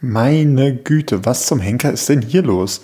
[0.00, 2.82] Meine Güte, was zum Henker ist denn hier los?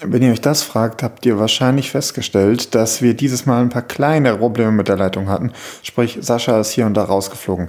[0.00, 3.82] Wenn ihr euch das fragt, habt ihr wahrscheinlich festgestellt, dass wir dieses Mal ein paar
[3.82, 5.52] kleine Probleme mit der Leitung hatten.
[5.84, 7.68] Sprich, Sascha ist hier und da rausgeflogen.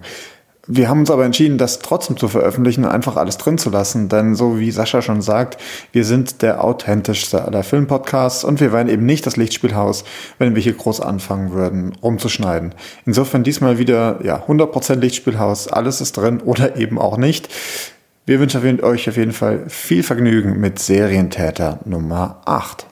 [0.65, 4.09] Wir haben uns aber entschieden, das trotzdem zu veröffentlichen und einfach alles drin zu lassen,
[4.09, 5.62] denn so wie Sascha schon sagt,
[5.92, 10.03] wir sind der authentischste aller Filmpodcasts und wir wären eben nicht das Lichtspielhaus,
[10.40, 12.74] wenn wir hier groß anfangen würden, rumzuschneiden.
[13.05, 17.49] Insofern diesmal wieder, ja, 100% Lichtspielhaus, alles ist drin oder eben auch nicht.
[18.26, 22.88] Wir wünschen euch auf jeden Fall viel Vergnügen mit Serientäter Nummer 8.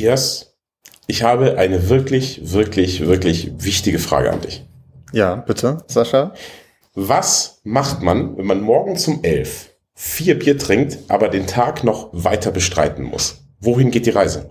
[0.00, 0.56] Matthias,
[1.08, 4.64] ich habe eine wirklich, wirklich, wirklich wichtige Frage an dich.
[5.12, 6.32] Ja, bitte, Sascha.
[6.94, 12.08] Was macht man, wenn man morgen um elf vier Bier trinkt, aber den Tag noch
[12.12, 13.44] weiter bestreiten muss?
[13.60, 14.48] Wohin geht die Reise?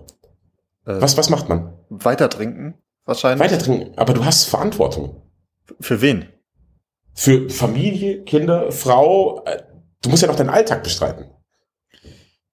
[0.86, 1.72] Äh, was, was macht man?
[1.88, 3.40] Weiter trinken, wahrscheinlich.
[3.40, 5.20] Weiter trinken, aber du hast Verantwortung.
[5.80, 6.28] Für wen?
[7.12, 9.42] Für Familie, Kinder, Frau.
[9.46, 9.64] Äh,
[10.02, 11.24] du musst ja noch deinen Alltag bestreiten.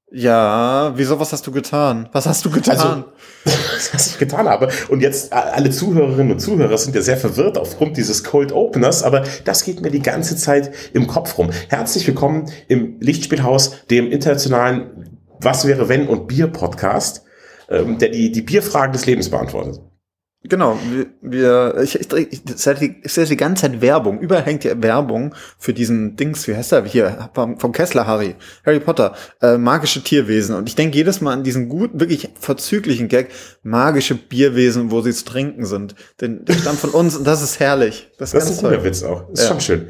[0.09, 2.07] Ja, wieso, was hast du getan?
[2.13, 2.77] Was hast du getan?
[2.77, 3.03] Also,
[3.93, 4.69] was ich getan habe.
[4.87, 9.23] Und jetzt, alle Zuhörerinnen und Zuhörer sind ja sehr verwirrt aufgrund dieses Cold Openers, aber
[9.43, 11.49] das geht mir die ganze Zeit im Kopf rum.
[11.67, 17.23] Herzlich willkommen im Lichtspielhaus, dem internationalen Was wäre wenn und Bier Podcast,
[17.69, 19.81] ähm, der die, die Bierfragen des Lebens beantwortet.
[20.43, 24.19] Genau, wir, wir ich, ich, ich, ich sehe die ganze Zeit Werbung.
[24.19, 28.79] Überall hängt ja Werbung für diesen Dings, wie heißt er hier, vom, Kessler Harry, Harry
[28.79, 30.55] Potter, äh, magische Tierwesen.
[30.55, 33.29] Und ich denke jedes Mal an diesen gut, wirklich verzüglichen Gag,
[33.63, 35.95] magische Bierwesen, wo sie zu trinken sind.
[36.21, 38.09] Denn der stammt von uns und das ist herrlich.
[38.19, 39.23] Das, das ist ein guter Witz auch.
[39.31, 39.51] Das ist ja.
[39.51, 39.87] schon schön.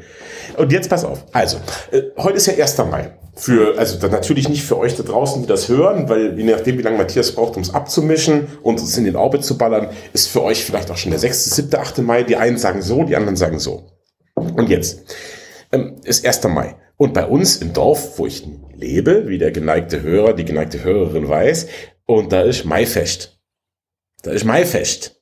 [0.56, 1.26] Und jetzt pass auf.
[1.32, 1.58] Also,
[1.90, 2.78] äh, heute ist ja 1.
[2.78, 6.76] Mai für, also natürlich nicht für euch da draußen, die das hören, weil je nachdem,
[6.76, 10.28] wie lange Matthias braucht, um es abzumischen und es in den Orbit zu ballern, ist
[10.28, 11.98] für euch vielleicht auch schon der 6., 7., 8.
[11.98, 12.24] Mai.
[12.24, 13.92] Die einen sagen so, die anderen sagen so.
[14.34, 15.02] Und jetzt
[15.72, 16.42] ähm, ist 1.
[16.44, 16.76] Mai.
[16.96, 18.44] Und bei uns im Dorf, wo ich
[18.74, 21.68] lebe, wie der geneigte Hörer, die geneigte Hörerin weiß,
[22.06, 23.38] und da ist Maifest.
[24.22, 25.20] Da ist Maifest.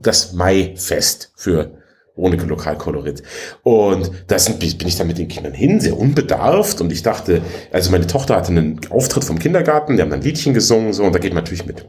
[0.00, 1.77] Das Maifest für
[2.18, 3.22] ohne Lokalkolorit.
[3.62, 6.80] Und da bin ich dann mit den Kindern hin, sehr unbedarft.
[6.80, 7.42] Und ich dachte,
[7.72, 11.14] also meine Tochter hatte einen Auftritt vom Kindergarten, die haben dann Liedchen gesungen, so, und
[11.14, 11.86] da geht man natürlich mit.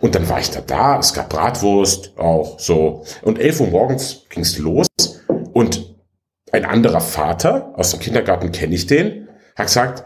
[0.00, 3.04] Und dann war ich da da, es gab Bratwurst, auch so.
[3.22, 4.88] Und elf Uhr morgens ging's los.
[5.52, 5.94] Und
[6.52, 10.04] ein anderer Vater aus dem Kindergarten, kenne ich den, hat gesagt,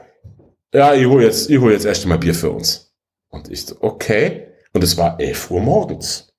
[0.72, 2.92] ja, ich hole jetzt, ich hol jetzt erst mal Bier für uns.
[3.28, 4.48] Und ich so, okay.
[4.72, 6.29] Und es war elf Uhr morgens.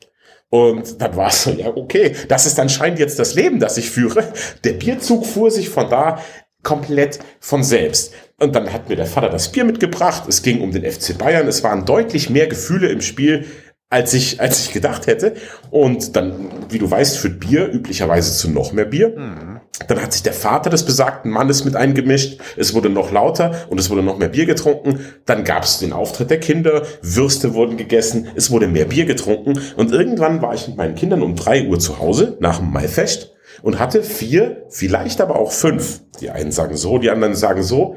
[0.52, 3.90] Und dann war es so, ja, okay, das ist anscheinend jetzt das Leben, das ich
[3.90, 4.34] führe.
[4.66, 6.20] Der Bierzug fuhr sich von da
[6.62, 8.14] komplett von selbst.
[8.38, 10.24] Und dann hat mir der Vater das Bier mitgebracht.
[10.28, 11.48] Es ging um den FC Bayern.
[11.48, 13.46] Es waren deutlich mehr Gefühle im Spiel,
[13.90, 15.36] als ich, als ich gedacht hätte.
[15.70, 19.18] Und dann, wie du weißt, führt Bier üblicherweise zu noch mehr Bier.
[19.18, 19.51] Mhm.
[19.88, 22.40] Dann hat sich der Vater des besagten Mannes mit eingemischt.
[22.58, 25.00] Es wurde noch lauter und es wurde noch mehr Bier getrunken.
[25.26, 26.84] Dann gab es den Auftritt der Kinder.
[27.02, 28.28] Würste wurden gegessen.
[28.36, 29.60] Es wurde mehr Bier getrunken.
[29.78, 33.32] Und irgendwann war ich mit meinen Kindern um drei Uhr zu Hause nach dem Maifest
[33.64, 36.02] und hatte vier, vielleicht aber auch fünf.
[36.20, 37.96] Die einen sagen so, die anderen sagen so.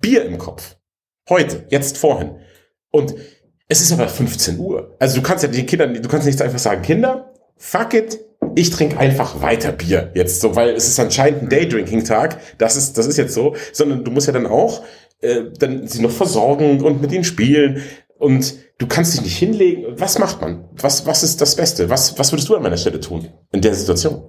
[0.00, 0.76] Bier im Kopf.
[1.28, 2.36] Heute, jetzt vorhin.
[2.90, 3.14] Und
[3.68, 4.94] es ist aber 15 Uhr.
[5.00, 8.20] Also du kannst ja die Kinder, du kannst nicht einfach sagen, Kinder, fuck it,
[8.56, 12.38] ich trinke einfach weiter Bier jetzt so, weil es ist anscheinend ein Daydrinking-Tag.
[12.58, 14.82] Das ist, das ist jetzt so, sondern du musst ja dann auch
[15.20, 17.82] äh, dann sie noch versorgen und mit ihnen spielen.
[18.18, 19.84] Und du kannst dich nicht hinlegen.
[19.98, 20.68] Was macht man?
[20.72, 21.90] Was, was ist das Beste?
[21.90, 24.22] Was, was würdest du an meiner Stelle tun in der Situation?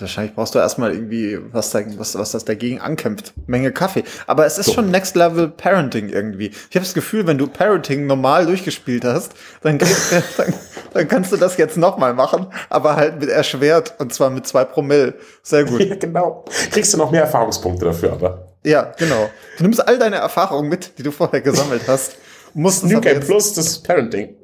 [0.00, 3.32] Wahrscheinlich brauchst du erstmal irgendwie was, was, was das dagegen ankämpft.
[3.46, 4.04] Menge Kaffee.
[4.26, 4.74] Aber es ist so.
[4.74, 6.48] schon Next Level Parenting irgendwie.
[6.48, 9.32] Ich habe das Gefühl, wenn du Parenting normal durchgespielt hast,
[9.62, 9.78] dann,
[10.36, 10.54] dann,
[10.92, 14.64] dann kannst du das jetzt nochmal machen, aber halt mit erschwert und zwar mit zwei
[14.64, 15.14] Promille.
[15.42, 15.80] Sehr gut.
[15.90, 16.44] Ja, genau.
[16.70, 18.48] Kriegst du noch mehr Erfahrungspunkte dafür, aber.
[18.62, 19.30] Ja, genau.
[19.56, 22.16] Du nimmst all deine Erfahrungen mit, die du vorher gesammelt hast.
[22.54, 24.36] Musst New Game Plus das Parenting.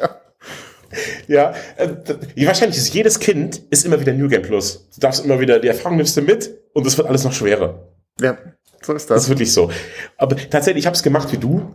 [0.00, 0.20] ja.
[1.28, 1.88] Ja, äh,
[2.46, 4.88] wahrscheinlich ist jedes Kind ist immer wieder New Game Plus.
[4.94, 7.88] Du darfst immer wieder, die Erfahrung nimmst du mit und es wird alles noch schwerer.
[8.20, 8.38] Ja,
[8.82, 9.16] so ist das.
[9.16, 9.70] Das ist wirklich so.
[10.16, 11.74] Aber tatsächlich, ich habe es gemacht wie du.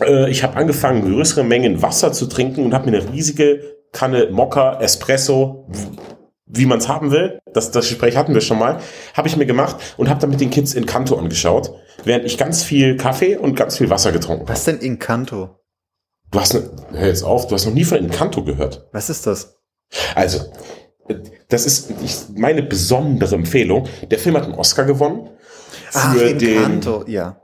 [0.00, 4.28] Äh, ich habe angefangen, größere Mengen Wasser zu trinken und habe mir eine riesige Kanne
[4.30, 5.66] Mokka Espresso
[6.52, 7.40] wie man es haben will.
[7.52, 8.78] Das, das Gespräch hatten wir schon mal.
[9.14, 11.72] Habe ich mir gemacht und habe dann mit den Kids in Kanto angeschaut,
[12.04, 14.52] während ich ganz viel Kaffee und ganz viel Wasser getrunken habe.
[14.52, 15.61] Was denn Inkanto?
[16.32, 18.88] Du hast, ne, hör jetzt auf, du hast noch nie von Inkanto gehört.
[18.92, 19.58] Was ist das?
[20.14, 20.40] Also,
[21.48, 23.86] das ist ich, meine besondere Empfehlung.
[24.10, 25.28] Der Film hat einen Oscar gewonnen.
[25.92, 27.38] Ach, Inkanto, ja.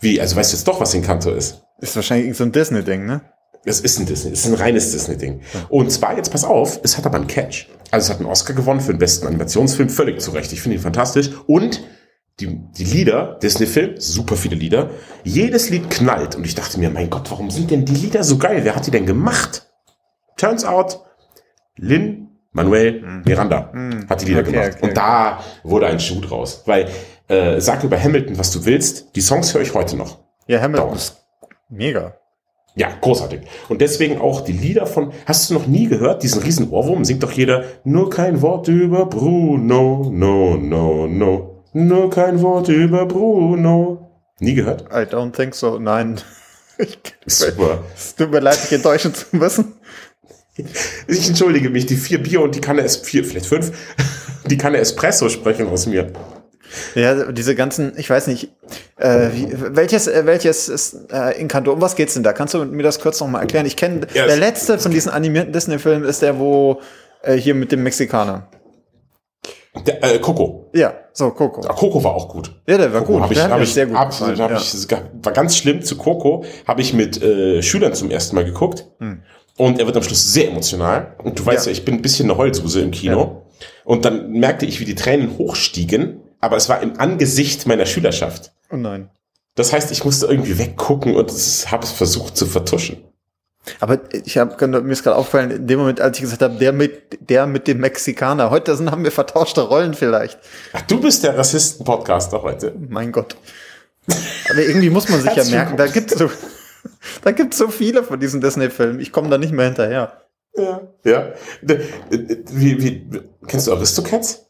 [0.00, 1.62] Wie, also weißt du jetzt doch, was Inkanto ist?
[1.80, 3.20] Ist wahrscheinlich so ein Disney-Ding, ne?
[3.64, 5.42] Es ist ein Disney, es ist ein reines Disney-Ding.
[5.68, 7.68] Und zwar, jetzt pass auf, es hat aber einen Catch.
[7.92, 10.52] Also es hat einen Oscar gewonnen für den besten Animationsfilm, völlig zu Recht.
[10.52, 11.30] Ich finde ihn fantastisch.
[11.46, 11.82] Und
[12.40, 14.90] die, die Lieder, Disney-Film, super viele Lieder.
[15.24, 16.36] Jedes Lied knallt.
[16.36, 18.60] Und ich dachte mir, mein Gott, warum sind denn die Lieder so geil?
[18.62, 19.66] Wer hat die denn gemacht?
[20.36, 21.00] Turns out,
[21.76, 23.22] Lin Manuel mhm.
[23.24, 24.08] Miranda mhm.
[24.08, 24.72] hat die Lieder okay, gemacht.
[24.76, 26.62] Okay, und da wurde ein Schuh draus.
[26.66, 26.88] Weil,
[27.28, 30.18] äh, sag über Hamilton, was du willst, die Songs höre ich heute noch.
[30.46, 30.96] Ja, Hamilton Dauer.
[30.96, 31.16] ist
[31.68, 32.14] mega.
[32.74, 33.40] Ja, großartig.
[33.68, 37.24] Und deswegen auch die Lieder von, hast du noch nie gehört, diesen riesen Ohrwurm, singt
[37.24, 44.10] doch jeder, nur kein Wort über Bruno, no, no, no, nur kein Wort über Bruno.
[44.40, 44.82] Nie gehört?
[44.90, 46.20] I don't think so, nein.
[46.80, 46.96] Ich,
[47.26, 47.82] Super.
[47.96, 49.74] Es tut mir leid, dich enttäuschen zu müssen.
[51.08, 53.72] Ich entschuldige mich, die vier Bier und die Kanne es vier, vielleicht fünf,
[54.46, 56.12] die Kanne Espresso sprechen aus mir.
[56.94, 58.52] Ja, diese ganzen, ich weiß nicht,
[58.96, 61.72] äh, wie, welches, äh, welches ist äh, Inkanto?
[61.72, 62.32] Um was geht's denn da?
[62.32, 63.66] Kannst du mir das kurz nochmal erklären?
[63.66, 66.80] Ich kenne, ja, der letzte von diesen animierten Disney-Filmen ist der, wo
[67.22, 68.48] äh, hier mit dem Mexikaner.
[69.86, 70.70] Der, äh, Coco.
[70.74, 71.62] Ja, so, Coco.
[71.62, 72.54] Ja, Coco war auch gut.
[72.66, 73.22] Ja, der war Coco gut.
[73.22, 74.56] Hab ich, der hab ich, sehr gut absolut, hab ja.
[74.58, 74.90] ich,
[75.22, 78.86] war ganz schlimm zu Coco, habe ich mit äh, Schülern zum ersten Mal geguckt.
[78.98, 79.22] Hm.
[79.56, 81.16] Und er wird am Schluss sehr emotional.
[81.22, 83.20] Und du weißt ja, ja ich bin ein bisschen eine Heulsuse im Kino.
[83.20, 83.66] Ja.
[83.84, 88.52] Und dann merkte ich, wie die Tränen hochstiegen aber es war im Angesicht meiner Schülerschaft.
[88.70, 89.10] Oh nein.
[89.54, 93.04] Das heißt, ich musste irgendwie weggucken und habe es versucht zu vertuschen.
[93.80, 96.72] Aber ich habe mir ist gerade aufgefallen, in dem Moment, als ich gesagt habe, der
[96.72, 98.50] mit der mit dem Mexikaner.
[98.50, 100.38] Heute sind, haben wir vertauschte Rollen vielleicht.
[100.72, 102.74] Ach, du bist der Rassisten-Podcaster heute.
[102.88, 103.36] Mein Gott.
[104.50, 106.30] Aber irgendwie muss man sich ja merken, da gibt so,
[107.22, 109.00] da gibt's so viele von diesen Disney-Filmen.
[109.00, 110.22] Ich komme da nicht mehr hinterher.
[110.56, 111.32] Ja, ja.
[111.62, 114.46] Wie, wie, kennst du Aristocats?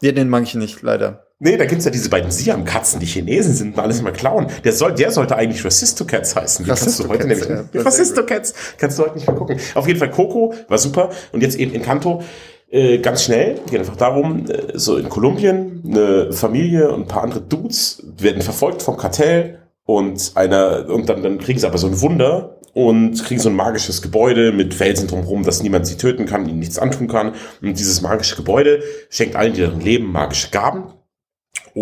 [0.00, 1.26] Ja, den mag ich nicht, leider.
[1.42, 4.48] Nee, da gibt's ja diese beiden Siam-Katzen, die Chinesen sind und alles immer klauen.
[4.62, 6.66] Der soll, der sollte eigentlich Rassistocats heißen.
[6.66, 9.58] Die kannst du heute nämlich, ja, Rassistocats kannst du heute nicht mehr gucken.
[9.74, 11.08] Auf jeden Fall Coco war super.
[11.32, 12.22] Und jetzt eben Encanto,
[12.70, 13.58] äh, ganz schnell.
[13.70, 18.42] Geht einfach darum, äh, so in Kolumbien, eine Familie und ein paar andere Dudes werden
[18.42, 23.24] verfolgt vom Kartell und einer, und dann, dann kriegen sie aber so ein Wunder und
[23.24, 26.78] kriegen so ein magisches Gebäude mit Felsen drumherum, dass niemand sie töten kann, ihnen nichts
[26.78, 27.32] antun kann.
[27.62, 30.84] Und dieses magische Gebäude schenkt allen, die darin leben, magische Gaben.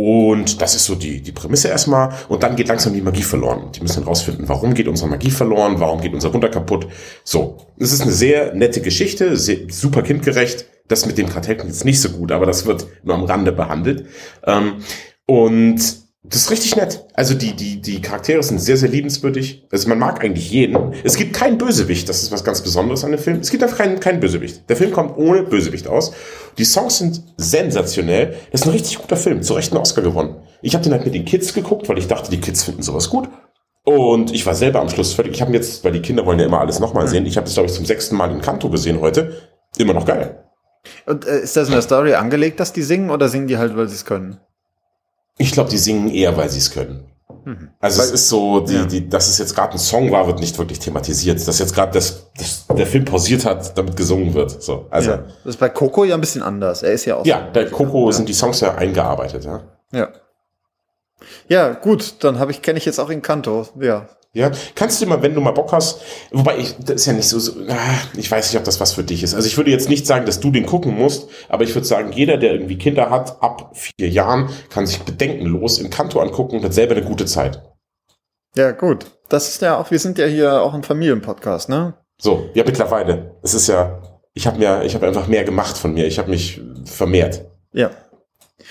[0.00, 2.12] Und das ist so die, die Prämisse erstmal.
[2.28, 3.72] Und dann geht langsam die Magie verloren.
[3.72, 6.86] Die müssen rausfinden, warum geht unsere Magie verloren, warum geht unser Wunder kaputt.
[7.24, 10.66] So, es ist eine sehr nette Geschichte, sehr, super kindgerecht.
[10.86, 14.06] Das mit dem Kartell ist nicht so gut, aber das wird nur am Rande behandelt.
[14.46, 14.84] Ähm,
[15.26, 15.80] und
[16.24, 17.06] das ist richtig nett.
[17.14, 19.66] Also die, die, die Charaktere sind sehr, sehr liebenswürdig.
[19.70, 20.92] Also man mag eigentlich jeden.
[21.04, 23.38] Es gibt keinen Bösewicht, das ist was ganz Besonderes an dem Film.
[23.38, 24.68] Es gibt einfach keinen, keinen Bösewicht.
[24.68, 26.12] Der Film kommt ohne Bösewicht aus.
[26.58, 28.34] Die Songs sind sensationell.
[28.50, 29.42] Das ist ein richtig guter Film.
[29.42, 30.36] Zu Recht einen Oscar gewonnen.
[30.60, 33.08] Ich habe den halt mit den Kids geguckt, weil ich dachte, die Kids finden sowas
[33.10, 33.28] gut.
[33.84, 35.32] Und ich war selber am Schluss völlig.
[35.32, 37.26] Ich habe jetzt, weil die Kinder wollen ja immer alles nochmal sehen.
[37.26, 39.48] Ich habe das, glaube ich, zum sechsten Mal in Kanto gesehen heute.
[39.78, 40.44] Immer noch geil.
[41.06, 43.76] Und äh, ist das in der Story angelegt, dass die singen oder singen die halt,
[43.76, 44.40] weil sie es können?
[45.38, 47.04] Ich glaube, die singen eher, weil sie es können.
[47.44, 47.70] Mhm.
[47.80, 48.84] Also weil, es ist so, die, ja.
[48.84, 51.46] die, dass es jetzt gerade ein Song war, wird nicht wirklich thematisiert.
[51.46, 54.62] Dass jetzt gerade das, das, der Film pausiert hat, damit gesungen wird.
[54.62, 55.16] So, also ja.
[55.44, 56.82] das ist bei Coco ja ein bisschen anders.
[56.82, 57.24] Er ist ja auch.
[57.24, 58.12] Ja, bei Coco ja.
[58.12, 59.44] sind die Songs ja eingearbeitet.
[59.44, 59.62] Ja.
[59.92, 60.08] Ja.
[61.48, 63.66] Ja, gut, dann habe ich kenne ich jetzt auch in Kanto.
[63.80, 67.12] Ja, ja, kannst du mal, wenn du mal Bock hast, wobei ich, das ist ja
[67.14, 69.34] nicht so, so ah, ich weiß nicht, ob das was für dich ist.
[69.34, 72.12] Also ich würde jetzt nicht sagen, dass du den gucken musst, aber ich würde sagen,
[72.12, 76.64] jeder, der irgendwie Kinder hat, ab vier Jahren, kann sich bedenkenlos im Kanto angucken und
[76.64, 77.62] hat selber eine gute Zeit.
[78.54, 79.06] Ja, gut.
[79.28, 81.94] Das ist ja auch, wir sind ja hier auch ein Familienpodcast, ne?
[82.20, 83.36] So, ja, mittlerweile.
[83.42, 84.02] Es ist ja,
[84.34, 86.06] ich habe mir, ich habe einfach mehr gemacht von mir.
[86.06, 87.44] Ich habe mich vermehrt.
[87.72, 87.90] Ja.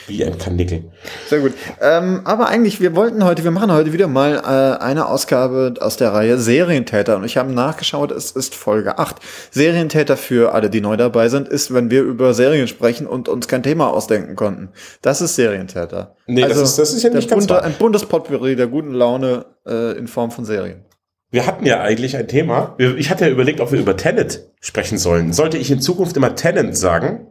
[0.05, 0.85] Wie ein Kanickel.
[1.27, 1.53] Sehr gut.
[1.81, 5.97] Ähm, aber eigentlich, wir wollten heute, wir machen heute wieder mal äh, eine Ausgabe aus
[5.97, 7.17] der Reihe Serientäter.
[7.17, 9.17] Und ich habe nachgeschaut, es ist Folge 8.
[9.51, 13.47] Serientäter für alle, die neu dabei sind, ist, wenn wir über Serien sprechen und uns
[13.47, 14.69] kein Thema ausdenken konnten.
[15.01, 16.15] Das ist Serientäter.
[16.27, 18.93] Nee, also das, ist, das ist ja nicht ganz bunte, Ein buntes Potpourri der guten
[18.93, 20.85] Laune äh, in Form von Serien.
[21.29, 22.75] Wir hatten ja eigentlich ein Thema.
[22.77, 25.33] Ich hatte ja überlegt, ob wir über Tenet sprechen sollen.
[25.33, 27.27] Sollte ich in Zukunft immer Tenant sagen?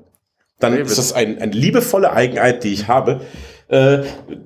[0.58, 3.20] Dann nee, ist das ein, eine liebevolle Eigenheit, die ich habe.
[3.68, 4.04] Äh,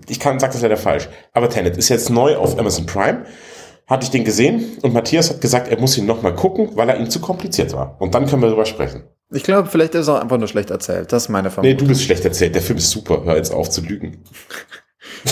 [0.09, 1.09] ich kann, sag das leider falsch.
[1.33, 3.25] Aber Tenet ist jetzt neu auf Amazon Prime.
[3.87, 6.99] Hatte ich den gesehen und Matthias hat gesagt, er muss ihn nochmal gucken, weil er
[6.99, 7.97] ihm zu kompliziert war.
[7.99, 9.03] Und dann können wir darüber sprechen.
[9.33, 11.13] Ich glaube, vielleicht ist er auch einfach nur schlecht erzählt.
[11.13, 11.77] Das ist meine Vermutung.
[11.77, 12.55] Nee, du bist schlecht erzählt.
[12.55, 13.25] Der Film ist super.
[13.25, 14.25] Hör jetzt auf zu lügen.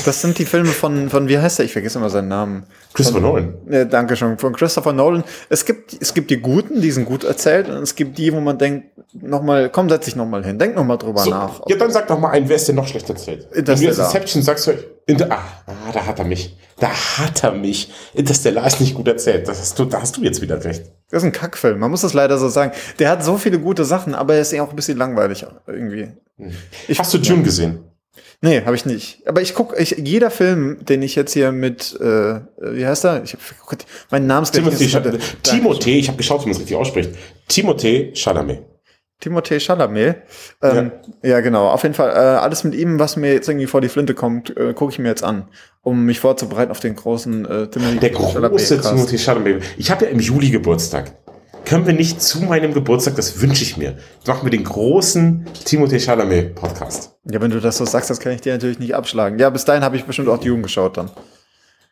[0.05, 1.67] Das sind die Filme von, von wie heißt der?
[1.67, 2.65] Ich vergesse immer seinen Namen.
[2.93, 3.55] Christopher von, Nolan.
[3.71, 4.37] Ja, danke schon.
[4.39, 5.25] Von Christopher Nolan.
[5.49, 8.41] Es gibt, es gibt die guten, die sind gut erzählt, und es gibt die, wo
[8.41, 11.61] man denkt, nochmal, komm, setz dich nochmal hin, denk nochmal drüber So, nach.
[11.69, 13.49] ja, dann sag doch mal einen, wer ist denn noch schlecht erzählt?
[13.53, 13.99] Wenn du jetzt.
[13.99, 14.73] Inception sagst, du,
[15.07, 16.57] Inter ah, ah, da hat er mich.
[16.79, 17.91] Da hat er mich.
[18.13, 19.49] Interstellar ist nicht gut erzählt.
[19.49, 20.83] Das hast du, da hast du jetzt wieder recht.
[21.11, 22.73] Das ist ein Kackfilm, man muss das leider so sagen.
[22.99, 26.09] Der hat so viele gute Sachen, aber er ist ja auch ein bisschen langweilig irgendwie.
[26.87, 27.81] Ich- hast du Dune gesehen?
[28.41, 29.27] Nee, habe ich nicht.
[29.27, 33.25] Aber ich guck, ich, jeder Film, den ich jetzt hier mit, äh, wie heißt er?
[33.25, 36.61] Ich hab, Gott, mein Namensgedächtnis Timothy, ist- Sch- Timothée, ich habe geschaut, wie man es
[36.61, 37.11] richtig ausspricht.
[37.51, 38.61] Timothée Chalamet.
[39.21, 40.19] Timothée Chalamet.
[40.63, 40.93] Ähm,
[41.25, 41.41] ja.
[41.41, 41.67] genau.
[41.69, 44.57] Auf jeden Fall, äh, alles mit ihm, was mir jetzt irgendwie vor die Flinte kommt,
[44.57, 45.49] äh, gucke ich mir jetzt an,
[45.83, 48.87] um mich vorzubereiten auf den großen äh, Timothée Der große Chalamet-Cast.
[48.95, 49.63] Timothée Chalamet.
[49.77, 51.11] Ich habe ja im Juli Geburtstag.
[51.65, 56.01] Können wir nicht zu meinem Geburtstag, das wünsche ich mir, machen wir den großen Timothée
[56.01, 57.13] Chalamet Podcast.
[57.31, 59.39] Ja, wenn du das so sagst, das kann ich dir natürlich nicht abschlagen.
[59.39, 61.11] Ja, bis dahin habe ich bestimmt auch Dune geschaut dann.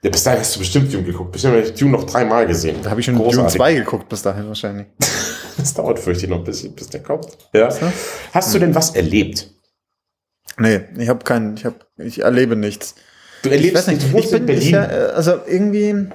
[0.03, 1.33] Ja, bis dahin hast du bestimmt Dune geguckt.
[1.33, 2.77] Bestimmt habe ich Dune noch dreimal gesehen.
[2.83, 3.57] Da habe ich schon Dune Großartig.
[3.57, 4.87] 2 geguckt bis dahin wahrscheinlich.
[5.59, 7.29] Das dauert fürchte ich noch ein bisschen, bis der kommt.
[7.55, 7.71] Ja.
[8.35, 9.49] Hast du denn was erlebt?
[10.59, 12.95] Nee, ich habe keinen, ich habe, ich erlebe nichts.
[13.41, 14.63] Du Ich erlebst weiß nicht, ich bin in Berlin.
[14.63, 14.77] ich äh,
[15.15, 16.09] also irgendwie,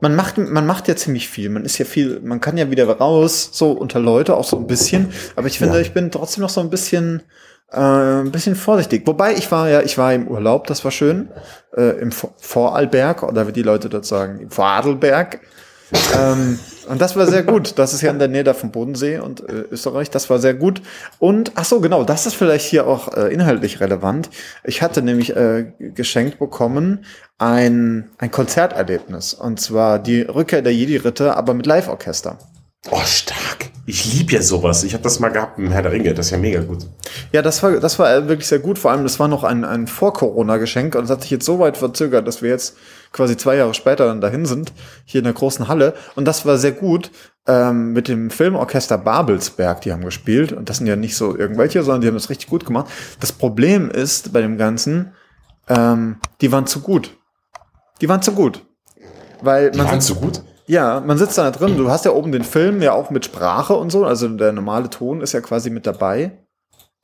[0.00, 1.48] man macht, man macht ja ziemlich viel.
[1.50, 4.66] Man ist ja viel, man kann ja wieder raus, so unter Leute, auch so ein
[4.66, 5.12] bisschen.
[5.36, 5.80] Aber ich finde, Ja.
[5.80, 7.22] ich bin trotzdem noch so ein bisschen,
[7.72, 9.02] äh, ein bisschen vorsichtig.
[9.06, 11.28] Wobei ich war ja, ich war im Urlaub, das war schön,
[11.76, 15.40] äh, im Vor- Vorarlberg oder wie die Leute dort sagen, im Vorarlberg.
[16.16, 17.78] Ähm, und das war sehr gut.
[17.78, 20.10] Das ist ja in der Nähe da vom Bodensee und äh, Österreich.
[20.10, 20.82] Das war sehr gut.
[21.18, 24.28] Und ach so, genau, das ist vielleicht hier auch äh, inhaltlich relevant.
[24.64, 27.04] Ich hatte nämlich äh, geschenkt bekommen
[27.38, 29.34] ein, ein Konzerterlebnis.
[29.34, 32.38] Und zwar die Rückkehr der Jedi-Ritter, aber mit Live-Orchester.
[32.90, 33.70] Oh, stark.
[33.86, 34.84] Ich liebe ja sowas.
[34.84, 36.14] Ich habe das mal gehabt im Herr der Ringe.
[36.14, 36.86] Das ist ja mega gut.
[37.32, 38.78] Ja, das war, das war wirklich sehr gut.
[38.78, 41.76] Vor allem, das war noch ein, ein Vor-Corona-Geschenk und es hat sich jetzt so weit
[41.76, 42.76] verzögert, dass wir jetzt
[43.12, 44.72] quasi zwei Jahre später dann dahin sind,
[45.04, 45.94] hier in der großen Halle.
[46.14, 47.10] Und das war sehr gut
[47.46, 50.52] ähm, mit dem Filmorchester Babelsberg, die haben gespielt.
[50.52, 52.86] Und das sind ja nicht so irgendwelche, sondern die haben das richtig gut gemacht.
[53.20, 55.12] Das Problem ist bei dem Ganzen,
[55.68, 57.16] ähm, die waren zu gut.
[58.00, 58.64] Die waren zu gut.
[59.42, 60.42] Weil Die man waren so gut.
[60.66, 61.76] ja, man sitzt da drin.
[61.76, 64.04] Du hast ja oben den Film ja auch mit Sprache und so.
[64.04, 66.38] Also der normale Ton ist ja quasi mit dabei.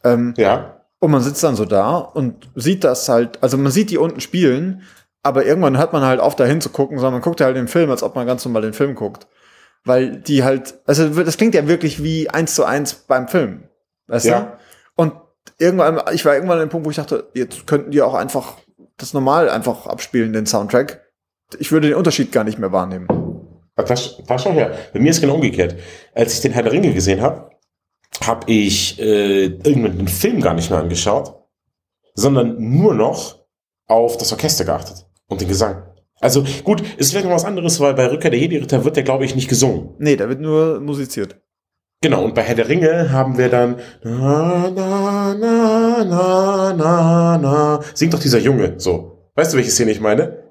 [0.05, 0.83] Ähm, Ja.
[1.01, 4.21] und man sitzt dann so da und sieht das halt, also man sieht die unten
[4.21, 4.83] spielen,
[5.27, 8.03] aber irgendwann hört man halt auf, da hinzugucken, sondern man guckt halt den Film, als
[8.03, 9.27] ob man ganz normal den Film guckt.
[9.85, 13.69] Weil die halt, also das klingt ja wirklich wie eins zu eins beim Film.
[14.07, 14.41] Weißt Ja.
[14.41, 15.03] du?
[15.03, 15.13] Und
[15.59, 18.55] irgendwann, ich war irgendwann an dem Punkt, wo ich dachte, jetzt könnten die auch einfach
[18.97, 21.03] das normal einfach abspielen, den Soundtrack.
[21.59, 23.07] Ich würde den Unterschied gar nicht mehr wahrnehmen.
[23.77, 24.77] Ah, Das, das schau her.
[24.93, 25.77] Bei mir ist genau umgekehrt.
[26.15, 27.51] Als ich den Herr der Ringe gesehen habe,
[28.25, 31.35] habe ich äh, irgendwann den Film gar nicht mehr angeschaut,
[32.15, 33.45] sondern nur noch
[33.87, 35.83] auf das Orchester geachtet und den Gesang.
[36.21, 39.25] Also gut, ist vielleicht noch was anderes, weil bei Rückkehr der Jedi-Ritter wird der, glaube
[39.25, 39.91] ich, nicht gesungen.
[39.99, 41.37] Nee, da wird nur musiziert.
[42.03, 47.81] Genau, und bei Herr der Ringe haben wir dann na, na, na, na, na, na.
[47.95, 49.31] Singt doch dieser Junge so.
[49.35, 50.46] Weißt du, welche Szene ich meine?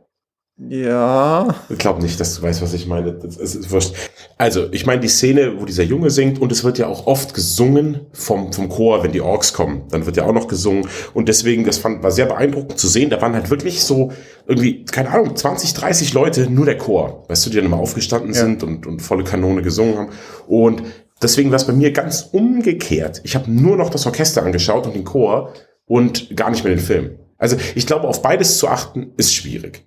[0.58, 1.54] Ja.
[1.70, 3.12] Ich glaube nicht, dass du weißt, was ich meine.
[3.14, 3.94] Das ist, ist wurscht.
[4.38, 7.34] Also, ich meine die Szene, wo dieser Junge singt und es wird ja auch oft
[7.34, 9.84] gesungen vom, vom Chor, wenn die Orks kommen.
[9.92, 10.88] Dann wird ja auch noch gesungen.
[11.14, 13.10] Und deswegen, das fand, war sehr beeindruckend zu sehen.
[13.10, 14.14] Da waren halt wirklich so
[14.48, 17.26] irgendwie, keine Ahnung, 20, 30 Leute, nur der Chor.
[17.28, 18.40] Weißt du, die dann immer aufgestanden Ja.
[18.40, 20.10] sind und, und volle Kanone gesungen haben.
[20.48, 20.84] Und
[21.22, 23.20] deswegen war es bei mir ganz umgekehrt.
[23.26, 25.52] Ich habe nur noch das Orchester angeschaut und den Chor
[25.86, 27.20] und gar nicht mehr den Film.
[27.38, 29.86] Also ich glaube, auf beides zu achten, ist schwierig.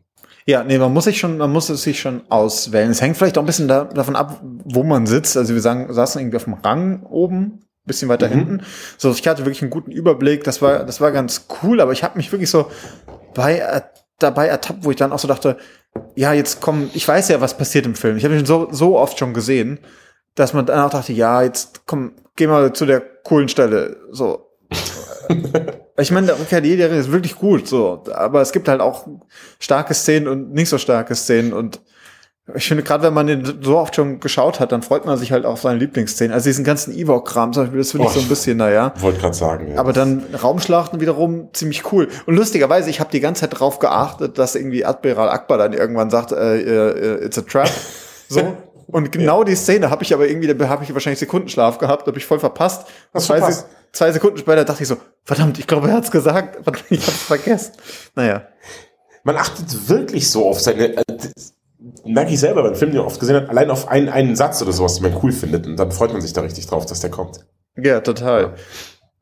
[0.48, 2.90] Ja, nee, man muss sich schon, man muss es sich schon auswählen.
[2.90, 5.36] Es hängt vielleicht auch ein bisschen da, davon ab, wo man sitzt.
[5.36, 8.32] Also wir sagen, saßen irgendwie auf dem Rang oben, bisschen weiter Mhm.
[8.32, 8.62] hinten.
[8.96, 10.44] So, ich hatte wirklich einen guten Überblick.
[10.44, 12.70] Das war, das war ganz cool, aber ich habe mich wirklich so
[13.34, 13.82] bei, äh,
[14.18, 15.58] dabei ertappt, wo ich dann auch so dachte,
[16.14, 18.16] ja, jetzt komm, ich weiß ja, was passiert im Film.
[18.16, 19.80] Ich habe ihn so, so oft schon gesehen,
[20.34, 23.98] dass man dann auch dachte, ja, jetzt komm, geh mal zu der coolen Stelle.
[24.12, 24.46] So.
[26.00, 28.04] Ich meine, der der Jedi ist wirklich gut, so.
[28.12, 29.06] Aber es gibt halt auch
[29.58, 31.52] starke Szenen und nicht so starke Szenen.
[31.52, 31.80] Und
[32.54, 35.32] ich finde, gerade wenn man den so oft schon geschaut hat, dann freut man sich
[35.32, 36.32] halt auf seine Lieblingsszenen.
[36.32, 38.14] Also diesen ganzen Ewok-Kram, zum Beispiel, das finde ich Oh.
[38.14, 38.94] so ein bisschen, naja.
[39.00, 39.72] Wollte gerade sagen.
[39.74, 39.78] Ja.
[39.80, 42.08] Aber dann Raumschlachten wiederum ziemlich cool.
[42.26, 46.08] Und lustigerweise, ich habe die ganze Zeit drauf geachtet, dass irgendwie Admiral Akbar dann irgendwann
[46.10, 47.70] sagt, äh, äh, it's a trap.
[48.30, 48.58] So.
[48.90, 52.16] Und genau die Szene habe ich aber irgendwie, da habe ich wahrscheinlich Sekundenschlaf gehabt, habe
[52.16, 52.86] ich voll verpasst.
[53.16, 53.66] Zwei, verpasst.
[53.92, 56.58] Zwei Sekunden später dachte ich so, verdammt, ich glaube, er hat's gesagt.
[56.90, 57.72] Ich hab's vergessen.
[58.14, 58.46] Naja.
[59.24, 60.96] Man achtet wirklich so auf seine.
[60.96, 61.04] Äh,
[62.06, 64.72] merke ich selber, wenn Film den oft gesehen hat, allein auf einen, einen Satz oder
[64.72, 65.66] sowas, den man cool findet.
[65.66, 67.40] Und dann freut man sich da richtig drauf, dass der kommt.
[67.76, 68.54] Ja, total.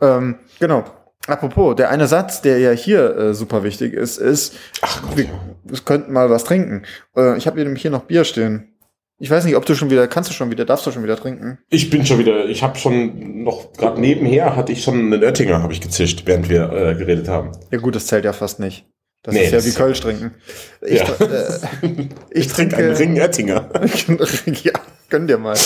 [0.01, 0.85] Ähm, genau.
[1.27, 5.25] Apropos, der eine Satz, der ja hier äh, super wichtig ist, ist, Ach Gott, wir,
[5.25, 5.31] ja.
[5.65, 6.85] wir könnten mal was trinken.
[7.17, 8.76] Äh, ich habe nämlich hier noch Bier stehen.
[9.19, 11.17] Ich weiß nicht, ob du schon wieder, kannst du schon wieder, darfst du schon wieder
[11.17, 11.59] trinken?
[11.71, 15.63] Ich bin schon wieder, ich habe schon noch, gerade nebenher hatte ich schon einen Oettinger,
[15.63, 17.53] habe ich gezischt, während wir äh, geredet haben.
[17.71, 18.85] Ja gut, das zählt ja fast nicht.
[19.23, 20.35] Das Nee, ist ja das- wie Kölsch trinken.
[20.83, 21.07] Ich, Ja.
[21.09, 21.49] äh,
[22.31, 23.71] ich, Trink trinke einen Ring Oettinger.
[24.63, 24.73] ja,
[25.09, 25.57] gönn dir mal.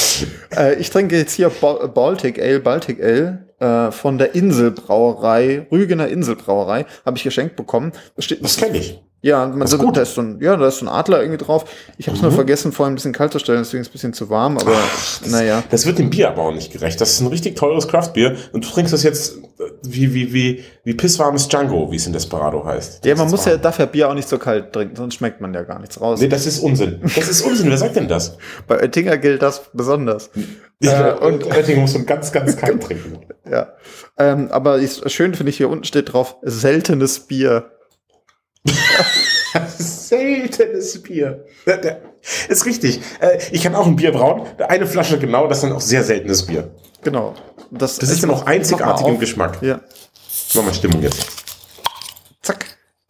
[0.56, 6.06] äh, ich trinke jetzt hier Ba- Baltic Ale, Baltic Ale äh, von der Inselbrauerei, Rügener
[6.08, 7.90] Inselbrauerei, habe ich geschenkt bekommen.
[8.14, 9.00] Da steht, Das kenne ich.
[9.22, 9.88] Ja, man, ist da, gut.
[9.88, 9.92] Mhm.
[9.94, 11.64] da ist so ein, ja, da ist so ein Adler irgendwie drauf.
[11.98, 13.92] Ich habe es nur vergessen, vorhin ein bisschen kalt zu stellen, deswegen ist es ein
[13.92, 14.74] bisschen zu warm, aber
[15.26, 15.62] naja.
[15.70, 17.00] Das wird dem Bier aber auch nicht gerecht.
[17.00, 20.64] Das ist ein richtig teures Craftbier und du trinkst das jetzt äh, wie, wie, wie,
[20.84, 23.04] wie pisswarmes Django, wie es in Desperado heißt.
[23.04, 23.62] Ja, Das man ist muss ja, warm.
[23.62, 26.20] darf ja Bier auch nicht so kalt trinken, sonst schmeckt man ja gar nichts raus.
[26.20, 27.00] Nee, das ist Unsinn.
[27.02, 27.68] Das ist Unsinn.
[27.70, 28.38] Wer sagt denn das?
[28.66, 30.30] Bei Oettinger gilt das besonders.
[30.82, 33.18] Ja, Äh, und Oettinger muss man ganz, ganz kalt trinken.
[33.50, 33.74] Ja.
[34.18, 37.70] Ähm, aber ich, schön finde ich, hier unten steht drauf, seltenes Bier.
[39.78, 41.44] Seltenes Bier.
[42.48, 43.00] Ist richtig.
[43.20, 44.46] Äh, Ich kann auch ein Bier brauen.
[44.68, 46.70] Eine Flasche genau, das ist dann auch sehr seltenes Bier.
[47.02, 47.34] Genau.
[47.70, 49.20] Das, Das ist dann auch mach- mach einzigartig mal im.
[49.20, 49.58] Geschmack.
[49.62, 49.80] Ja.
[50.54, 51.24] Machen wir Stimmung jetzt.
[52.42, 52.66] Zack.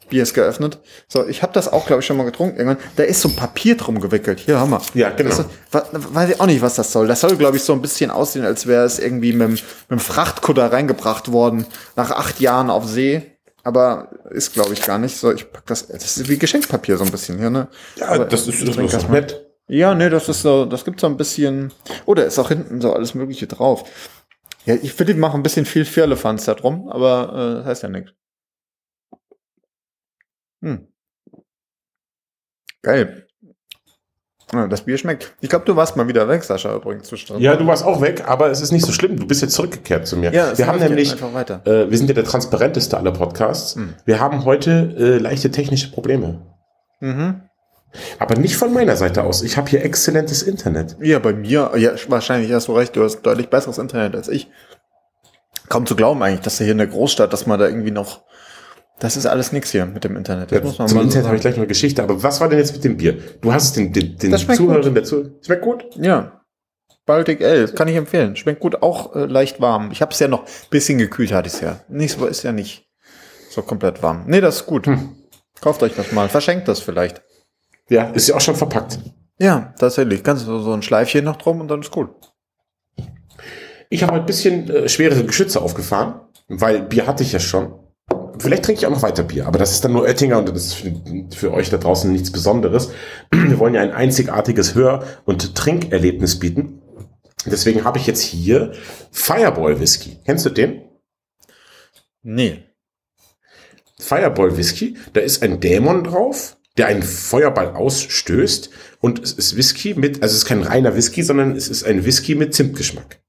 [0.09, 0.81] Bier ist geöffnet.
[1.09, 2.79] So, ich habe das auch, glaube ich, schon mal getrunken irgendwann.
[2.97, 4.41] Da ist so ein Papier drum gewickelt.
[4.41, 4.81] Hier haben wir.
[4.95, 5.31] Ja, genau.
[5.31, 7.07] Ist, weiß ich auch nicht, was das soll.
[7.07, 10.01] Das soll, glaube ich, so ein bisschen aussehen, als wäre es irgendwie mit, mit dem
[10.01, 11.65] Frachtkutter reingebracht worden
[11.95, 13.30] nach acht Jahren auf See.
[13.63, 15.33] Aber ist, glaube ich, gar nicht so.
[15.33, 15.87] Ich pack das.
[15.89, 17.69] Das ist wie Geschenkpapier so ein bisschen hier, ne?
[17.97, 19.47] Ja, Aber das ist, das das nett.
[19.69, 21.73] Ja, nee, das ist so, das gibt so ein bisschen.
[22.07, 23.85] Oh, da ist auch hinten so alles Mögliche drauf.
[24.67, 27.83] Ja, ich finde, die machen ein bisschen viel Firlefanz da drum, aber äh, das heißt
[27.85, 28.13] ja nichts.
[30.63, 30.89] Hm.
[32.83, 33.27] Geil.
[34.53, 35.33] Ja, das Bier schmeckt.
[35.41, 37.43] Ich glaube, du warst mal wieder weg, Sascha, übrigens zwischendrin.
[37.43, 39.17] Ja, du warst auch weg, aber es ist nicht so schlimm.
[39.17, 40.33] Du bist jetzt zurückgekehrt zu mir.
[40.33, 43.77] Ja, wir haben nämlich, äh, wir sind ja der transparenteste aller Podcasts.
[43.77, 43.95] Hm.
[44.05, 46.41] Wir haben heute äh, leichte technische Probleme.
[47.01, 47.43] Mhm.
[48.19, 49.43] Aber nicht von meiner Seite aus.
[49.43, 50.97] Ich habe hier exzellentes Internet.
[51.01, 54.49] Ja, bei mir, ja, wahrscheinlich hast du recht, du hast deutlich besseres Internet als ich.
[55.69, 58.23] Kaum zu glauben eigentlich, dass du hier in der Großstadt, dass man da irgendwie noch.
[59.01, 60.53] Das ist alles nix hier mit dem Internet.
[60.53, 62.03] Das muss man Zum mal so Internet habe ich gleich noch eine Geschichte.
[62.03, 63.19] Aber was war denn jetzt mit dem Bier?
[63.41, 65.39] Du hast es den, den, den Zuhörern dazu.
[65.45, 65.87] Schmeckt gut?
[65.97, 66.43] Ja.
[67.07, 68.37] Baltic Ale, kann ich empfehlen.
[68.37, 69.91] Schmeckt gut, auch äh, leicht warm.
[69.91, 71.81] Ich habe es ja noch ein bisschen gekühlt, hatte ich es ja.
[71.89, 72.89] Nicht so, ist ja nicht
[73.51, 74.25] so komplett warm.
[74.27, 74.87] Nee, das ist gut.
[74.87, 75.17] Hm.
[75.63, 76.29] Kauft euch das mal.
[76.29, 77.23] Verschenkt das vielleicht.
[77.89, 78.99] Ja, ist ja auch schon verpackt.
[79.39, 80.23] Ja, tatsächlich.
[80.23, 82.15] Kannst du so ein Schleifchen noch drum und dann ist cool.
[83.89, 87.80] Ich habe ein bisschen äh, schwerere Geschütze aufgefahren, weil Bier hatte ich ja schon.
[88.41, 90.67] Vielleicht trinke ich auch noch weiter Bier, aber das ist dann nur Oettinger und das
[90.67, 90.93] ist für,
[91.35, 92.91] für euch da draußen nichts Besonderes.
[93.31, 96.81] Wir wollen ja ein einzigartiges Hör- und Trinkerlebnis bieten.
[97.47, 98.73] Deswegen habe ich jetzt hier
[99.13, 100.19] Fireball Whisky.
[100.25, 100.83] Kennst du den?
[102.23, 102.65] Nee.
[103.99, 109.95] Fireball Whisky, da ist ein Dämon drauf, der einen Feuerball ausstößt und es ist Whisky
[109.95, 113.21] mit, also es ist kein reiner Whisky, sondern es ist ein Whisky mit Zimtgeschmack.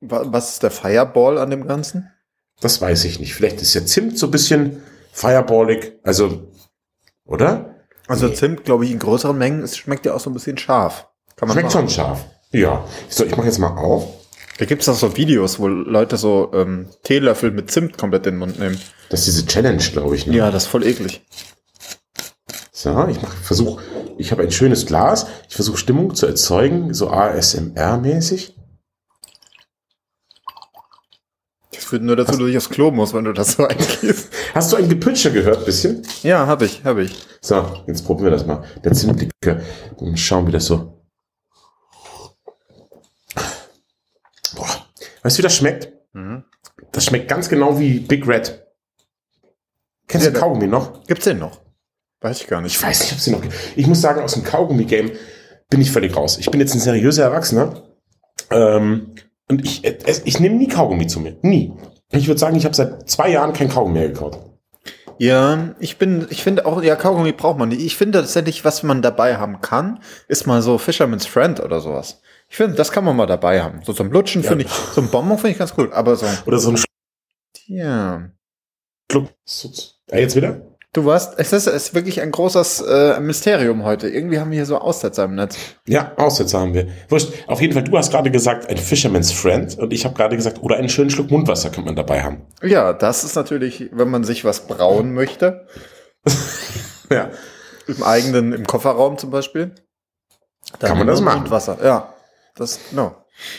[0.00, 2.10] Wa- Was ist der Fireball an dem Ganzen?
[2.60, 3.34] Das weiß ich nicht.
[3.34, 6.52] Vielleicht ist ja Zimt so ein bisschen fireballig, also,
[7.24, 7.76] oder?
[8.06, 11.08] Also Zimt, glaube ich, in größeren Mengen, es schmeckt ja auch so ein bisschen scharf.
[11.36, 12.24] Kann man Schmeckt schon scharf.
[12.50, 12.84] Ja.
[13.08, 14.08] So, ich mache jetzt mal auf.
[14.58, 18.34] Da gibt es auch so Videos, wo Leute so ähm, Teelöffel mit Zimt komplett in
[18.34, 18.80] den Mund nehmen.
[19.08, 20.26] Das ist diese Challenge, glaube ich.
[20.26, 20.36] Ne?
[20.36, 21.24] Ja, das ist voll eklig.
[22.72, 23.80] So, ich mache Versuch.
[24.18, 25.26] Ich habe ein schönes Glas.
[25.48, 28.54] Ich versuche Stimmung zu erzeugen, so ASMR-mäßig.
[31.72, 34.30] Das führt nur dazu, dass ich aufs Klo muss, wenn du das so eingehst.
[34.54, 36.02] Hast du ein Gepütsche gehört, bisschen?
[36.22, 37.16] Ja, habe ich, habe ich.
[37.40, 38.62] So, jetzt probieren wir das mal.
[38.84, 39.60] Der Zimtlikör.
[40.00, 41.02] Mal schauen, wie das so.
[44.54, 44.86] Boah.
[45.22, 45.92] Weißt du, wie das schmeckt?
[46.12, 46.44] Mhm.
[46.92, 48.64] Das schmeckt ganz genau wie Big Red.
[50.06, 51.06] Kennst Ja, du Kaugummi noch?
[51.06, 51.60] Gibt's den noch?
[52.20, 52.76] Weiß ich gar nicht.
[52.76, 53.54] Ich weiß nicht, ob sie noch gibt.
[53.76, 55.12] Ich muss sagen, aus dem Kaugummi-Game
[55.70, 56.38] bin ich völlig raus.
[56.38, 57.82] Ich bin jetzt ein seriöser Erwachsener.
[58.50, 59.14] Ähm,
[59.48, 61.36] und ich, ich, ich nehme nie Kaugummi zu mir.
[61.42, 61.72] Nie.
[62.10, 64.38] Ich würde sagen, ich habe seit zwei Jahren kein Kaugummi mehr gekauft.
[65.18, 67.80] Ja, ich bin, ich finde auch, ja, Kaugummi braucht man nicht.
[67.80, 72.20] Ich finde tatsächlich, was man dabei haben kann, ist mal so Fisherman's Friend oder sowas.
[72.48, 73.80] Ich finde, das kann man mal dabei haben.
[73.84, 74.48] So zum Lutschen Ja.
[74.48, 75.92] finde ich, so ein Bonbon finde ich ganz cool.
[75.92, 76.78] Aber so, Oder so ein
[77.66, 78.30] ja.
[79.10, 79.28] Schluck.
[80.10, 80.67] Ja, jetzt wieder?
[80.98, 84.08] Du warst, es ist, es ist wirklich ein großes äh, Mysterium heute.
[84.08, 85.56] Irgendwie haben wir hier so Aussetzer im Netz.
[85.86, 86.88] Ja, Aussetzer haben wir.
[87.08, 87.28] Wurscht.
[87.46, 89.78] Auf jeden Fall, du hast gerade gesagt, ein Fisherman's Friend.
[89.78, 92.42] Und ich habe gerade gesagt, oder einen schönen Schluck Mundwasser könnte man dabei haben.
[92.64, 95.68] Ja, das ist natürlich, wenn man sich was brauen möchte,
[97.12, 97.30] Ja.
[97.86, 99.76] im eigenen, im Kofferraum zum Beispiel.
[100.80, 101.42] Kann man das machen.
[101.44, 102.12] Und Wasser, ja.
[102.56, 103.14] Das, no.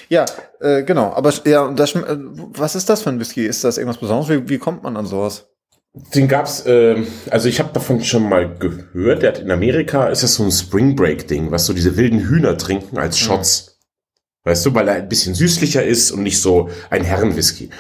[0.10, 0.25] Ja,
[0.60, 1.13] äh, genau.
[1.13, 3.45] Aber ja, das, äh, was ist das für ein Whisky?
[3.45, 4.28] Ist das irgendwas Besonderes?
[4.30, 5.45] Wie, wie kommt man an sowas?
[5.93, 9.23] Den gab's, äh, also ich habe davon schon mal gehört.
[9.23, 12.19] Der hat in Amerika ist das so ein Spring Break Ding, was so diese wilden
[12.19, 13.65] Hühner trinken als Shots.
[13.65, 14.49] Mhm.
[14.49, 17.71] Weißt du, weil er ein bisschen süßlicher ist und nicht so ein Herrenwhisky.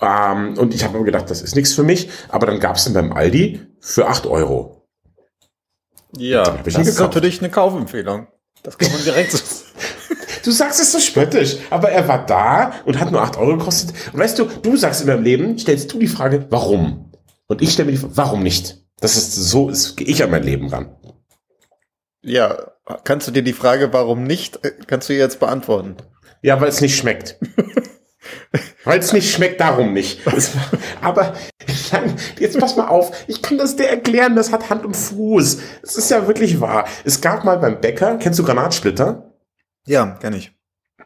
[0.00, 2.10] Ähm, und ich habe mir gedacht, das ist nichts für mich.
[2.28, 4.88] Aber dann gab's den beim Aldi für acht Euro.
[6.16, 8.26] Ja, das ist natürlich eine Kaufempfehlung.
[8.62, 9.38] Das kann man direkt so.
[10.44, 13.94] Du sagst es so spöttisch, aber er war da und hat nur acht Euro gekostet.
[14.12, 17.11] Und weißt du, du sagst in deinem Leben, stellst du die Frage, warum?
[17.52, 18.78] Und ich stelle mir die Frage, warum nicht?
[19.00, 20.96] Das ist so, ist, gehe ich an mein Leben ran.
[22.22, 22.72] Ja,
[23.04, 25.96] kannst du dir die Frage, warum nicht, äh, kannst du jetzt beantworten?
[26.40, 27.38] Ja, weil es nicht schmeckt.
[28.84, 30.22] weil es nicht schmeckt, darum nicht.
[31.02, 31.34] aber
[32.40, 35.58] jetzt pass mal auf, ich kann das dir erklären, das hat Hand und Fuß.
[35.82, 36.86] Es ist ja wirklich wahr.
[37.04, 39.30] Es gab mal beim Bäcker, kennst du Granatsplitter?
[39.84, 40.52] Ja, kenn ich.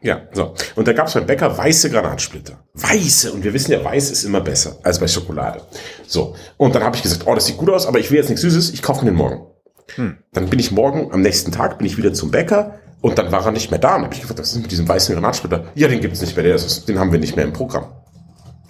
[0.02, 0.54] Ja, so.
[0.74, 2.59] Und da gab es beim Bäcker weiße Granatsplitter.
[2.74, 3.32] Weiße.
[3.32, 5.62] Und wir wissen ja, weiß ist immer besser als bei Schokolade.
[6.06, 6.35] So.
[6.56, 8.42] Und dann habe ich gesagt, oh, das sieht gut aus, aber ich will jetzt nichts
[8.42, 9.46] Süßes, ich kaufe mir den morgen.
[9.94, 10.18] Hm.
[10.32, 13.44] Dann bin ich morgen, am nächsten Tag, bin ich wieder zum Bäcker und dann war
[13.44, 13.96] er nicht mehr da.
[13.96, 15.64] Und habe ich gefragt, was ist mit diesem weißen Granatsplitter?
[15.74, 17.87] Ja, den gibt's nicht mehr, der ist, den haben wir nicht mehr im Programm.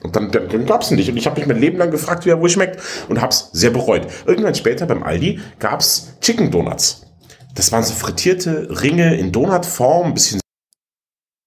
[0.03, 1.09] Und dann, dann, dann gab's ihn nicht.
[1.11, 2.81] Und ich habe mich mein Leben lang gefragt, wie er wohl schmeckt.
[3.09, 4.07] Und hab's sehr bereut.
[4.27, 7.03] Irgendwann später beim Aldi gab's Chicken Donuts.
[7.55, 10.41] Das waren so frittierte Ringe in Donutform, ein bisschen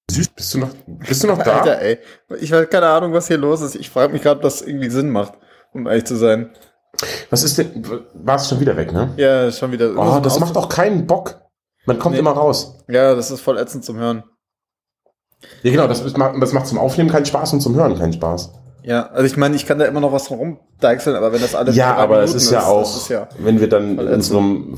[0.09, 0.29] süß.
[0.29, 1.59] Bist du noch, bist du noch da?
[1.59, 1.99] Alter, ey.
[2.39, 3.75] Ich habe keine Ahnung, was hier los ist.
[3.75, 5.33] Ich frage mich gerade, was irgendwie Sinn macht,
[5.73, 6.51] um ehrlich zu sein.
[7.29, 9.13] Was ist denn, war es schon wieder weg, ne?
[9.17, 9.91] Ja, schon wieder.
[9.95, 11.39] Oh, das macht auch keinen Bock.
[11.85, 12.19] Man kommt nee.
[12.19, 12.77] immer raus.
[12.87, 14.23] Ja, das ist voll ätzend zum Hören.
[15.63, 18.51] Ja, genau, das, das macht zum Aufnehmen keinen Spaß und zum Hören keinen Spaß.
[18.83, 21.75] Ja, also ich meine, ich kann da immer noch was rumdeichseln, aber wenn das alles
[21.75, 24.77] ja, aber es ist ja auch, ist ja wenn wir dann in so einem,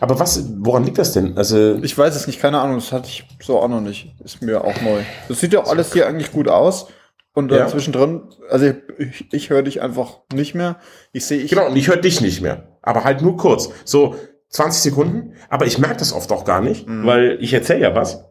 [0.00, 1.36] aber was, woran liegt das denn?
[1.36, 4.42] Also ich weiß es nicht, keine Ahnung, das hatte ich so auch noch nicht, ist
[4.42, 5.00] mir auch neu.
[5.28, 6.88] Das sieht ja auch alles hier eigentlich gut aus
[7.32, 7.68] und dann ja.
[7.68, 10.76] zwischendrin, also ich, ich höre dich einfach nicht mehr.
[11.12, 14.14] Ich sehe ich genau und ich höre dich nicht mehr, aber halt nur kurz, so
[14.50, 15.34] 20 Sekunden.
[15.48, 17.06] Aber ich merke das oft auch gar nicht, mhm.
[17.06, 18.24] weil ich erzähle ja was.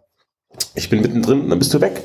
[0.75, 2.03] Ich bin mittendrin, und dann bist du weg.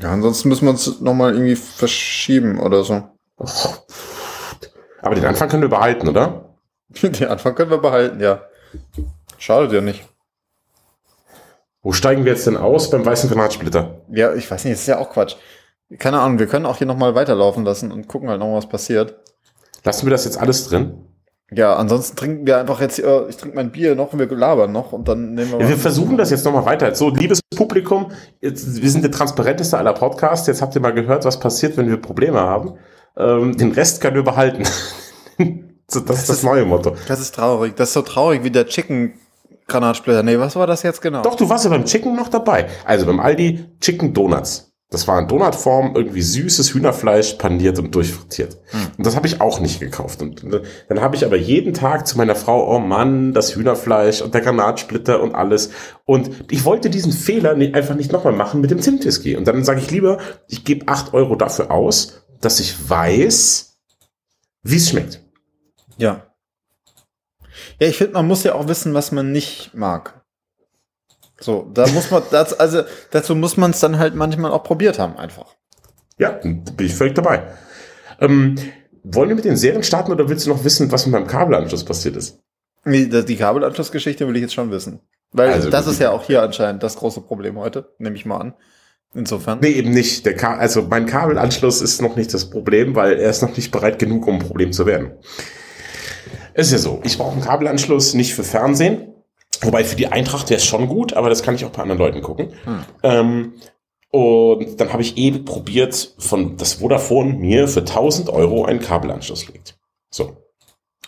[0.00, 3.02] Ja, ansonsten müssen wir uns nochmal irgendwie verschieben oder so.
[5.02, 6.56] Aber den Anfang können wir behalten, oder?
[7.02, 8.42] den Anfang können wir behalten, ja.
[9.38, 10.08] Schadet ja nicht.
[11.82, 14.02] Wo steigen wir jetzt denn aus beim weißen Granatsplitter?
[14.08, 15.34] Ja, ich weiß nicht, das ist ja auch Quatsch.
[15.98, 19.16] Keine Ahnung, wir können auch hier nochmal weiterlaufen lassen und gucken halt noch, was passiert.
[19.84, 21.11] Lassen wir das jetzt alles drin?
[21.54, 24.72] Ja, ansonsten trinken wir einfach jetzt, äh, ich trinke mein Bier noch und wir labern
[24.72, 25.60] noch und dann nehmen wir.
[25.60, 26.94] Ja, wir versuchen das jetzt nochmal weiter.
[26.94, 28.10] So, liebes Publikum,
[28.40, 30.46] jetzt, wir sind der transparenteste aller Podcasts.
[30.46, 32.74] Jetzt habt ihr mal gehört, was passiert, wenn wir Probleme haben.
[33.16, 34.62] Ähm, den Rest können wir behalten.
[35.86, 36.96] das, ist das neue Motto.
[37.08, 37.76] Das ist traurig.
[37.76, 39.14] Das ist so traurig wie der Chicken
[39.68, 40.22] Granatsplitter.
[40.22, 41.22] Nee, was war das jetzt genau?
[41.22, 42.68] Doch, du warst ja beim Chicken noch dabei.
[42.84, 44.71] Also beim Aldi Chicken Donuts.
[44.92, 48.58] Das war in Donutform, irgendwie süßes Hühnerfleisch, paniert und durchfrittiert.
[48.66, 48.80] Hm.
[48.98, 50.20] Und das habe ich auch nicht gekauft.
[50.20, 54.20] Und äh, dann habe ich aber jeden Tag zu meiner Frau, oh Mann, das Hühnerfleisch
[54.20, 55.70] und der Granatsplitter und alles.
[56.04, 59.34] Und ich wollte diesen Fehler einfach nicht nochmal machen mit dem Zimtwhisky.
[59.34, 63.78] Und dann sage ich lieber, ich gebe acht Euro dafür aus, dass ich weiß,
[64.62, 65.22] wie es schmeckt.
[65.96, 66.26] Ja.
[67.80, 70.21] Ja, ich finde, man muss ja auch wissen, was man nicht mag.
[71.42, 74.98] So, da muss man, das, also dazu muss man es dann halt manchmal auch probiert
[74.98, 75.56] haben, einfach.
[76.18, 77.42] Ja, bin ich völlig dabei.
[78.20, 78.56] Ähm,
[79.02, 81.84] wollen wir mit den Serien starten oder willst du noch wissen, was mit meinem Kabelanschluss
[81.84, 82.38] passiert ist?
[82.84, 85.00] Die, die Kabelanschlussgeschichte will ich jetzt schon wissen.
[85.32, 88.38] Weil also, das ist ja auch hier anscheinend das große Problem heute, nehme ich mal
[88.38, 88.54] an.
[89.14, 89.60] Insofern.
[89.60, 90.24] Nee, eben nicht.
[90.24, 93.70] Der Ka also mein Kabelanschluss ist noch nicht das Problem, weil er ist noch nicht
[93.70, 95.12] bereit genug, um ein Problem zu werden.
[96.54, 99.11] Es ist ja so, ich brauche einen Kabelanschluss nicht für Fernsehen,
[99.62, 101.98] Wobei für die Eintracht wäre es schon gut, aber das kann ich auch bei anderen
[101.98, 102.52] Leuten gucken.
[102.64, 102.84] Hm.
[103.02, 103.52] Ähm,
[104.10, 109.48] und dann habe ich eben probiert, von das Vodafone mir für 1000 Euro einen Kabelanschluss
[109.48, 109.78] legt.
[110.10, 110.36] So.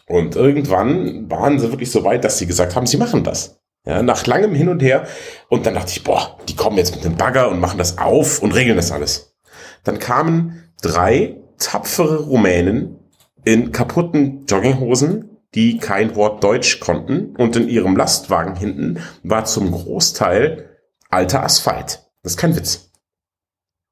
[0.06, 3.60] Und irgendwann waren sie wirklich so weit, dass sie gesagt haben, sie machen das.
[3.86, 5.06] Ja, nach langem Hin und Her.
[5.48, 8.42] Und dann dachte ich, boah, die kommen jetzt mit dem Bagger und machen das auf
[8.42, 9.36] und regeln das alles.
[9.82, 12.98] Dann kamen drei tapfere Rumänen
[13.44, 19.70] in kaputten Jogginghosen die kein Wort Deutsch konnten und in ihrem Lastwagen hinten war zum
[19.70, 20.70] Großteil
[21.10, 22.02] alter Asphalt.
[22.22, 22.90] Das ist kein Witz.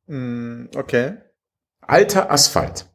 [0.07, 1.14] Mm, okay.
[1.81, 2.87] Alter Asphalt.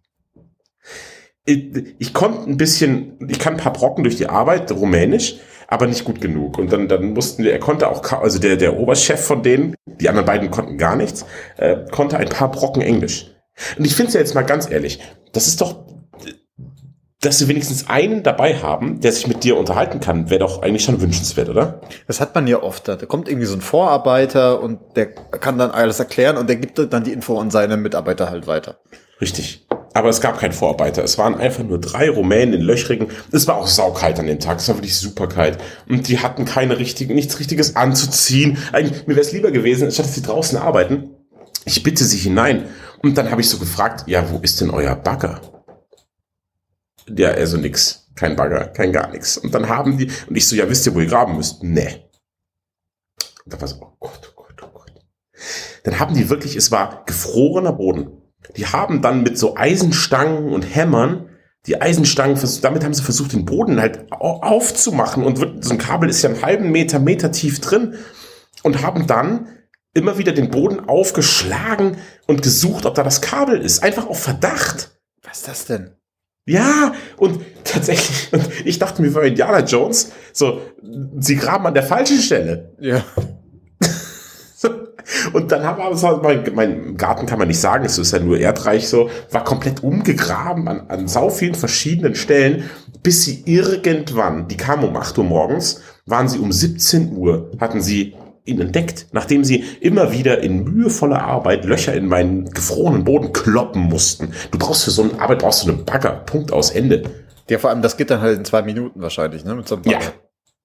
[1.45, 5.87] Ich, ich konnte ein bisschen, ich kann ein paar Brocken durch die Arbeit, rumänisch, aber
[5.87, 6.57] nicht gut genug.
[6.57, 10.09] Und dann, dann mussten wir, er konnte auch, also der, der Oberchef von denen, die
[10.09, 11.25] anderen beiden konnten gar nichts,
[11.57, 13.31] äh, konnte ein paar Brocken Englisch.
[13.77, 14.99] Und ich finde es ja jetzt mal ganz ehrlich,
[15.31, 15.85] das ist doch
[17.21, 20.83] dass sie wenigstens einen dabei haben, der sich mit dir unterhalten kann, wäre doch eigentlich
[20.83, 21.81] schon wünschenswert, oder?
[22.05, 22.87] Das hat man ja oft.
[22.87, 26.77] Da kommt irgendwie so ein Vorarbeiter und der kann dann alles erklären und der gibt
[26.93, 28.79] dann die Info an seine Mitarbeiter halt weiter.
[29.19, 29.65] Richtig.
[29.93, 31.03] Aber es gab keinen Vorarbeiter.
[31.03, 33.07] Es waren einfach nur drei Rumänen in Löchrigen.
[33.31, 34.59] Es war auch saukalt an dem Tag.
[34.59, 35.57] Es war wirklich super kalt.
[35.89, 38.59] Und die hatten keine richtigen, nichts richtiges anzuziehen.
[38.73, 41.15] Eigentlich, mir wäre es lieber gewesen, statt dass sie draußen arbeiten.
[41.65, 42.65] Ich bitte sie hinein.
[43.01, 45.41] Und dann habe ich so gefragt, ja, wo ist denn euer Bagger?
[47.07, 48.09] Ja, also nix.
[48.15, 49.37] Kein Bagger, kein gar nichts.
[49.37, 51.63] Und dann haben die, und ich so, ja, wisst ihr, wo ihr graben müsst?
[51.63, 52.09] Nee.
[53.45, 54.91] Und da war so, oh Gott, oh Gott, oh Gott.
[55.83, 58.21] Dann haben die wirklich, es war gefrorener Boden.
[58.55, 61.29] Die haben dann mit so Eisenstangen und Hämmern
[61.67, 66.21] die Eisenstangen, damit haben sie versucht, den Boden halt aufzumachen und so ein Kabel ist
[66.21, 67.95] ja einen halben Meter, Meter tief drin
[68.63, 69.49] und haben dann
[69.93, 73.83] immer wieder den Boden aufgeschlagen und gesucht, ob da das Kabel ist.
[73.83, 74.91] Einfach auf Verdacht.
[75.23, 75.96] Was ist das denn?
[76.47, 80.61] Ja, und tatsächlich, und ich dachte mir für Indiana Jones, so,
[81.19, 82.71] sie graben an der falschen Stelle.
[82.79, 83.03] Ja.
[85.33, 88.19] und dann haben wir so, mein, mein Garten kann man nicht sagen, es ist ja
[88.19, 92.69] nur erdreich so, war komplett umgegraben an, an sau vielen verschiedenen Stellen,
[93.03, 97.81] bis sie irgendwann, die kamen um 8 Uhr morgens, waren sie um 17 Uhr, hatten
[97.81, 98.15] sie
[98.47, 103.83] ihn entdeckt, nachdem sie immer wieder in mühevoller Arbeit Löcher in meinen gefrorenen Boden kloppen
[103.83, 104.31] mussten.
[104.51, 106.23] Du brauchst für so eine Arbeit brauchst du einen Bagger.
[106.25, 107.03] Punkt aus Ende.
[107.49, 109.55] Ja, vor allem, das geht dann halt in zwei Minuten wahrscheinlich, ne?
[109.55, 109.99] Mit so einem Bagger.
[109.99, 110.13] Ja.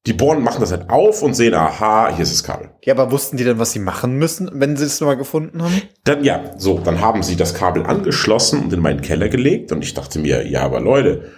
[0.04, 2.70] Die bohren machen das halt auf und sehen, aha, hier ist das Kabel.
[2.82, 5.80] Ja, aber wussten die denn, was sie machen müssen, wenn sie es nochmal gefunden haben?
[6.02, 9.84] Dann, ja, so, dann haben sie das Kabel angeschlossen und in meinen Keller gelegt und
[9.84, 11.30] ich dachte mir, ja, aber Leute,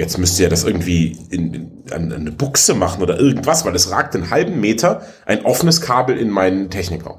[0.00, 3.90] Jetzt müsst ihr das irgendwie in, in, an eine Buchse machen oder irgendwas, weil es
[3.90, 7.18] ragt einen halben Meter ein offenes Kabel in meinen Technikraum.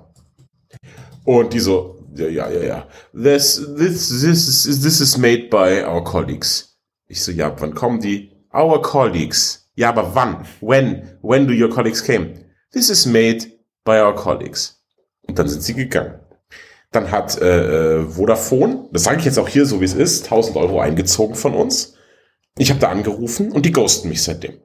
[1.23, 2.87] Und die so, ja, ja, ja, ja.
[3.13, 6.75] This, this, this, is, this is made by our colleagues.
[7.05, 8.31] Ich so, ja, wann kommen die?
[8.51, 9.71] Our colleagues.
[9.75, 10.47] Ja, aber wann?
[10.59, 11.19] When?
[11.21, 12.33] When do your colleagues came?
[12.73, 13.45] This is made
[13.83, 14.83] by our colleagues.
[15.27, 16.15] Und dann sind sie gegangen.
[16.89, 20.23] Dann hat äh, äh Vodafone, das sage ich jetzt auch hier so wie es ist,
[20.23, 21.93] 1000 Euro eingezogen von uns
[22.57, 24.59] ich habe da angerufen und die ghosten mich seitdem.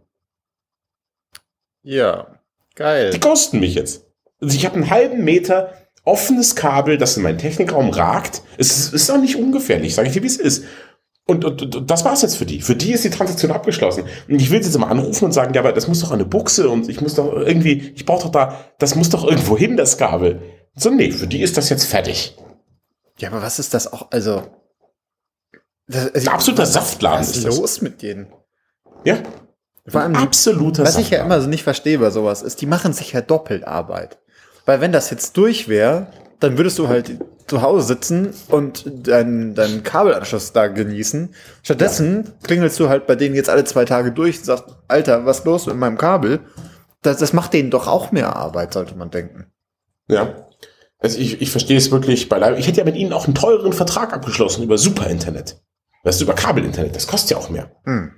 [1.82, 2.40] Ja,
[2.74, 3.10] geil.
[3.10, 4.04] Die ghosten mich jetzt.
[4.40, 5.72] Also ich habe einen halben Meter
[6.04, 8.42] offenes Kabel, das in meinen Technikraum ragt.
[8.58, 10.64] Es ist, ist auch nicht ungefährlich, sage ich dir, wie es ist.
[11.28, 12.60] Und, und, und das war's jetzt für die.
[12.60, 14.04] Für die ist die Transaktion abgeschlossen.
[14.28, 16.24] Und ich will sie jetzt mal anrufen und sagen, ja, aber das muss doch eine
[16.24, 19.76] Buchse und ich muss doch irgendwie, ich brauche doch da, das muss doch irgendwo hin,
[19.76, 20.40] das Kabel.
[20.76, 22.36] So, nee, für die ist das jetzt fertig.
[23.18, 24.42] Ja, aber was ist das auch, also,
[25.88, 27.56] das, also, absoluter was, Saftladen was ist das.
[27.56, 28.26] los mit denen?
[29.04, 29.18] Ja.
[29.86, 31.04] Vor allem, absoluter Was Saftladen.
[31.04, 34.18] ich ja immer so nicht verstehe bei sowas ist, die machen sich ja doppelt Arbeit.
[34.64, 36.08] Weil wenn das jetzt durch wäre,
[36.40, 41.32] dann würdest du halt zu Hause sitzen und deinen dein Kabelanschluss da genießen.
[41.62, 42.32] Stattdessen ja.
[42.42, 45.44] klingelst du halt bei denen jetzt alle zwei Tage durch und sagst, Alter, was ist
[45.44, 46.40] los mit meinem Kabel?
[47.02, 49.46] Das, das macht denen doch auch mehr Arbeit, sollte man denken.
[50.08, 50.46] Ja.
[50.98, 52.58] Also ich, ich verstehe es wirklich beileibe.
[52.58, 55.60] Ich hätte ja mit ihnen auch einen teureren Vertrag abgeschlossen über Superinternet.
[56.06, 57.68] Weißt du, über Kabelinternet, das kostet ja auch mehr.
[57.84, 58.12] Hm.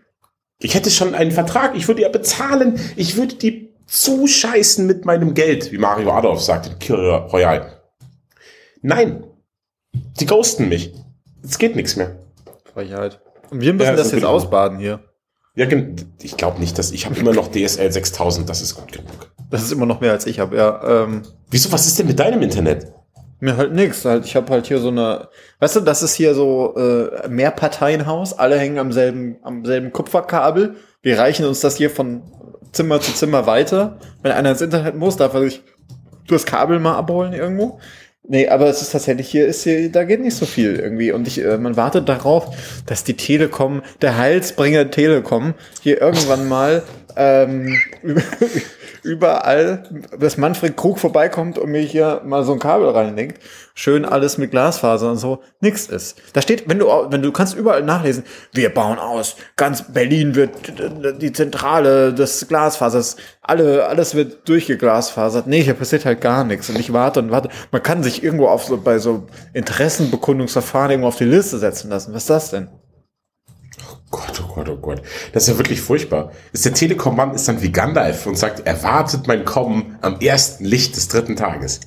[0.60, 5.32] Ich hätte schon einen Vertrag, ich würde ja bezahlen, ich würde die zuscheißen mit meinem
[5.32, 6.98] Geld, wie Mario Adolf sagt in Kir
[7.32, 7.80] Royal.
[8.82, 9.24] Nein,
[10.20, 10.92] die ghosten mich.
[11.42, 12.18] Es geht nichts mehr.
[12.74, 13.22] Frechheit.
[13.48, 14.32] Und wir müssen ja, das jetzt genau.
[14.32, 15.00] ausbaden hier.
[15.54, 15.66] Ja,
[16.20, 19.32] ich glaube nicht, dass ich habe immer noch DSL 6000, das ist gut genug.
[19.48, 21.04] Das ist immer noch mehr als ich habe, ja.
[21.04, 22.92] Ähm, Wieso, was ist denn mit deinem Internet?
[23.40, 24.04] Mir halt nix.
[24.04, 25.28] Halt, ich habe halt hier so eine,
[25.60, 28.38] weißt du, das ist hier so äh, Mehrparteienhaus.
[28.38, 30.76] Alle hängen am selben, am selben Kupferkabel.
[31.02, 32.22] Wir reichen uns das hier von
[32.72, 33.98] Zimmer zu Zimmer weiter.
[34.22, 35.62] Wenn einer ins Internet muss, darf er sich
[36.26, 37.80] das Kabel mal abholen irgendwo.
[38.30, 41.12] Nee, aber es ist tatsächlich hier, ist hier, da geht nicht so viel irgendwie.
[41.12, 46.82] Und ich, äh, man wartet darauf, dass die Telekom, der Heilsbringer Telekom, hier irgendwann mal
[47.16, 47.74] ähm,
[49.02, 49.82] überall,
[50.18, 53.42] dass Manfred Krug vorbeikommt und mir hier mal so ein Kabel reinlegt,
[53.74, 56.20] schön alles mit Glasfaser und so, nix ist.
[56.32, 60.50] Da steht, wenn du, wenn du kannst überall nachlesen, wir bauen aus, ganz Berlin wird
[61.22, 65.46] die Zentrale des Glasfasers, alle, alles wird durchgeglasfasert.
[65.46, 67.48] Nee, hier passiert halt gar nichts und ich warte und warte.
[67.70, 72.12] Man kann sich irgendwo auf so, bei so Interessenbekundungsverfahren irgendwo auf die Liste setzen lassen.
[72.12, 72.68] Was ist das denn?
[74.10, 75.02] Gott, oh Gott, oh Gott.
[75.32, 76.32] Das ist ja wirklich furchtbar.
[76.52, 80.96] Ist der Telekom-Mann ist dann wie Gandalf und sagt, erwartet mein Kommen am ersten Licht
[80.96, 81.80] des dritten Tages.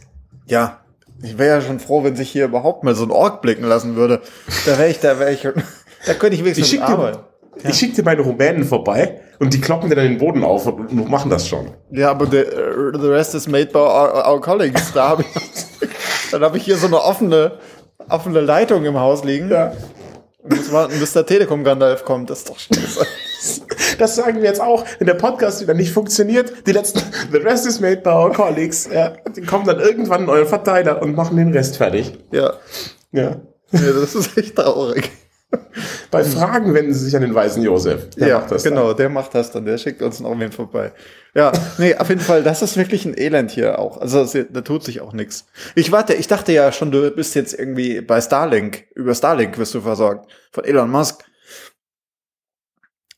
[0.46, 0.80] Ja.
[1.24, 3.96] Ich wäre ja schon froh, wenn sich hier überhaupt mal so ein Ork blicken lassen
[3.96, 4.22] würde.
[4.66, 7.20] Da wäre ich, da wäre ich, da könnte ich wenigstens ich schick arbeiten.
[7.58, 7.70] Dir, ja.
[7.70, 10.90] Ich schicke dir meine Rumänen vorbei und die kloppen dir dann den Boden auf und,
[10.90, 11.72] und machen das schon.
[11.92, 12.44] Ja, aber the,
[13.00, 14.92] the rest is made by our, our colleagues.
[14.94, 15.90] Da habe ich,
[16.32, 17.60] dann habe ich hier so eine offene,
[18.10, 19.50] offene Leitung im Haus liegen.
[19.50, 19.74] Ja
[20.52, 22.30] Du musst warten, bis der Telekom Gandalf kommt.
[22.30, 23.06] Das ist doch scheiße.
[23.98, 26.68] Das sagen wir jetzt auch, wenn der Podcast wieder nicht funktioniert.
[26.68, 28.88] Die letzten, the rest is made by our colleagues.
[28.92, 32.14] Ja, die kommen dann irgendwann in euren Verteiler und machen den Rest fertig.
[32.32, 32.54] Ja.
[33.12, 33.38] Ja.
[33.72, 35.10] ja das ist echt traurig.
[36.12, 38.10] Bei Fragen wenden Sie sich an den weisen Josef.
[38.12, 38.98] Der ja, genau, dann.
[38.98, 39.66] der macht das dann.
[39.66, 40.92] Der schickt uns noch wen vorbei.
[41.34, 44.02] Ja, nee, auf jeden Fall, das ist wirklich ein Elend hier auch.
[44.02, 45.46] Also da tut sich auch nichts.
[45.76, 48.86] Ich warte, ich dachte ja schon, du bist jetzt irgendwie bei Starlink.
[48.94, 50.30] Über Starlink wirst du versorgt.
[50.52, 51.24] Von Elon Musk.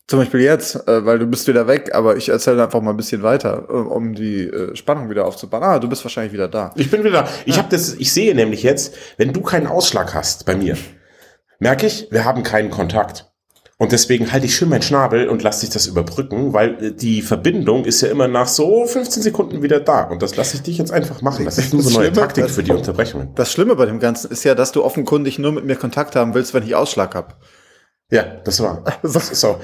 [0.05, 2.97] Zum Beispiel jetzt, äh, weil du bist wieder weg, aber ich erzähle einfach mal ein
[2.97, 5.63] bisschen weiter, äh, um die äh, Spannung wieder aufzubauen.
[5.63, 6.71] Ah, du bist wahrscheinlich wieder da.
[6.75, 7.29] Ich bin wieder da.
[7.45, 7.63] Ich ja.
[7.63, 10.77] habe das, ich sehe nämlich jetzt, wenn du keinen Ausschlag hast bei mir,
[11.63, 13.31] merke ich, wir haben keinen Kontakt.
[13.77, 17.85] Und deswegen halte ich schön meinen Schnabel und lasse dich das überbrücken, weil die Verbindung
[17.85, 20.03] ist ja immer nach so 15 Sekunden wieder da.
[20.03, 21.43] Und das lasse ich dich jetzt einfach machen.
[21.43, 23.33] Das ist nur so eine neue Taktik für die Unterbrechung.
[23.35, 26.33] Das Schlimme bei dem Ganzen ist ja, dass du offenkundig nur mit mir Kontakt haben
[26.33, 27.33] willst, wenn ich Ausschlag habe.
[28.11, 28.83] Ja, das war.
[29.03, 29.59] So.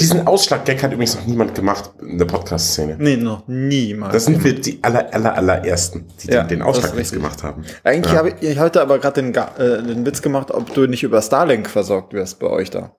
[0.00, 2.96] Diesen Ausschlag-Gag hat übrigens noch niemand gemacht in der Podcast-Szene.
[2.98, 4.12] Nee, noch niemals.
[4.12, 7.64] Das sind wir die aller, aller, allerersten, die ja, den Ausschlag gemacht haben.
[7.84, 8.18] Eigentlich ja.
[8.18, 11.70] habe ich, heute aber gerade den, äh, den Witz gemacht, ob du nicht über Starlink
[11.70, 12.96] versorgt wirst bei euch da.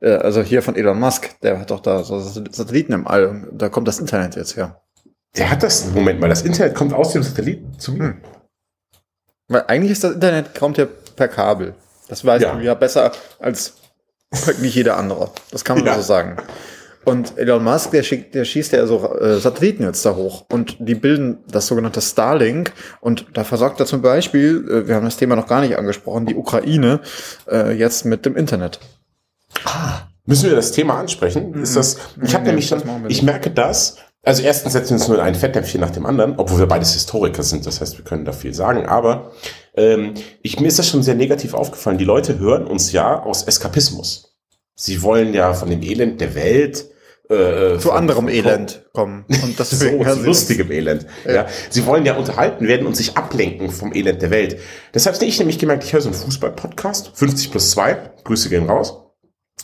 [0.00, 3.48] Äh, also hier von Elon Musk, der hat doch da so Satelliten im All.
[3.52, 4.80] Da kommt das Internet jetzt her.
[5.36, 8.04] Der hat das, Moment mal, das Internet kommt aus dem Satelliten zu mir.
[8.04, 8.20] Hm.
[9.48, 11.74] Weil eigentlich ist das Internet, kommt ja per Kabel.
[12.08, 12.54] Das weißt ja.
[12.54, 13.74] du ja besser als
[14.60, 15.30] nicht jeder andere.
[15.50, 15.94] Das kann man ja.
[15.96, 16.36] so sagen.
[17.04, 20.76] Und Elon Musk, der, schickt, der schießt ja so äh, Satelliten jetzt da hoch und
[20.78, 25.16] die bilden das sogenannte Starlink und da versorgt er zum Beispiel, äh, wir haben das
[25.16, 27.00] Thema noch gar nicht angesprochen, die Ukraine
[27.50, 28.78] äh, jetzt mit dem Internet.
[29.64, 31.54] Ah, müssen wir das Thema ansprechen?
[31.54, 31.96] Ist das?
[32.22, 33.96] Ich habe nee, nämlich schon, ich merke das.
[34.24, 37.42] Also erstens setzen wir uns nur ein Fettnäpfchen nach dem anderen, obwohl wir beides Historiker
[37.42, 37.66] sind.
[37.66, 38.86] Das heißt, wir können da viel sagen.
[38.86, 39.32] Aber
[39.74, 41.98] ähm, ich, mir ist das schon sehr negativ aufgefallen.
[41.98, 44.36] Die Leute hören uns ja aus Eskapismus.
[44.74, 46.86] Sie wollen ja von dem Elend der Welt
[47.28, 49.24] äh, zu anderem von, Elend kommen.
[49.42, 51.06] Und das so, zu lustigem Elend.
[51.24, 51.32] Ja.
[51.32, 51.46] ja.
[51.70, 54.58] Sie wollen ja unterhalten werden und sich ablenken vom Elend der Welt.
[54.92, 58.68] Deshalb habe ich nämlich gemerkt, ich höre so einen Fußball-Podcast, 50 plus 2, Grüße gehen
[58.68, 58.98] raus.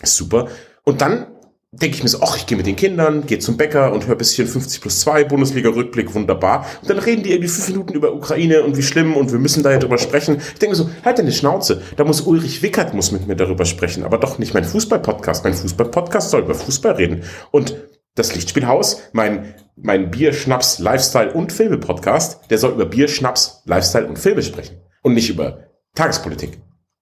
[0.03, 0.49] Super.
[0.85, 1.27] Und dann
[1.71, 4.17] denke ich mir so, ach, ich gehe mit den Kindern, gehe zum Bäcker und höre
[4.17, 6.67] bisschen 50 plus 2, Bundesliga-Rückblick, wunderbar.
[6.81, 9.63] Und dann reden die irgendwie fünf Minuten über Ukraine und wie schlimm und wir müssen
[9.63, 10.39] da ja drüber sprechen.
[10.39, 11.83] Ich denke mir so, halt deine Schnauze.
[11.97, 15.45] Da muss Ulrich Wickert muss mit mir darüber sprechen, aber doch nicht mein Fußball-Podcast.
[15.45, 17.25] Mein Fußball-Podcast soll über Fußball reden.
[17.51, 17.77] Und
[18.15, 24.07] das Lichtspielhaus, mein, mein Bier, Schnaps, Lifestyle und Filme-Podcast, der soll über Bier, Schnaps, Lifestyle
[24.07, 24.81] und Filme sprechen.
[25.03, 26.59] Und nicht über Tagespolitik.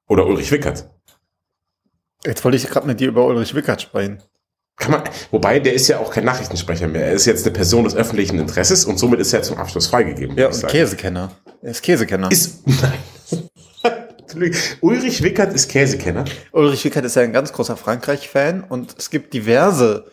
[0.09, 0.91] Oder Ulrich Wickert.
[2.25, 4.23] Jetzt wollte ich gerade mit dir über Ulrich Wickert sprechen.
[4.77, 7.07] Kann man, wobei, der ist ja auch kein Nachrichtensprecher mehr.
[7.07, 10.37] Er ist jetzt eine Person des öffentlichen Interesses und somit ist er zum Abschluss freigegeben.
[10.37, 11.33] Ja, und Käsekenner.
[11.63, 12.31] Er ist Käsekenner.
[12.31, 12.93] Ist, nein.
[14.83, 16.27] Ulrich Wickert ist Käsekenner.
[16.53, 20.05] Ulrich Wickert ist ja ein ganz großer Frankreich-Fan und es gibt diverse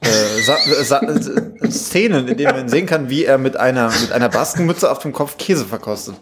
[0.00, 5.00] äh, Szenen, in denen man sehen kann, wie er mit einer, mit einer Baskenmütze auf
[5.00, 6.14] dem Kopf Käse verkostet.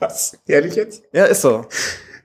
[0.00, 0.36] Was?
[0.48, 1.04] Ehrlich jetzt?
[1.12, 1.66] Ja, ist so.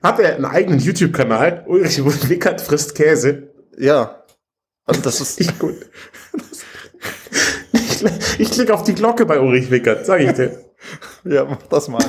[0.02, 1.64] Hat er einen eigenen YouTube-Kanal?
[1.66, 3.50] Ulrich Wickert frisst Käse.
[3.78, 4.22] Ja.
[4.86, 5.74] Und das ist nicht gut.
[7.72, 8.04] Ich,
[8.38, 10.64] ich klicke auf die Glocke bei Ulrich Wickert, sag ich dir.
[11.24, 12.04] ja, mach das mal.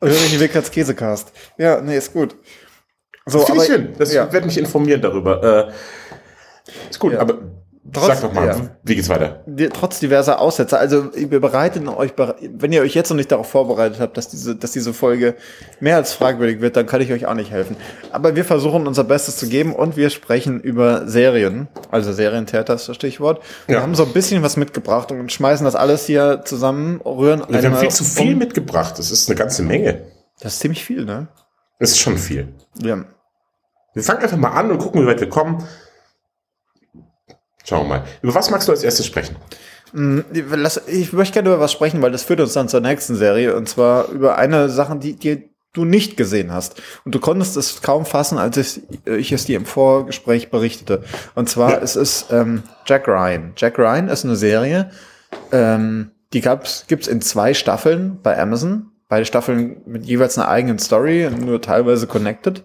[0.00, 1.32] Ulrich Wickerts Käsecast.
[1.58, 2.36] Ja, nee, ist gut.
[3.26, 3.94] So, das finde ich schön.
[3.98, 4.30] Das ja.
[4.32, 5.68] wird mich informieren darüber.
[5.68, 7.20] Äh, ist gut, ja.
[7.20, 7.38] aber
[7.92, 8.56] Trotz, Sag doch mal, ja.
[8.82, 9.44] wie geht's weiter?
[9.74, 10.78] Trotz diverser Aussätze.
[10.78, 14.56] Also wir bereiten euch, wenn ihr euch jetzt noch nicht darauf vorbereitet habt, dass diese,
[14.56, 15.34] dass diese Folge
[15.80, 17.76] mehr als fragwürdig wird, dann kann ich euch auch nicht helfen.
[18.10, 21.68] Aber wir versuchen unser Bestes zu geben und wir sprechen über Serien.
[21.90, 23.42] Also Serientheater ist das Stichwort.
[23.66, 23.82] Wir ja.
[23.82, 27.42] haben so ein bisschen was mitgebracht und schmeißen das alles hier zusammen, rühren.
[27.48, 28.38] Wir haben viel zu viel um.
[28.38, 28.98] mitgebracht.
[28.98, 30.06] Das ist eine ganze Menge.
[30.40, 31.28] Das ist ziemlich viel, ne?
[31.78, 32.48] Das ist schon viel.
[32.82, 33.04] Ja.
[33.92, 35.62] Wir fangen einfach mal an und gucken, wie weit wir kommen.
[37.64, 38.04] Schauen wir mal.
[38.22, 39.36] Über was magst du als erstes sprechen?
[39.92, 40.20] Mm,
[40.86, 43.56] ich möchte gerne über was sprechen, weil das führt uns dann zur nächsten Serie.
[43.56, 46.80] Und zwar über eine Sache, die, die du nicht gesehen hast.
[47.04, 51.02] Und du konntest es kaum fassen, als ich, ich es dir im Vorgespräch berichtete.
[51.34, 51.78] Und zwar ja.
[51.78, 53.52] es ist ähm, Jack Ryan.
[53.56, 54.90] Jack Ryan ist eine Serie,
[55.52, 58.90] ähm, die gab's, gibt's in zwei Staffeln bei Amazon.
[59.08, 62.62] Beide Staffeln mit jeweils einer eigenen Story, nur teilweise connected.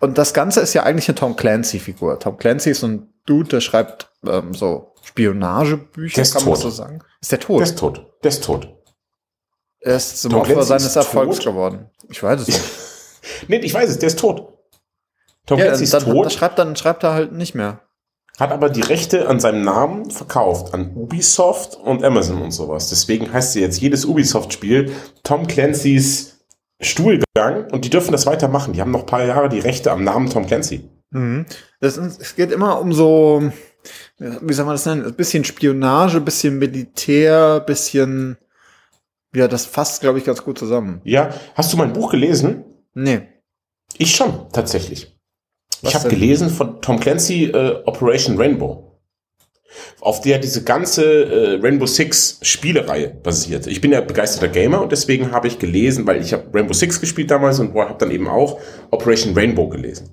[0.00, 2.18] Und das Ganze ist ja eigentlich eine Tom Clancy-Figur.
[2.18, 7.02] Tom Clancy ist so ein Dude, der schreibt ähm, so Spionagebücher, kann man so sagen.
[7.20, 7.60] Ist der tot?
[7.60, 8.06] Der ist tot.
[8.22, 8.76] Der ist tot.
[9.80, 11.46] Er ist zum Tom Opfer seines Erfolgs tot?
[11.46, 11.90] geworden.
[12.08, 12.60] Ich weiß es nicht.
[13.48, 14.52] nee, ich weiß es, der ist tot.
[15.46, 16.24] Tom ja, Clancy ist dann, tot.
[16.24, 17.80] Dann schreibt, dann schreibt er halt nicht mehr.
[18.38, 22.88] Hat aber die Rechte an seinem Namen verkauft, an Ubisoft und Amazon und sowas.
[22.88, 24.92] Deswegen heißt sie jetzt jedes Ubisoft-Spiel
[25.22, 26.44] Tom Clancy's
[26.80, 28.72] Stuhlgang und die dürfen das weitermachen.
[28.72, 30.88] Die haben noch ein paar Jahre die Rechte am Namen Tom Clancy.
[31.10, 31.46] Mhm.
[31.80, 33.52] Das es geht immer um so,
[34.18, 35.04] wie soll man das nennen?
[35.04, 38.36] Ein bisschen Spionage, ein bisschen Militär, ein bisschen,
[39.34, 41.00] ja, das fasst, glaube ich, ganz gut zusammen.
[41.04, 42.64] Ja, hast du mein Buch gelesen?
[42.94, 43.22] Nee.
[43.98, 45.16] Ich schon, tatsächlich.
[45.82, 48.88] Was ich habe gelesen von Tom Clancy äh, Operation Rainbow.
[50.00, 53.66] Auf der diese ganze äh, Rainbow Six Spielereihe basiert.
[53.66, 57.00] Ich bin ja begeisterter Gamer und deswegen habe ich gelesen, weil ich habe Rainbow Six
[57.00, 58.60] gespielt damals und habe dann eben auch
[58.90, 60.10] Operation Rainbow gelesen.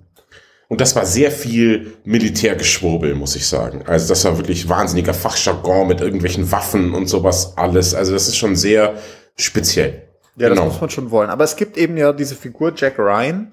[0.69, 3.83] Und das war sehr viel Militärgeschwurbel, muss ich sagen.
[3.87, 7.93] Also das war wirklich wahnsinniger Fachjargon mit irgendwelchen Waffen und sowas alles.
[7.95, 8.93] Also das ist schon sehr
[9.35, 10.03] speziell.
[10.37, 10.63] Ja, Genau.
[10.65, 11.29] das muss man schon wollen.
[11.31, 13.51] Aber es gibt eben ja diese Figur Jack Ryan,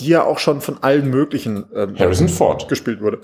[0.00, 2.68] die ja auch schon von allen möglichen ähm, Harrison Ford.
[2.68, 3.20] gespielt wurde.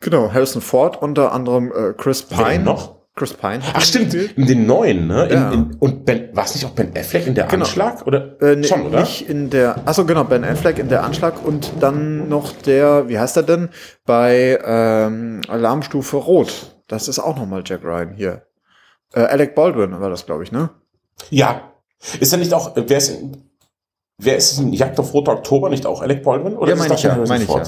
[0.00, 2.64] Genau, Harrison Ford, unter anderem äh, Chris Wer Pine.
[2.64, 2.96] noch?
[3.20, 3.60] Chris Pine.
[3.74, 5.26] Ach stimmt, in den neuen, ne?
[5.26, 5.52] In, Ja.
[5.52, 7.66] in, und Ben, war es nicht auch Ben Affleck in der Genau.
[7.66, 8.06] Anschlag?
[8.06, 8.40] Oder?
[8.40, 9.00] Äh, nee, Schon, oder?
[9.00, 13.18] Nicht in der, achso, genau, Ben Affleck in der Anschlag und dann noch der, wie
[13.18, 13.68] heißt er denn?
[14.06, 16.74] Bei ähm, Alarmstufe Rot.
[16.88, 18.46] Das ist auch nochmal Jack Ryan hier.
[19.12, 20.70] Äh, Alec Baldwin war das, glaube ich, ne?
[21.28, 21.72] Ja.
[22.20, 23.36] Ist er nicht auch, wer ist, in,
[24.16, 26.56] wer ist in Jagd auf Roter Oktober nicht auch Alec Baldwin?
[26.56, 27.62] Oder ja, meine das ich ja, Harrison meine ich ja.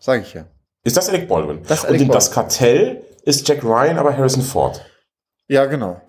[0.00, 0.46] Sag ich ja.
[0.84, 1.60] Ist das Alec Baldwin?
[1.68, 2.42] Das ist und Alec in das Baldwin.
[2.48, 4.82] Kartell ist Jack Ryan, aber Harrison Ford.
[5.48, 6.00] Ja, genau.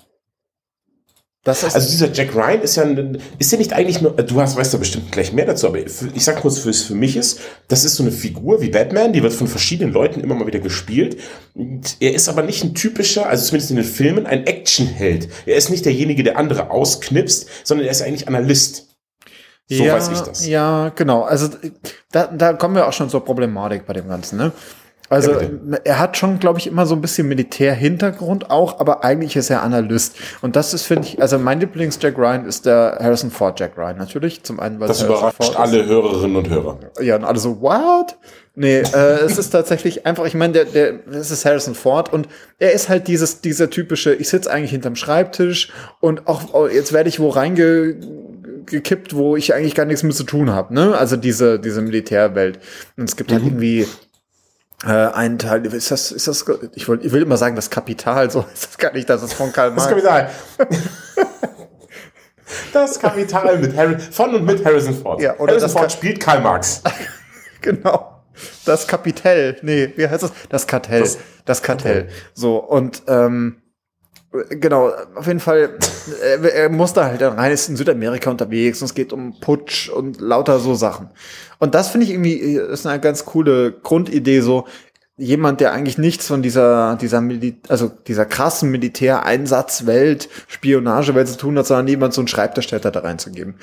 [1.48, 4.74] Also dieser Jack Ryan ist ja, ein, ist ja nicht eigentlich nur, du hast, weißt
[4.74, 7.40] ja bestimmt gleich mehr dazu, aber ich sag kurz, für, für mich ist,
[7.70, 10.60] das ist so eine Figur wie Batman, die wird von verschiedenen Leuten immer mal wieder
[10.60, 11.18] gespielt.
[12.02, 15.30] Er ist aber nicht ein typischer, also zumindest in den Filmen, ein Actionheld.
[15.46, 18.88] Er ist nicht derjenige, der andere ausknipst, sondern er ist eigentlich Analyst.
[19.70, 20.48] So ja, weiß ich das.
[20.48, 21.24] Ja, genau.
[21.24, 21.50] Also
[22.12, 24.52] da, da kommen wir auch schon zur Problematik bei dem Ganzen, ne?
[25.10, 25.48] Also Ja,
[25.84, 29.64] er hat schon, glaube ich, immer so ein bisschen Militärhintergrund auch, aber eigentlich ist er
[29.64, 30.16] Analyst.
[30.42, 33.98] Und das ist, finde ich, also mein Lieblings-Jack Ryan ist der Harrison Ford Jack Ryan
[33.98, 34.44] natürlich.
[34.44, 35.56] Zum einen, weil Das überrascht Ford ist.
[35.56, 36.78] alle Hörerinnen und Hörer.
[37.00, 38.18] Ja, und alle so, what?
[38.60, 42.28] Nee, äh, es ist tatsächlich einfach, ich meine, der, der, es ist Harrison Ford und
[42.58, 46.92] er ist halt dieses, dieser typische, ich sitze eigentlich hinterm Schreibtisch und auch oh, jetzt
[46.92, 50.98] werde ich wo reingekippt, wo ich eigentlich gar nichts mit zu tun habe, ne?
[50.98, 52.60] Also diese, diese Militärwelt.
[52.98, 53.48] Und es gibt halt Mhm.
[53.50, 53.88] irgendwie
[54.86, 58.30] äh, einen Teil, ist das, ist das, ich, wollt, ich will immer sagen, das Kapital,
[58.30, 59.90] so ist das gar nicht, das ist von Karl Das Marx.
[59.90, 60.30] Kapital.
[62.72, 65.22] Das Kapital mit Harry, von und mit Harrison Ford.
[65.22, 66.82] Ja, oder Harrison das Ford Ka- spielt Karl Marx.
[67.62, 68.22] Genau.
[68.66, 69.58] Das Kapitell.
[69.64, 70.32] Nee, wie heißt das?
[70.48, 71.02] Das Kartell.
[71.02, 72.08] Das- Das, Kartell.
[72.36, 73.58] So, und ähm,
[74.32, 75.78] genau, auf jeden Fall,
[76.22, 79.90] er, er muss da halt rein, ist in Südamerika unterwegs und es geht um Putsch
[79.90, 81.10] und lauter so Sachen.
[81.60, 84.66] Und das finde ich irgendwie, ist eine ganz coole Grundidee, so
[85.18, 91.58] jemand, der eigentlich nichts von dieser, dieser Mili also dieser krassen Militäreinsatzwelt, Spionagewelt zu tun
[91.58, 93.56] hat, sondern jemand so einen Schreibtischstätter da reinzugeben.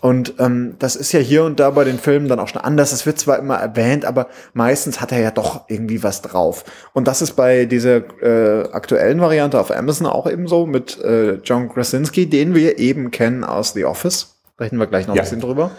[0.00, 2.92] Und ähm, das ist ja hier und da bei den Filmen dann auch schon anders.
[2.92, 6.64] Es wird zwar immer erwähnt, aber meistens hat er ja doch irgendwie was drauf.
[6.92, 11.34] Und das ist bei dieser äh, aktuellen Variante auf Amazon auch eben so mit äh,
[11.44, 14.36] John Krasinski, den wir eben kennen aus The Office.
[14.56, 15.22] Da reden wir gleich noch Ja.
[15.22, 15.72] ein bisschen drüber.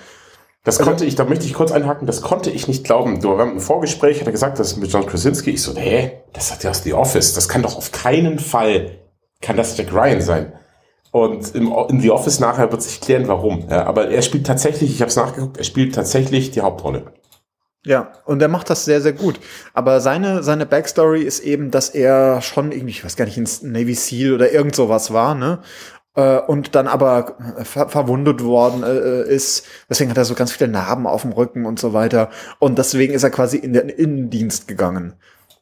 [0.65, 3.21] Das konnte ich, da möchte ich kurz einhaken, das konnte ich nicht glauben.
[3.21, 5.51] Du, wir haben im Vorgespräch, hat er gesagt, das ist mit John Krasinski.
[5.51, 7.33] Ich so, hä, das hat ja aus The Office.
[7.33, 8.91] Das kann doch auf keinen Fall,
[9.41, 10.53] kann das Jack Ryan sein.
[11.11, 13.65] Und im, in The Office nachher wird sich klären, warum.
[13.69, 17.05] Ja, aber er spielt tatsächlich, ich habe es nachgeguckt, er spielt tatsächlich die Hauptrolle.
[17.85, 19.39] Ja, und er macht das sehr, sehr gut.
[19.73, 23.63] Aber seine, seine Backstory ist eben, dass er schon irgendwie, ich weiß gar nicht, ins
[23.63, 25.59] Navy SEAL oder irgend sowas war, ne?
[26.15, 29.65] Äh, Und dann aber ver verwundet worden äh, ist.
[29.89, 32.29] Deswegen hat er so ganz viele Narben auf dem Rücken und so weiter.
[32.59, 35.13] Und deswegen ist er quasi in den Innendienst gegangen.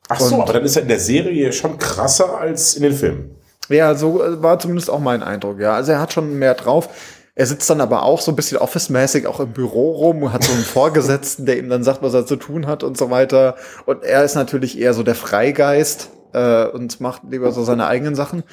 [0.10, 2.94] Ach so, Und- aber dann ist er in der Serie schon krasser als in den
[2.94, 3.37] Filmen.
[3.70, 5.74] Ja, so äh, war zumindest auch mein Eindruck, ja.
[5.74, 6.90] Also er hat schon mehr drauf.
[7.36, 10.44] Er sitzt dann aber auch so ein bisschen Office-mäßig auch im Büro rum und hat
[10.44, 13.56] so einen Vorgesetzten, der ihm dann sagt, was er zu tun hat und so weiter.
[13.86, 18.16] Und er ist natürlich eher so der Freigeist äh, und macht lieber so seine eigenen
[18.16, 18.44] Sachen.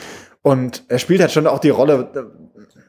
[0.42, 2.20] Und er spielt halt schon auch die Rolle, äh,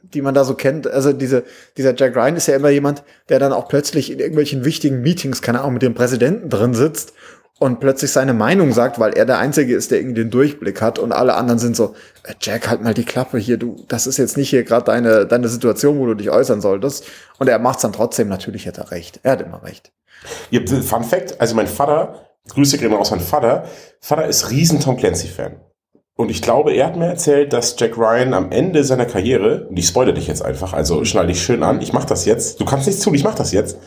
[0.03, 0.87] die man da so kennt.
[0.87, 1.43] Also diese,
[1.77, 5.41] dieser Jack Ryan ist ja immer jemand, der dann auch plötzlich in irgendwelchen wichtigen Meetings,
[5.41, 7.13] keine Ahnung, mit dem Präsidenten drin sitzt
[7.59, 10.99] und plötzlich seine Meinung sagt, weil er der Einzige ist, der irgendwie den Durchblick hat
[10.99, 14.17] und alle anderen sind so, äh, Jack, halt mal die Klappe hier, du, das ist
[14.17, 17.05] jetzt nicht hier gerade deine, deine Situation, wo du dich äußern solltest.
[17.39, 19.21] Und er macht's dann trotzdem, natürlich hat er recht.
[19.23, 19.91] Er hat immer recht.
[20.49, 23.65] Ja, Fun Fact, also mein Vater, Grüße gehen raus an Vater,
[24.01, 25.61] Vater ist riesen Tom Clancy-Fan.
[26.17, 29.77] Und ich glaube, er hat mir erzählt, dass Jack Ryan am Ende seiner Karriere, und
[29.77, 32.65] ich spoilere dich jetzt einfach, also schnall dich schön an, ich mach das jetzt, du
[32.65, 33.77] kannst nichts tun, ich mach das jetzt.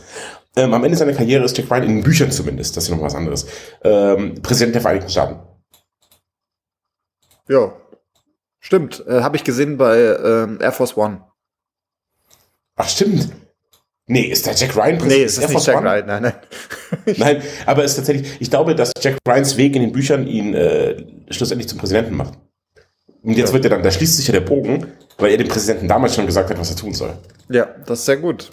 [0.56, 2.96] Ähm, am Ende seiner Karriere ist Jack Ryan in den Büchern zumindest, das ist ja
[2.96, 3.46] noch was anderes,
[3.82, 5.40] ähm, Präsident der Vereinigten Staaten.
[7.48, 7.72] Ja.
[8.60, 11.22] Stimmt, äh, habe ich gesehen bei ähm, Air Force One.
[12.76, 13.30] Ach stimmt,
[14.10, 15.18] Nee, ist der Jack Ryan Präsident?
[15.18, 16.32] Nee, ist das nicht Jack Ryan, nein, nein.
[17.18, 20.54] nein, aber es ist tatsächlich, ich glaube, dass Jack Ryans Weg in den Büchern ihn
[20.54, 20.96] äh,
[21.28, 22.32] schlussendlich zum Präsidenten macht.
[23.22, 23.54] Und jetzt ja.
[23.54, 24.86] wird er dann, da schließt sich ja der Bogen,
[25.18, 27.18] weil er dem Präsidenten damals schon gesagt hat, was er tun soll.
[27.50, 28.50] Ja, das ist sehr gut.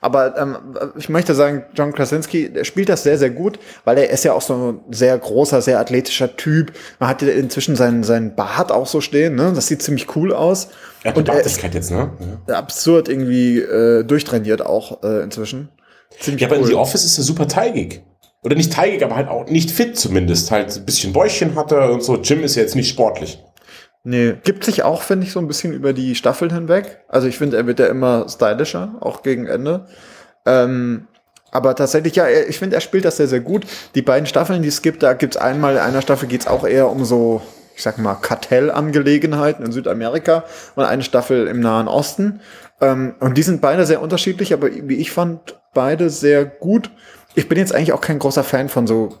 [0.00, 0.56] Aber ähm,
[0.98, 4.32] ich möchte sagen, John Krasinski der spielt das sehr, sehr gut, weil er ist ja
[4.32, 6.72] auch so ein sehr großer, sehr athletischer Typ.
[6.98, 9.52] Man hat inzwischen seinen, seinen Bart auch so stehen, ne?
[9.54, 10.68] Das sieht ziemlich cool aus.
[11.02, 12.10] Er hat und er ist jetzt, ne?
[12.48, 12.56] Ja.
[12.56, 15.68] Absurd irgendwie äh, durchtrainiert auch äh, inzwischen.
[16.18, 16.62] Ziemlich ja, aber cool.
[16.62, 18.02] in The Office ist er super teigig.
[18.42, 20.50] Oder nicht teigig, aber halt auch nicht fit zumindest.
[20.50, 22.16] Halt ein bisschen Bäuchchen hat er und so.
[22.16, 23.38] Jim ist ja jetzt nicht sportlich.
[24.02, 27.00] Nee, gibt sich auch, finde ich, so ein bisschen über die Staffeln hinweg.
[27.08, 29.86] Also ich finde, er wird ja immer stylischer, auch gegen Ende.
[30.46, 31.06] Ähm,
[31.50, 33.66] aber tatsächlich, ja, ich finde, er spielt das sehr, sehr gut.
[33.94, 36.46] Die beiden Staffeln, die es gibt, da gibt es einmal, in einer Staffel geht es
[36.46, 37.42] auch eher um so,
[37.76, 40.44] ich sag mal, Kartellangelegenheiten in Südamerika
[40.76, 42.40] und eine Staffel im Nahen Osten.
[42.80, 46.90] Ähm, und die sind beide sehr unterschiedlich, aber wie ich fand, beide sehr gut.
[47.34, 49.18] Ich bin jetzt eigentlich auch kein großer Fan von so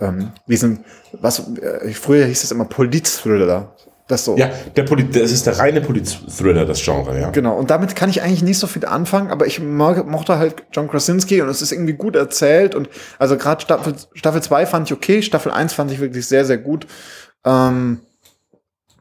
[0.00, 3.74] ähm, diesen, was, äh, früher hieß es immer Polit-Thriller.
[4.10, 4.36] Das so.
[4.36, 7.30] Ja, der Poli das ist der reine Polit-Thriller, das Genre, ja.
[7.30, 10.88] Genau, und damit kann ich eigentlich nicht so viel anfangen, aber ich mochte halt John
[10.88, 12.88] Krasinski und es ist irgendwie gut erzählt und
[13.20, 16.58] also gerade Staffel, Staffel 2 fand ich okay, Staffel 1 fand ich wirklich sehr, sehr
[16.58, 16.88] gut.
[17.44, 18.00] Ähm,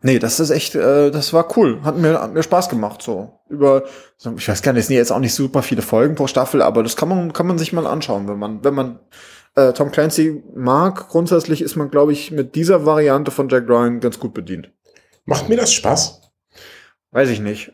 [0.03, 1.79] nee, das ist echt, äh, das war cool.
[1.83, 3.33] Hat mir, hat mir Spaß gemacht, so.
[3.49, 3.85] Über,
[4.37, 6.83] ich weiß gar nicht, es sind jetzt auch nicht super viele Folgen pro Staffel, aber
[6.83, 8.99] das kann man, kann man sich mal anschauen, wenn man, wenn man
[9.55, 11.09] äh, Tom Clancy mag.
[11.09, 14.69] Grundsätzlich ist man, glaube ich, mit dieser Variante von Jack Ryan ganz gut bedient.
[15.29, 16.21] Macht mir das Spaß?
[17.11, 17.71] Weiß ich nicht.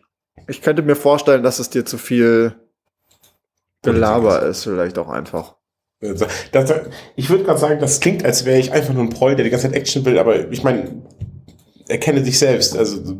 [0.47, 2.53] Ich könnte mir vorstellen, dass es dir zu viel
[3.81, 5.55] Gelaber ist, vielleicht auch einfach.
[6.01, 6.73] Das, das,
[7.15, 9.51] ich würde gerade sagen, das klingt, als wäre ich einfach nur ein Proll, der die
[9.51, 11.01] ganze Zeit Action will, aber ich meine,
[11.87, 12.77] erkenne dich selbst.
[12.77, 13.17] Also du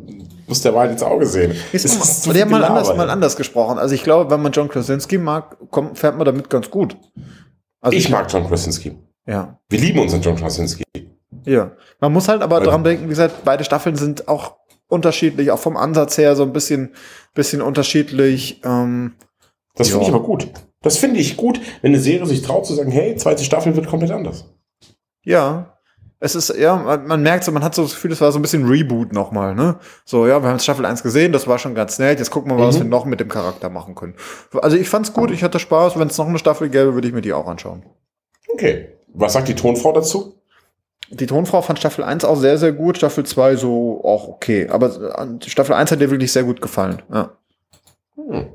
[0.47, 1.55] musst der Wahrheit ins Auge sehen.
[1.71, 3.77] Ist ist die haben mal anders, mal anders gesprochen.
[3.77, 6.97] Also ich glaube, wenn man John Krasinski mag, kommt, fährt man damit ganz gut.
[7.79, 8.97] Also ich, ich mag John Krasinski.
[9.25, 9.61] Ja.
[9.69, 10.83] Wir lieben unseren John Krasinski.
[11.45, 11.71] Ja.
[11.99, 14.55] Man muss halt aber also, dran denken, wie gesagt, beide Staffeln sind auch
[14.87, 16.93] unterschiedlich, auch vom Ansatz her so ein bisschen,
[17.33, 18.61] bisschen unterschiedlich.
[18.63, 19.15] Ähm,
[19.75, 20.47] das finde ich aber gut.
[20.81, 23.87] Das finde ich gut, wenn eine Serie sich traut zu sagen, hey, zweite Staffel wird
[23.87, 24.45] komplett anders.
[25.23, 25.71] Ja.
[26.19, 28.39] Es ist, ja, man, man merkt so, man hat so das Gefühl, das war so
[28.39, 29.79] ein bisschen Reboot nochmal, ne?
[30.05, 32.55] So, ja, wir haben Staffel 1 gesehen, das war schon ganz nett, jetzt gucken wir
[32.55, 32.67] mal, mhm.
[32.67, 34.15] was wir noch mit dem Charakter machen können.
[34.61, 37.13] Also ich fand's gut, ich hatte Spaß, wenn es noch eine Staffel gäbe, würde ich
[37.13, 37.83] mir die auch anschauen.
[38.47, 38.89] Okay.
[39.13, 40.35] Was sagt die Tonfrau dazu?
[41.09, 44.67] Die Tonfrau fand Staffel 1 auch sehr, sehr gut, Staffel 2 so auch okay.
[44.69, 47.01] Aber Staffel 1 hat dir wirklich sehr gut gefallen.
[47.11, 47.31] Ja.
[48.15, 48.47] Hm.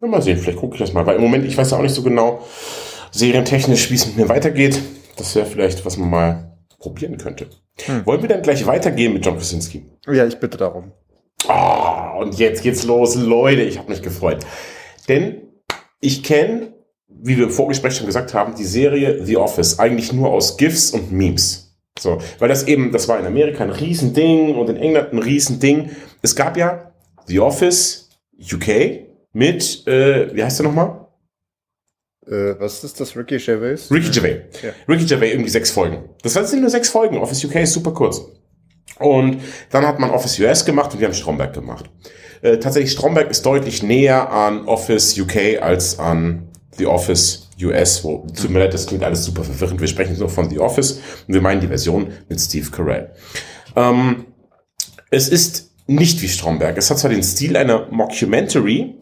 [0.00, 1.06] Ja, mal sehen, vielleicht gucke ich das mal.
[1.06, 2.42] Weil im Moment, ich weiß ja auch nicht so genau,
[3.12, 4.80] serientechnisch, wie es mit mir weitergeht.
[5.16, 7.46] Das wäre vielleicht, was man mal probieren könnte.
[7.84, 8.04] Hm.
[8.04, 9.86] Wollen wir dann gleich weitergehen mit John Krasinski?
[10.06, 10.92] Ja, ich bitte darum.
[11.48, 13.62] Oh, und jetzt geht's los, Leute.
[13.62, 14.44] Ich habe mich gefreut.
[15.08, 15.42] Denn
[16.00, 16.72] ich kenne
[17.22, 20.90] wie wir im Vorgespräch schon gesagt haben, die Serie The Office eigentlich nur aus GIFs
[20.90, 21.74] und Memes.
[21.98, 25.90] So, weil das eben, das war in Amerika ein Riesending und in England ein Riesending.
[26.20, 26.92] Es gab ja
[27.26, 31.06] The Office UK mit, äh, wie heißt der nochmal?
[32.26, 33.90] Äh, was ist das, Ricky Gervais?
[33.90, 34.42] Ricky Gervais.
[34.62, 34.70] Ja.
[34.88, 36.08] Ricky Gervais, irgendwie sechs Folgen.
[36.22, 37.18] Das sind nur sechs Folgen.
[37.18, 38.22] Office UK ist super kurz.
[38.98, 41.90] Und dann hat man Office US gemacht und wir haben Stromberg gemacht.
[42.42, 48.26] Äh, tatsächlich, Stromberg ist deutlich näher an Office UK als an The Office US, wo,
[48.34, 49.80] tut mir leid, das klingt alles super verwirrend.
[49.80, 53.10] Wir sprechen nur von The Office und wir meinen die Version mit Steve Carell.
[53.76, 54.26] Ähm,
[55.10, 56.76] es ist nicht wie Stromberg.
[56.78, 58.94] Es hat zwar den Stil einer Mockumentary,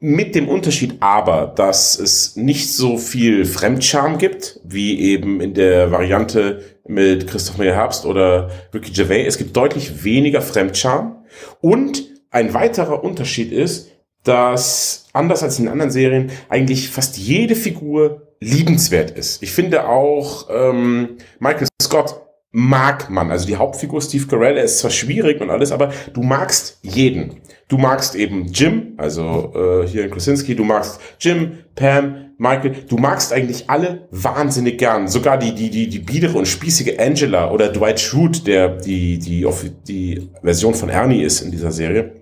[0.00, 5.90] mit dem Unterschied aber, dass es nicht so viel Fremdscham gibt, wie eben in der
[5.90, 9.26] Variante mit Christoph Meyer Herbst oder Ricky Gervais.
[9.26, 11.24] Es gibt deutlich weniger Fremdscham.
[11.60, 13.90] Und ein weiterer Unterschied ist,
[14.24, 19.42] dass anders als in anderen Serien eigentlich fast jede Figur liebenswert ist.
[19.42, 23.30] Ich finde auch ähm, Michael Scott mag man.
[23.30, 27.40] Also die Hauptfigur Steve Carell, ist zwar schwierig und alles, aber du magst jeden.
[27.68, 32.96] Du magst eben Jim, also äh, hier in Krasinski, du magst Jim, Pam, Michael, du
[32.96, 35.08] magst eigentlich alle wahnsinnig gern.
[35.08, 39.46] Sogar die, die, die, die biedere und spießige Angela oder Dwight Schrute, der die, die,
[39.86, 42.18] die Version von Ernie ist in dieser Serie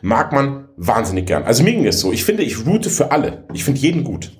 [0.00, 1.44] mag man wahnsinnig gern.
[1.44, 2.12] Also mir ging es so.
[2.12, 3.44] Ich finde, ich route für alle.
[3.52, 4.32] Ich finde jeden gut.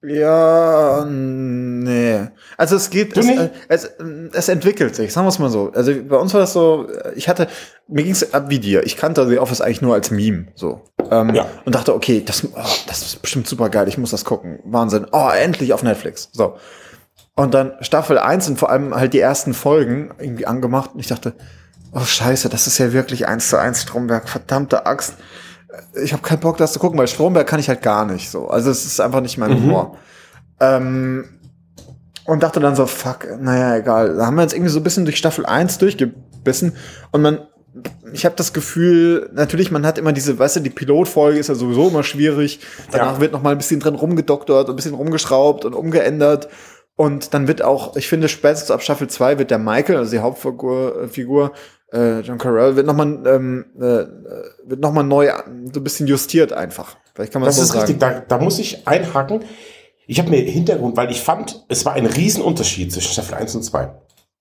[0.00, 2.28] Ja, nee.
[2.56, 3.90] Also es geht, es, äh, es,
[4.32, 5.72] es, entwickelt sich, sagen wir es mal so.
[5.74, 6.86] Also bei uns war das so,
[7.16, 7.48] ich hatte,
[7.88, 8.86] mir ging es ab wie dir.
[8.86, 10.82] Ich kannte The Office eigentlich nur als Meme, so.
[11.10, 11.46] Ähm, ja.
[11.64, 14.60] Und dachte, okay, das, oh, das ist bestimmt super geil, ich muss das gucken.
[14.64, 15.06] Wahnsinn.
[15.10, 16.28] Oh, endlich auf Netflix.
[16.32, 16.56] So.
[17.34, 21.08] Und dann Staffel 1 und vor allem halt die ersten Folgen irgendwie angemacht und ich
[21.08, 21.34] dachte,
[21.92, 25.14] oh scheiße, das ist ja wirklich eins zu eins Stromberg, verdammte Axt.
[26.02, 28.48] Ich habe keinen Bock, das zu gucken, weil Stromberg kann ich halt gar nicht so.
[28.48, 29.62] Also es ist einfach nicht mein Mhm.
[29.64, 29.96] Humor.
[30.60, 31.24] Ähm,
[32.24, 34.16] und dachte dann so, fuck, naja, egal.
[34.16, 36.74] Da haben wir jetzt irgendwie so ein bisschen durch Staffel 1 durchgebissen
[37.10, 37.38] und man,
[38.12, 41.54] ich habe das Gefühl, natürlich, man hat immer diese, weißt du, die Pilotfolge ist ja
[41.54, 42.60] sowieso immer schwierig.
[42.90, 43.20] Danach Ja.
[43.20, 46.48] wird noch mal ein bisschen drin rumgedoktert, ein bisschen rumgeschraubt und umgeändert.
[46.98, 50.18] Und dann wird auch, ich finde, spätestens ab Staffel 2 wird der Michael, also die
[50.18, 51.52] Hauptfigur, äh, Figur,
[51.92, 54.04] äh, John Carell, wird nochmal ähm, äh,
[54.68, 55.30] wird noch mal neu
[55.72, 56.96] so ein bisschen justiert einfach.
[57.14, 57.80] Vielleicht kann man Das so ist sagen.
[57.82, 59.44] richtig, da, da muss ich einhaken.
[60.08, 63.62] Ich habe mir Hintergrund, weil ich fand, es war ein Riesenunterschied zwischen Staffel 1 und
[63.62, 63.90] 2.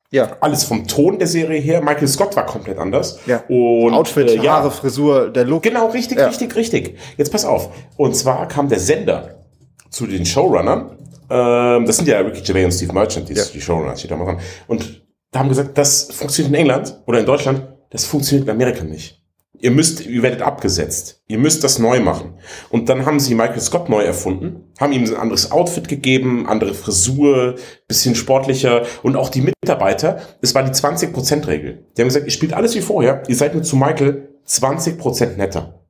[0.10, 0.38] Ja.
[0.39, 1.82] Alles vom Ton der Serie her.
[1.82, 3.20] Michael Scott war komplett anders.
[3.28, 3.43] Ja.
[3.49, 5.62] Und, Outfit, äh, Haare, Frisur, der Look.
[5.62, 6.26] Genau, richtig, Ja.
[6.28, 6.97] richtig, richtig.
[7.18, 7.70] Jetzt pass auf.
[7.97, 9.43] Und zwar kam der Sender
[9.91, 10.97] zu den Showrunnern.
[11.30, 13.43] Ähm, das sind ja Ricky Gervais und Steve Merchant, die, Ja.
[13.45, 14.39] die Showrunner, die da machen.
[14.67, 18.84] Und da haben gesagt, das funktioniert in England oder in Deutschland, das funktioniert in Amerika
[18.84, 19.21] nicht.
[19.59, 21.23] Ihr müsst, ihr werdet abgesetzt.
[21.28, 22.36] Ihr müsst das neu machen.
[22.69, 26.75] Und dann haben sie Michael Scott neu erfunden, haben ihm ein anderes Outfit gegeben, andere
[26.75, 27.55] Frisur,
[27.88, 31.86] bisschen sportlicher und auch die Mitarbeiter, es war die 20%-Regel.
[31.97, 35.84] Die haben gesagt, ihr spielt alles wie vorher, ihr seid nur zu Michael 20% netter.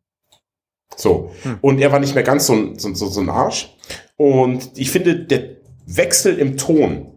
[0.95, 1.31] So.
[1.61, 3.75] Und er war nicht mehr ganz so ein, so, so, so ein Arsch.
[4.17, 5.41] Und ich finde, der
[5.85, 7.13] Wechsel im Ton,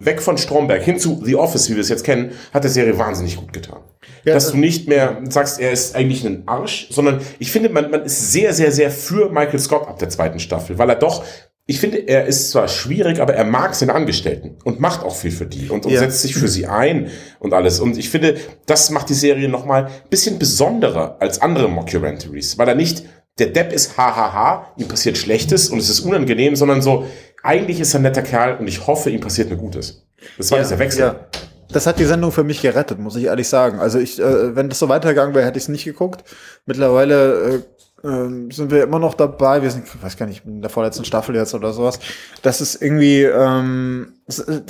[0.00, 2.98] weg von Stromberg hin zu The Office, wie wir es jetzt kennen, hat der Serie
[2.98, 3.80] wahnsinnig gut getan.
[4.24, 7.90] Ja, Dass du nicht mehr sagst, er ist eigentlich ein Arsch, sondern ich finde, man,
[7.90, 11.24] man ist sehr, sehr, sehr für Michael Scott ab der zweiten Staffel, weil er doch,
[11.66, 15.30] ich finde, er ist zwar schwierig, aber er mag seine Angestellten und macht auch viel
[15.30, 16.00] für die und, und Ja.
[16.00, 17.80] setzt sich für sie ein und alles.
[17.80, 18.36] Und ich finde,
[18.66, 23.04] das macht die Serie nochmal ein bisschen besonderer als andere Mockumentaries, weil er nicht
[23.38, 27.06] der Depp ist hahaha, ihm passiert Schlechtes und es ist unangenehm, sondern so,
[27.42, 30.06] eigentlich ist er ein netter Kerl und ich hoffe, ihm passiert mir Gutes.
[30.38, 31.00] Das war dieser Wechsel.
[31.00, 31.20] Ja.
[31.68, 33.80] Das hat die Sendung für mich gerettet, muss ich ehrlich sagen.
[33.80, 36.22] Also ich, äh, wenn das so weitergegangen wäre, hätte ich es nicht geguckt.
[36.66, 37.64] Mittlerweile
[38.02, 39.62] äh, äh, sind wir immer noch dabei.
[39.62, 41.98] Wir sind, ich weiß gar nicht, in der vorletzten Staffel jetzt oder sowas.
[42.42, 44.60] Das ist irgendwie, ähm, das, äh,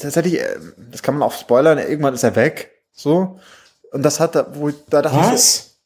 [0.00, 0.56] tatsächlich, äh,
[0.90, 1.78] das kann man auch spoilern.
[1.78, 3.38] Irgendwann ist er weg, so.
[3.92, 5.78] Und das hat, da, wo ich, da dachte ich, Was?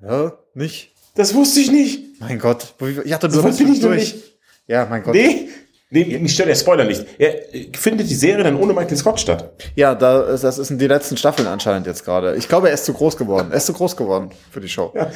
[0.00, 0.89] so, ja, nicht.
[1.14, 2.20] Das wusste ich nicht.
[2.20, 4.14] Mein Gott, ich, dachte, du So weit hast bin ich durch.
[4.14, 4.24] nicht.
[4.66, 5.14] Ja, mein Gott.
[5.14, 5.48] Nee,
[5.90, 7.04] nee, ich stelle der Spoiler nicht.
[7.18, 7.34] Er
[7.76, 9.52] findet die Serie dann ohne Michael Scott statt.
[9.74, 12.36] Ja, da, das sind die letzten Staffeln anscheinend jetzt gerade.
[12.36, 13.48] Ich glaube, er ist zu groß geworden.
[13.50, 14.92] Er ist zu groß geworden für die Show.
[14.94, 15.10] Ja.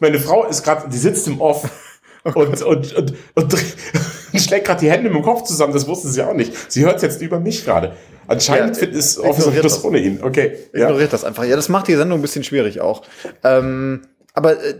[0.00, 1.68] Meine Frau ist gerade, die sitzt im Off
[2.24, 3.54] und, und, und, und,
[4.34, 5.72] schlägt gerade die Hände im Kopf zusammen.
[5.72, 6.52] Das wusste sie auch nicht.
[6.72, 7.96] Sie hört jetzt über mich gerade.
[8.26, 9.84] Anscheinend Ja, findet es ignoriert Office of das.
[9.84, 10.20] Ohne ihn.
[10.22, 10.56] Okay.
[10.72, 10.84] Ja.
[10.86, 11.44] Ignoriert das einfach.
[11.44, 13.02] Ja, das macht die Sendung ein bisschen schwierig auch.
[13.42, 14.02] Ähm,
[14.34, 14.74] aber äh,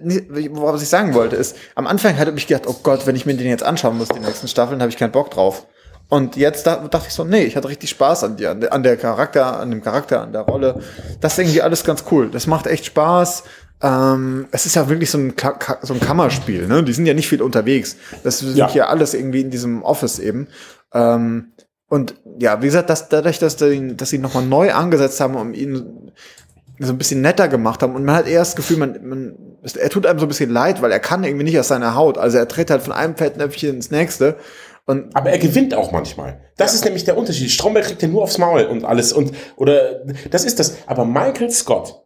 [0.52, 3.34] was ich sagen wollte ist, am Anfang hatte ich gedacht, oh Gott, wenn ich mir
[3.34, 5.66] den jetzt anschauen muss, die nächsten Staffeln, habe ich keinen Bock drauf.
[6.08, 8.72] Und jetzt da, dachte ich so, nee, ich hatte richtig Spaß an dir, an der,
[8.72, 10.80] an der Charakter, an dem Charakter, an der Rolle.
[11.20, 12.30] Das ist irgendwie alles ganz cool.
[12.30, 13.44] Das macht echt Spaß.
[13.82, 16.82] Ähm, es ist ja wirklich so ein, Ka Ka so ein Kammerspiel, ne?
[16.82, 17.96] Die sind ja nicht viel unterwegs.
[18.24, 18.68] Das sind Ja.
[18.68, 20.48] hier alles irgendwie in diesem Office eben.
[20.92, 21.52] Ähm,
[21.88, 25.54] und ja, wie gesagt, dass, dadurch, dass, die, dass sie nochmal neu angesetzt haben, um
[25.54, 26.12] ihn
[26.86, 27.94] so ein bisschen netter gemacht haben.
[27.94, 30.80] Und man hat eher das Gefühl, man, man, er tut einem so ein bisschen leid,
[30.82, 32.18] weil er kann irgendwie nicht aus seiner Haut.
[32.18, 34.36] Also er tritt halt von einem Fettnäpfchen ins nächste.
[34.86, 36.40] Und Aber er gewinnt auch manchmal.
[36.56, 37.50] Das ist nämlich der Unterschied.
[37.50, 40.78] Stromberg kriegt ja nur aufs Maul und alles und oder das ist das.
[40.86, 42.02] Aber Michael Scott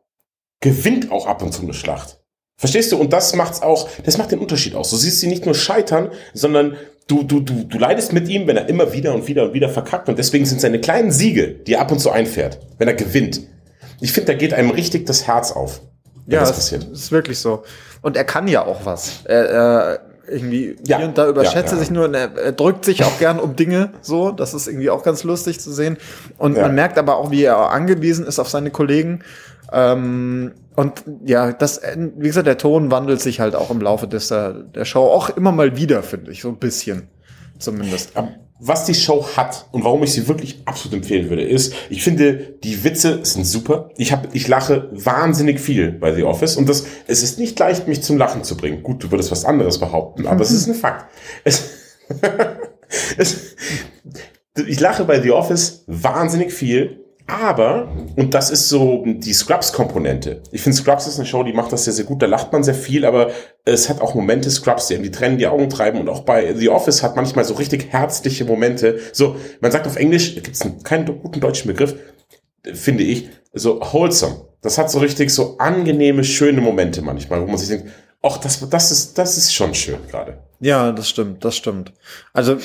[0.60, 2.18] gewinnt auch ab und zu eine Schlacht.
[2.56, 2.96] Verstehst du?
[2.96, 4.90] Und das macht's auch, das macht den Unterschied aus.
[4.90, 8.56] Du siehst sie nicht nur scheitern, sondern du, du, du, du leidest mit ihm, wenn
[8.56, 10.08] er immer wieder und wieder und wieder verkackt.
[10.08, 13.40] Und deswegen sind seine kleinen Siege, die er ab und zu einfährt, wenn er gewinnt.
[14.04, 15.80] Ich finde, da geht einem richtig das Herz auf.
[16.26, 16.84] Ja, das es passiert.
[16.92, 17.62] ist wirklich so.
[18.02, 19.20] Und er kann ja auch was.
[19.24, 20.98] Er, er irgendwie Ja.
[20.98, 21.78] hier und da überschätzt Ja, er ja.
[21.78, 24.30] sich nur und er, er drückt sich auch gern um Dinge so.
[24.30, 25.96] Das ist irgendwie auch ganz lustig zu sehen.
[26.36, 26.62] Und Ja.
[26.62, 29.22] man merkt aber auch, wie er angewiesen ist auf seine Kollegen.
[29.72, 31.80] Ähm, und ja, das,
[32.16, 35.30] wie gesagt, der Ton wandelt sich halt auch im Laufe des, der, der Show auch
[35.36, 37.08] immer mal wieder, finde ich, so ein bisschen
[37.58, 38.12] zumindest.
[38.66, 42.54] Was die Show hat und warum ich sie wirklich absolut empfehlen würde, ist, ich finde,
[42.64, 43.90] die Witze sind super.
[43.98, 47.86] Ich habe, ich lache wahnsinnig viel bei The Office und das, es ist nicht leicht,
[47.88, 48.82] mich zum Lachen zu bringen.
[48.82, 51.04] Gut, du würdest was anderes behaupten, aber es ist ein Fakt.
[51.44, 51.72] Es,
[53.18, 53.54] es,
[54.66, 60.42] ich lache bei The Office wahnsinnig viel, aber, und das ist so die Scrubs-Komponente.
[60.52, 62.20] Ich finde, Scrubs ist eine Show, die macht das sehr, sehr gut.
[62.20, 63.30] Da lacht man sehr viel, aber
[63.64, 66.00] es hat auch Momente, Scrubs, die einem die Tränen die Augen treiben.
[66.00, 69.00] Und auch bei The Office hat manchmal so richtig herzliche Momente.
[69.12, 71.94] So, man sagt auf Englisch, gibt es keinen guten deutschen Begriff,
[72.72, 74.48] finde ich, so wholesome.
[74.60, 77.90] Das hat so richtig so angenehme, schöne Momente manchmal, wo man sich denkt,
[78.22, 80.38] auch das, das ist, das ist schon schön gerade.
[80.60, 81.92] Ja, das stimmt, das stimmt.
[82.32, 82.56] Also,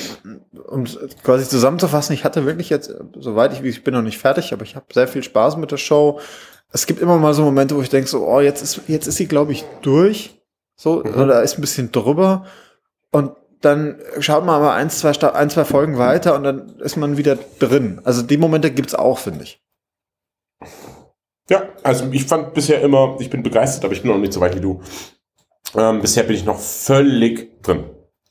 [0.68, 0.84] um
[1.22, 4.74] quasi zusammenzufassen, ich hatte wirklich jetzt, soweit ich, ich bin noch nicht fertig, aber ich
[4.74, 6.18] habe sehr viel Spaß mit der Show.
[6.72, 9.16] Es gibt immer mal so Momente, wo ich denke so, oh, jetzt ist, jetzt ist
[9.16, 10.39] sie, glaube ich, durch.
[10.80, 11.20] So, mhm.
[11.20, 12.46] oder ist ein bisschen drüber.
[13.10, 17.18] Und dann schaut man aber ein, zwei, ein, zwei Folgen weiter und dann ist man
[17.18, 18.00] wieder drin.
[18.04, 19.62] Also die Momente gibt's auch, finde ich.
[21.50, 24.40] Ja, also ich fand bisher immer, ich bin begeistert, aber ich bin noch nicht so
[24.40, 24.80] weit wie du.
[25.76, 27.84] Ähm, bisher bin ich noch völlig drin.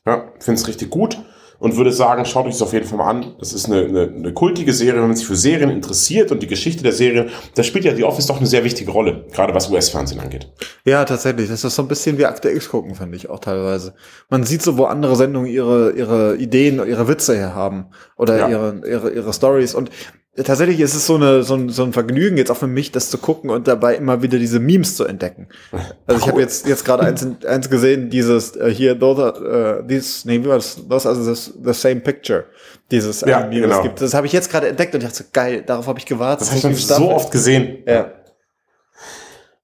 [0.04, 1.19] Ja, finde es richtig gut
[1.60, 3.34] und würde sagen, schaut euch das auf jeden Fall mal an.
[3.38, 6.46] Das ist eine, eine, eine kultige Serie, wenn man sich für Serien interessiert und die
[6.46, 9.70] Geschichte der Serien, da spielt ja The Office doch eine sehr wichtige Rolle, gerade was
[9.70, 10.50] US-Fernsehen angeht.
[10.84, 11.48] Ja, tatsächlich.
[11.48, 13.94] Das ist so ein bisschen wie Akte X gucken, finde ich auch teilweise.
[14.30, 18.48] Man sieht so, wo andere Sendungen ihre, ihre Ideen, ihre Witze her haben oder ja.
[18.48, 19.90] ihre, ihre, ihre Stories und
[20.36, 23.10] tatsächlich ist es so, eine, so, ein, so ein Vergnügen jetzt auch für mich, das
[23.10, 25.48] zu gucken und dabei immer wieder diese Memes zu entdecken.
[26.06, 29.86] Also ich habe jetzt jetzt gerade eins, eins gesehen, dieses äh, hier, those are, uh,
[29.86, 30.76] this, nee, wie war das?
[30.88, 32.44] Those are the, the same picture.
[32.90, 33.82] Dieses ja, Meme, genau.
[33.82, 34.00] gibt.
[34.00, 36.42] Das habe ich jetzt gerade entdeckt und ich dachte so, geil, darauf habe ich gewartet.
[36.42, 37.78] Das habe ich schon so oft gesehen.
[37.86, 38.12] Ja.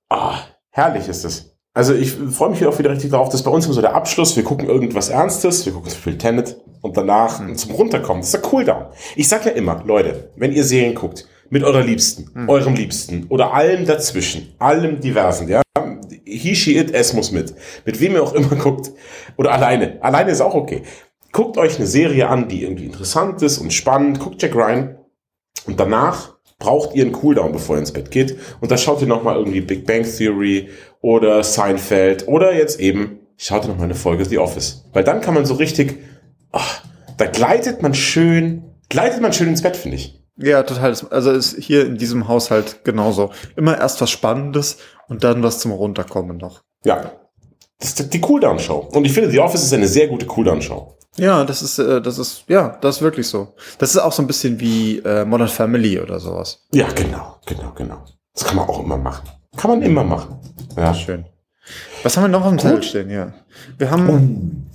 [0.08, 0.38] Ah,
[0.70, 1.56] herrlich ist es.
[1.74, 4.34] Also ich freue mich auch wieder richtig darauf, dass bei uns immer so der Abschluss,
[4.34, 7.56] wir gucken irgendwas Ernstes, wir gucken zum Beispiel Tenet und danach mhm.
[7.56, 8.20] zum Runterkommen.
[8.20, 8.86] Das ist der Cooldown.
[9.14, 12.48] Ich sag ja immer, Leute, wenn ihr Serien guckt, mit eurer Liebsten, mhm.
[12.48, 15.62] eurem Liebsten oder allem dazwischen, allem diversen, ja,
[16.24, 17.54] he, she, it, es muss mit.
[17.84, 18.90] Mit wem ihr auch immer guckt.
[19.36, 19.98] Oder alleine.
[20.02, 20.82] Alleine ist auch okay.
[21.32, 24.20] Guckt euch eine Serie an, die irgendwie interessant ist und spannend.
[24.20, 24.96] Guckt Jack Ryan.
[25.66, 28.38] Und danach braucht ihr einen Cooldown, bevor ihr ins Bett geht.
[28.60, 30.68] Und da schaut ihr nochmal irgendwie Big Bang Theory
[31.00, 34.84] oder Seinfeld oder jetzt eben schaut ihr nochmal eine Folge The Office.
[34.92, 35.98] Weil dann kann man so richtig,
[36.56, 36.82] ach,
[37.16, 40.22] da gleitet man schön, gleitet man schön ins Bett, finde ich.
[40.38, 40.94] Ja, total.
[41.10, 43.30] Also ist hier in diesem Haushalt genauso.
[43.56, 44.78] Immer erst was Spannendes
[45.08, 46.62] und dann was zum Runterkommen noch.
[46.84, 47.12] Ja.
[47.78, 48.88] Das ist die Cooldown-Show.
[48.92, 50.96] Und ich finde, The Office ist eine sehr gute Cooldown-Show.
[51.16, 53.54] Ja, das ist, äh, das ist, ja, das ist wirklich so.
[53.78, 56.66] Das ist auch so ein bisschen wie äh, Modern Family oder sowas.
[56.72, 58.04] Ja, genau, genau, genau.
[58.34, 59.28] Das kann man auch immer machen.
[59.56, 60.38] Kann man immer machen.
[60.76, 61.24] Ja, schön.
[62.02, 63.10] Was haben wir noch auf dem stehen?
[63.10, 63.32] Ja,
[63.78, 64.70] wir haben,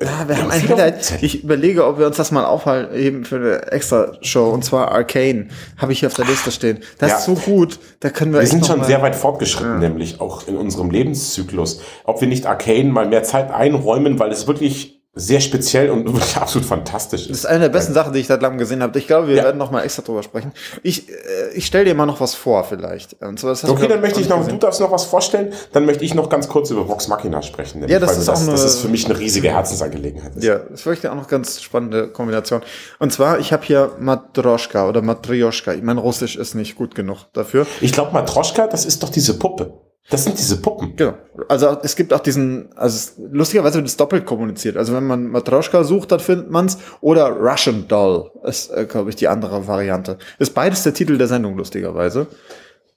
[0.00, 1.22] ja, wir haben ein Highlight.
[1.22, 5.48] Ich überlege, ob wir uns das mal aufhalten für eine extra Show und zwar Arcane
[5.78, 6.80] habe ich hier auf der Liste stehen.
[6.98, 7.16] Das ja.
[7.18, 8.40] ist so gut, da können wir.
[8.40, 9.88] Wir sind schon sehr weit fortgeschritten, ja.
[9.88, 11.80] nämlich auch in unserem Lebenszyklus.
[12.04, 16.36] Ob wir nicht Arcane mal mehr Zeit einräumen, weil es wirklich sehr speziell und wirklich
[16.40, 17.30] absolut fantastisch ist.
[17.30, 18.98] Das ist eine der besten Sachen, die ich seit langem gesehen habe.
[18.98, 19.44] Ich glaube, wir ja.
[19.44, 20.52] werden noch mal extra drüber sprechen.
[20.82, 21.12] Ich, äh,
[21.54, 23.20] ich stelle dir mal noch was vor, vielleicht.
[23.22, 24.52] Und zwar, okay, dann möchte ich noch, gesehen.
[24.52, 27.88] du darfst noch was vorstellen, dann möchte ich noch ganz kurz über Vox Machina sprechen.
[27.88, 30.36] Ja, das ist, das, auch eine, das ist für mich eine riesige Herzensangelegenheit.
[30.36, 30.44] Ist.
[30.44, 32.60] Ja, das ist wirklich auch noch ganz spannende Kombination.
[32.98, 35.72] Und zwar, ich habe hier Matroschka oder Matrioschka.
[35.80, 37.66] Mein Russisch ist nicht gut genug dafür.
[37.80, 39.85] Ich glaube, Matroschka, das ist doch diese Puppe.
[40.08, 40.94] Das sind diese Puppen.
[40.94, 41.14] Genau.
[41.48, 44.76] Also es gibt auch diesen, also lustigerweise wird es doppelt kommuniziert.
[44.76, 46.78] Also wenn man Matroschka sucht, dann findet man's.
[47.00, 50.18] Oder Russian Doll ist, äh, glaube ich, die andere Variante.
[50.38, 52.28] Ist beides der Titel der Sendung, lustigerweise.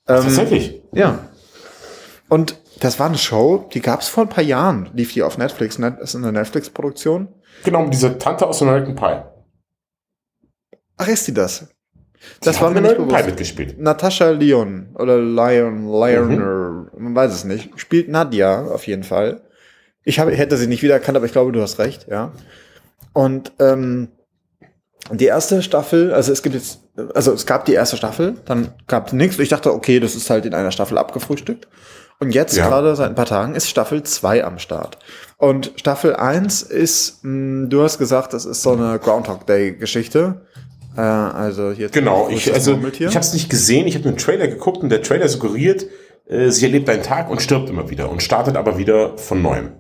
[0.08, 0.84] Ähm, Tatsächlich?
[0.92, 1.20] Ja.
[2.30, 4.90] Und das war eine Show, die gab es vor ein paar Jahren.
[4.94, 5.78] Lief die auf Netflix.
[5.78, 7.28] Das ist eine Netflix-Produktion.
[7.64, 9.24] Genau, diese Tante aus American Pie.
[10.98, 11.68] Ach, ist die das?
[12.42, 13.26] Das die war mir nicht bewusst.
[13.26, 13.80] mitgespielt.
[13.80, 17.04] Natascha Leon oder Lion, Lioner, mhm.
[17.04, 17.70] man weiß es nicht.
[17.80, 19.42] Spielt Nadia auf jeden Fall.
[20.04, 22.32] Ich habe, hätte sie nicht wiedererkannt, aber ich glaube, du hast recht, ja.
[23.14, 24.10] Und ähm,
[25.12, 26.80] die erste Staffel, also es gibt jetzt,
[27.16, 29.40] also es gab die erste Staffel, dann gab es nichts.
[29.40, 31.68] Ich dachte, okay, das ist halt in einer Staffel abgefrühstückt.
[32.20, 32.68] Und jetzt, ja.
[32.68, 34.98] gerade seit ein paar Tagen, ist Staffel 2 am Start.
[35.38, 40.42] Und Staffel 1 ist, mh, hm, du hast gesagt, das ist so eine Groundhog Day-Geschichte.
[41.00, 44.48] Äh, also hier genau, ich, also, ich habe es nicht gesehen, ich habe einen Trailer
[44.48, 45.86] geguckt und der Trailer suggeriert,
[46.28, 49.72] äh, sie erlebt einen Tag und stirbt immer wieder und startet aber wieder von neuem.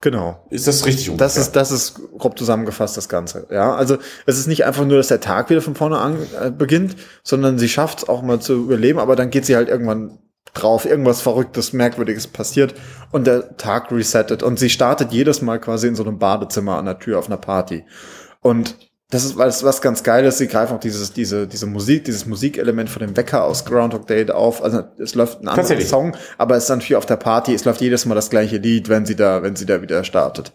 [0.00, 0.46] Genau.
[0.50, 1.26] Ist das richtig ungefähr?
[1.26, 3.46] Das ist, das ist grob zusammengefasst, das Ganze.
[3.50, 6.50] Ja, also es ist nicht einfach nur, dass der Tag wieder von vorne an äh,
[6.50, 10.18] beginnt, sondern sie schafft es auch mal zu überleben, aber dann geht sie halt irgendwann
[10.54, 12.74] drauf, irgendwas Verrücktes, Merkwürdiges passiert
[13.10, 16.84] und der Tag resettet und sie startet jedes Mal quasi in so einem Badezimmer an
[16.84, 17.84] der Tür auf einer Party.
[18.40, 18.76] Und
[19.12, 20.38] das ist was, was ganz geil ist.
[20.38, 24.30] Sie greifen auch dieses, diese, diese Musik, dieses Musikelement von dem Wecker aus Groundhog Day
[24.30, 24.64] auf.
[24.64, 27.52] Also es läuft ein anderer Song, aber es ist natürlich auf der Party.
[27.52, 30.52] Es läuft jedes Mal das gleiche Lied, wenn sie da, wenn sie da wieder startet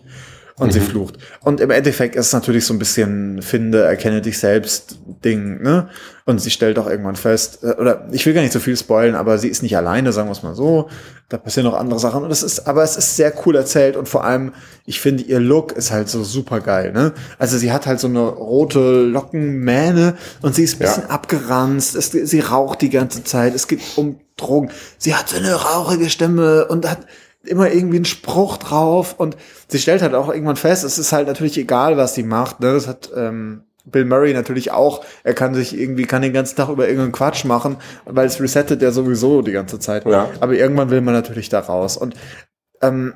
[0.59, 0.71] und mhm.
[0.71, 1.17] sie flucht.
[1.41, 5.89] Und im Endeffekt ist es natürlich so ein bisschen finde, erkenne dich selbst Ding, ne?
[6.25, 9.15] Und sie stellt auch irgendwann fest, äh, oder ich will gar nicht so viel spoilen,
[9.15, 10.89] aber sie ist nicht alleine, sagen wir es mal so.
[11.29, 12.23] Da passieren noch andere Sachen.
[12.23, 14.53] Und das ist, aber es ist sehr cool erzählt und vor allem,
[14.85, 17.13] ich finde, ihr Look ist halt so super geil, ne?
[17.37, 21.09] Also sie hat halt so eine rote Lockenmähne und sie ist ein bisschen ja.
[21.09, 24.69] abgeranzt, es, sie raucht die ganze Zeit, es geht um Drogen.
[24.97, 26.99] Sie hat so eine rauchige Stimme und hat
[27.47, 29.37] immer irgendwie einen Spruch drauf und
[29.67, 32.59] sie stellt halt auch irgendwann fest, es ist halt natürlich egal, was sie macht.
[32.59, 32.73] Ne?
[32.73, 35.03] Das hat ähm, Bill Murray natürlich auch.
[35.23, 38.81] Er kann sich irgendwie, kann den ganzen Tag über irgendeinen Quatsch machen, weil es resettet
[38.81, 40.05] ja sowieso die ganze Zeit.
[40.05, 40.29] Ja.
[40.39, 41.97] Aber irgendwann will man natürlich da raus.
[41.97, 42.15] Und
[42.81, 43.13] ähm,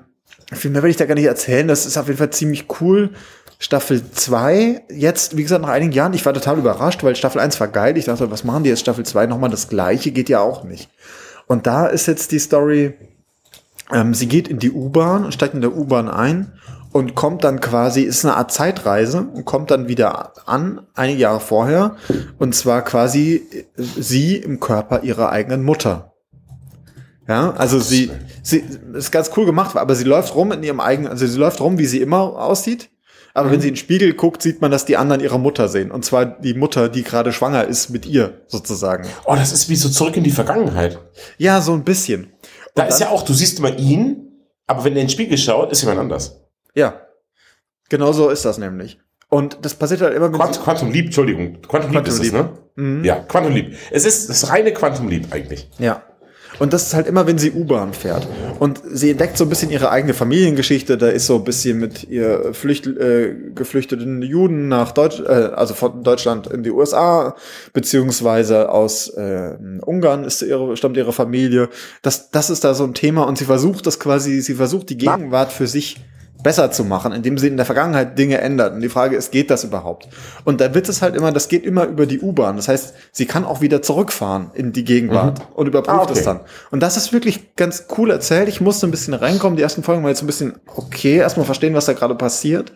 [0.53, 1.67] viel mehr will ich da gar nicht erzählen.
[1.67, 3.11] Das ist auf jeden Fall ziemlich cool.
[3.59, 7.59] Staffel 2, jetzt, wie gesagt, nach einigen Jahren, ich war total überrascht, weil Staffel 1
[7.59, 7.95] war geil.
[7.95, 10.11] Ich dachte, was machen die jetzt Staffel 2 nochmal das gleiche?
[10.11, 10.89] Geht ja auch nicht.
[11.45, 12.93] Und da ist jetzt die Story,
[13.93, 16.53] ähm, sie geht in die U-Bahn, steigt in der U-Bahn ein
[16.91, 21.39] und kommt dann quasi, ist eine Art Zeitreise und kommt dann wieder an, einige Jahre
[21.39, 21.95] vorher,
[22.37, 26.13] und zwar quasi sie im Körper ihrer eigenen Mutter.
[27.27, 28.11] Ja, also sie,
[28.41, 28.63] sie
[28.93, 31.77] ist ganz cool gemacht, aber sie läuft rum in ihrem eigenen, also sie läuft rum,
[31.77, 32.89] wie sie immer aussieht.
[33.33, 33.53] Aber mhm.
[33.53, 35.91] wenn sie in den Spiegel guckt, sieht man, dass die anderen ihre Mutter sehen.
[35.91, 39.07] Und zwar die Mutter, die gerade schwanger ist mit ihr, sozusagen.
[39.25, 40.99] Oh, das ist wie so zurück in die Vergangenheit.
[41.37, 42.33] Ja, so ein bisschen.
[42.75, 44.31] Da ist ja auch, du siehst immer ihn,
[44.67, 46.41] aber wenn er in den Spiegel schaut, ist jemand anders.
[46.73, 47.01] Ja.
[47.89, 48.99] Genau so ist das nämlich.
[49.29, 50.39] Und das passiert halt immer mit.
[50.39, 51.61] Quant Quantum Leap, Entschuldigung.
[51.61, 52.49] Quantum, Leap ist es, ne?
[52.75, 53.03] Mhm.
[53.03, 53.75] Ja, Quantum Leap.
[53.89, 55.69] Es ist das reine Quantum Leap eigentlich.
[55.79, 56.03] Ja.
[56.61, 58.27] Und das ist halt immer, wenn sie U-Bahn fährt.
[58.59, 60.95] Und sie entdeckt so ein bisschen ihre eigene Familiengeschichte.
[60.95, 65.23] Da ist so ein bisschen mit ihr Flücht, äh, geflüchteten Juden nach Deutsch, äh,
[65.55, 67.35] also von Deutschland in die USA,
[67.73, 71.67] beziehungsweise aus äh, Ungarn ist ihre, stammt ihre Familie.
[72.03, 74.97] Das, das ist da so ein Thema und sie versucht das quasi, sie versucht die
[74.97, 75.99] Gegenwart für sich
[76.43, 78.73] besser zu machen, indem sie in der Vergangenheit Dinge ändert.
[78.73, 80.07] Und die Frage ist, geht das überhaupt?
[80.43, 82.55] Und der Witz ist halt immer, das geht immer über die U-Bahn.
[82.55, 85.55] Das heißt, sie kann auch wieder zurückfahren in die Gegenwart mhm.
[85.55, 86.13] und überprüft ah, okay.
[86.13, 86.39] es dann.
[86.71, 88.49] Und das ist wirklich ganz cool erzählt.
[88.49, 89.57] Ich musste ein bisschen reinkommen.
[89.57, 92.71] Die ersten Folgen war jetzt ein bisschen okay, erstmal verstehen, was da gerade passiert.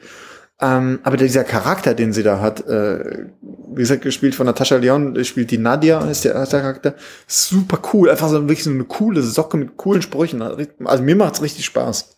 [0.62, 5.22] Ähm, aber dieser Charakter, den sie da hat, äh, wie gesagt, gespielt von Natascha Leon,
[5.26, 6.96] spielt die Nadia, ist der, der Charakter,
[7.28, 8.10] super cool.
[8.10, 10.42] Einfach so wirklich so eine coole Socke mit coolen Sprüchen.
[10.42, 12.16] Also mir macht's richtig Spaß.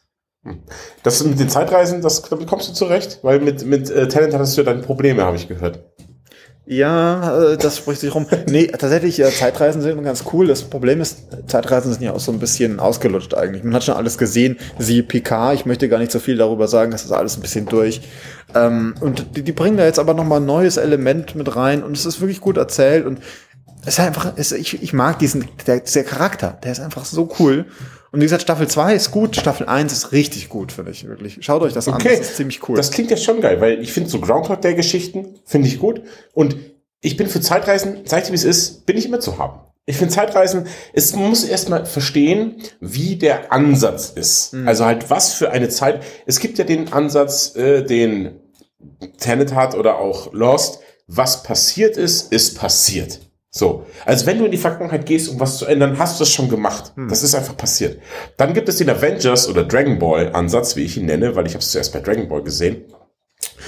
[1.04, 3.20] Das mit den Zeitreisen, das, damit kommst du zurecht?
[3.22, 5.80] Weil mit, mit äh, Talent hattest du deine Probleme, habe ich gehört.
[6.70, 8.26] Ja, äh, das spricht sich rum.
[8.50, 10.48] Nee, tatsächlich, ja, Zeitreisen sind ganz cool.
[10.48, 13.64] Das Problem ist, Zeitreisen sind ja auch so ein bisschen ausgelutscht eigentlich.
[13.64, 16.92] Man hat schon alles gesehen, sie PK, ich möchte gar nicht so viel darüber sagen,
[16.92, 18.02] das ist alles ein bisschen durch.
[18.54, 21.96] Ähm, und die, die bringen da jetzt aber nochmal ein neues Element mit rein und
[21.96, 23.20] es ist wirklich gut erzählt und
[23.84, 27.30] es ist einfach, es, ich, ich mag diesen, der, der Charakter, der ist einfach so
[27.40, 27.66] cool.
[28.18, 31.38] Und wie gesagt, Staffel 2 ist gut, Staffel 1 ist richtig gut, finde ich, wirklich.
[31.42, 32.10] Schaut euch das okay.
[32.10, 32.76] an, das ist ziemlich cool.
[32.76, 36.02] Das klingt ja schon geil, weil ich finde so Groundhog Day Geschichten, finde ich gut.
[36.34, 36.58] Und
[37.00, 39.60] ich bin für Zeitreisen, sag ich wie es ist, bin ich immer zu haben.
[39.86, 44.56] Ich finde Zeitreisen, es muss erstmal verstehen, wie der Ansatz ist.
[44.56, 44.68] Mhm.
[44.68, 46.02] Also halt, was für eine Zeit.
[46.26, 48.40] Es gibt ja den Ansatz, äh, den
[49.20, 50.80] Tenet hat oder auch Lost.
[51.06, 53.20] Was passiert ist, ist passiert.
[53.58, 53.86] So.
[54.06, 56.48] Also wenn du in die Vergangenheit gehst, um was zu ändern, hast du das schon
[56.48, 56.94] gemacht.
[56.96, 57.10] Hm.
[57.10, 58.00] Das ist einfach passiert.
[58.38, 61.54] Dann gibt es den Avengers oder Dragon Ball Ansatz, wie ich ihn nenne, weil ich
[61.54, 62.86] habe es zuerst bei Dragon Ball gesehen.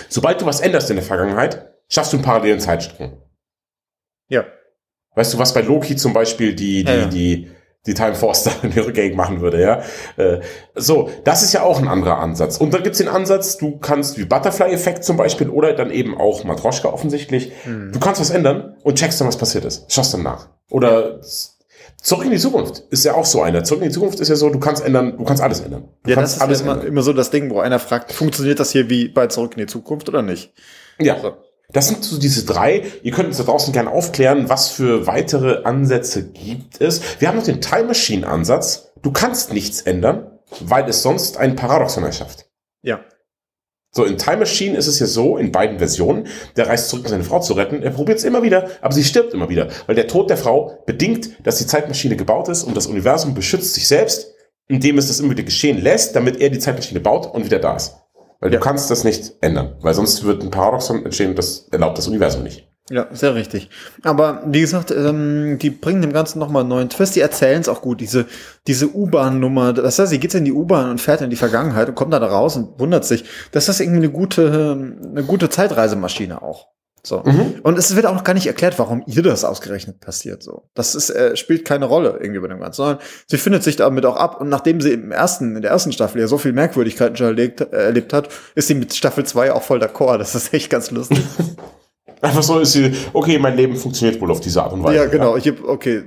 [0.07, 3.21] Sobald du was änderst in der Vergangenheit, schaffst du einen parallelen Zeitsprung.
[4.27, 4.45] Ja.
[5.15, 7.05] Weißt du, was bei Loki zum Beispiel die, die, ja.
[7.05, 7.51] die
[7.85, 9.81] die Time Force da in rückgängig machen würde, ja.
[10.17, 10.41] Äh,
[10.75, 12.57] so, das ist ja auch ein anderer Ansatz.
[12.57, 16.43] Und dann gibt's den Ansatz, du kannst wie Butterfly-Effekt zum Beispiel oder dann eben auch
[16.43, 17.91] Matroschka offensichtlich, mhm.
[17.91, 19.91] du kannst was ändern und checkst dann, was passiert ist.
[19.91, 20.49] Schaust dann nach.
[20.69, 21.19] Oder
[22.01, 23.63] Zurück in die Zukunft ist ja auch so einer.
[23.63, 25.89] Zurück in die Zukunft ist ja so, du kannst ändern, du kannst alles ändern.
[26.03, 28.59] Du ja, das ist alles ja immer, immer, so das Ding, wo einer fragt, funktioniert
[28.59, 30.53] das hier wie bei Zurück in die Zukunft oder nicht?
[30.97, 31.19] Ja.
[31.19, 31.33] So.
[31.71, 32.83] Das sind so diese drei.
[33.03, 37.01] Ihr könnt uns da draußen gerne aufklären, was für weitere Ansätze gibt es.
[37.19, 38.91] Wir haben noch den Time Machine Ansatz.
[39.03, 42.47] Du kannst nichts ändern, weil es sonst ein Paradoxon erschafft.
[42.81, 43.01] Ja.
[43.91, 47.09] So, in Time Machine ist es ja so, in beiden Versionen, der reist zurück, um
[47.09, 47.81] seine Frau zu retten.
[47.81, 49.69] Er probiert es immer wieder, aber sie stirbt immer wieder.
[49.85, 53.73] Weil der Tod der Frau bedingt, dass die Zeitmaschine gebaut ist und das Universum beschützt
[53.75, 54.33] sich selbst,
[54.67, 57.75] indem es das immer wieder geschehen lässt, damit er die Zeitmaschine baut und wieder da
[57.75, 57.95] ist.
[58.39, 58.59] Weil ja.
[58.59, 62.43] du kannst das nicht ändern, weil sonst wird ein Paradoxon entstehen, das erlaubt das Universum
[62.43, 62.69] nicht.
[62.91, 63.69] Ja, sehr richtig.
[64.01, 67.15] Aber wie gesagt, ähm, die bringen dem Ganzen nochmal einen neuen Twist.
[67.15, 68.01] Die erzählen es auch gut.
[68.01, 68.25] Diese,
[68.65, 71.95] diese U-Bahn-Nummer, das heißt, sie geht in die U-Bahn und fährt in die Vergangenheit und
[71.95, 73.25] kommt da raus und wundert sich.
[73.51, 76.67] Das ist irgendwie eine gute, eine gute Zeitreisemaschine auch.
[77.03, 77.23] So.
[77.25, 77.55] Mhm.
[77.63, 80.43] Und es wird auch gar nicht erklärt, warum ihr das ausgerechnet passiert.
[80.43, 80.69] So.
[80.73, 84.05] Das ist, äh, spielt keine Rolle irgendwie bei dem Ganzen, sondern sie findet sich damit
[84.05, 84.41] auch ab.
[84.41, 87.61] Und nachdem sie im ersten, in der ersten Staffel ja so viel Merkwürdigkeiten schon erlebt,
[87.61, 90.17] äh, erlebt hat, ist sie mit Staffel 2 auch voll d'accord.
[90.17, 91.21] Das ist echt ganz lustig.
[92.21, 94.95] Einfach so ist sie, okay, mein Leben funktioniert wohl auf diese Art und Weise.
[94.97, 95.37] Ja, genau.
[95.37, 95.37] Ja.
[95.37, 96.03] Ich hab, okay,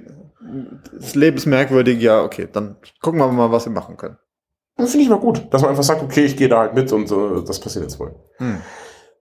[0.93, 4.18] das Leben ist merkwürdig, ja, okay, dann gucken wir mal, was wir machen können.
[4.76, 6.93] Das finde ich mal gut, dass man einfach sagt, okay, ich gehe da halt mit
[6.93, 8.14] und äh, das passiert jetzt wohl.
[8.38, 8.59] Hm.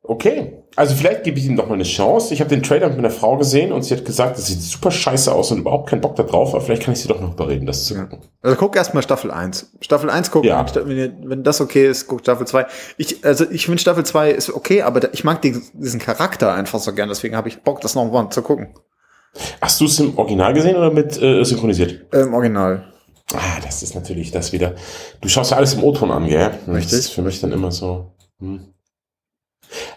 [0.03, 0.57] Okay.
[0.75, 2.33] Also vielleicht gebe ich ihm noch mal eine Chance.
[2.33, 4.89] Ich habe den Trailer mit meiner Frau gesehen und sie hat gesagt, das sieht super
[4.89, 7.33] scheiße aus und überhaupt keinen Bock da drauf, aber vielleicht kann ich sie doch noch
[7.33, 8.19] überreden, das zu gucken.
[8.41, 9.73] Also guck erstmal Staffel 1.
[9.81, 10.65] Staffel 1 gucken, Ja.
[10.85, 12.65] wenn, wenn das okay ist, guck Staffel 2.
[12.97, 16.53] Ich, also ich finde Staffel 2 ist okay, aber da- ich mag die, diesen Charakter
[16.53, 18.69] einfach so gern, deswegen habe ich Bock, das noch mal zu gucken.
[19.61, 22.05] Hast du es im Original gesehen oder mit äh, synchronisiert?
[22.13, 22.85] Äh, Im Original.
[23.33, 24.73] Ah, das ist natürlich das wieder.
[25.21, 26.51] Du schaust ja alles im O-Ton an, gell?
[26.65, 26.99] Das Richtig.
[26.99, 28.11] ist für mich dann immer so.
[28.39, 28.73] Hm.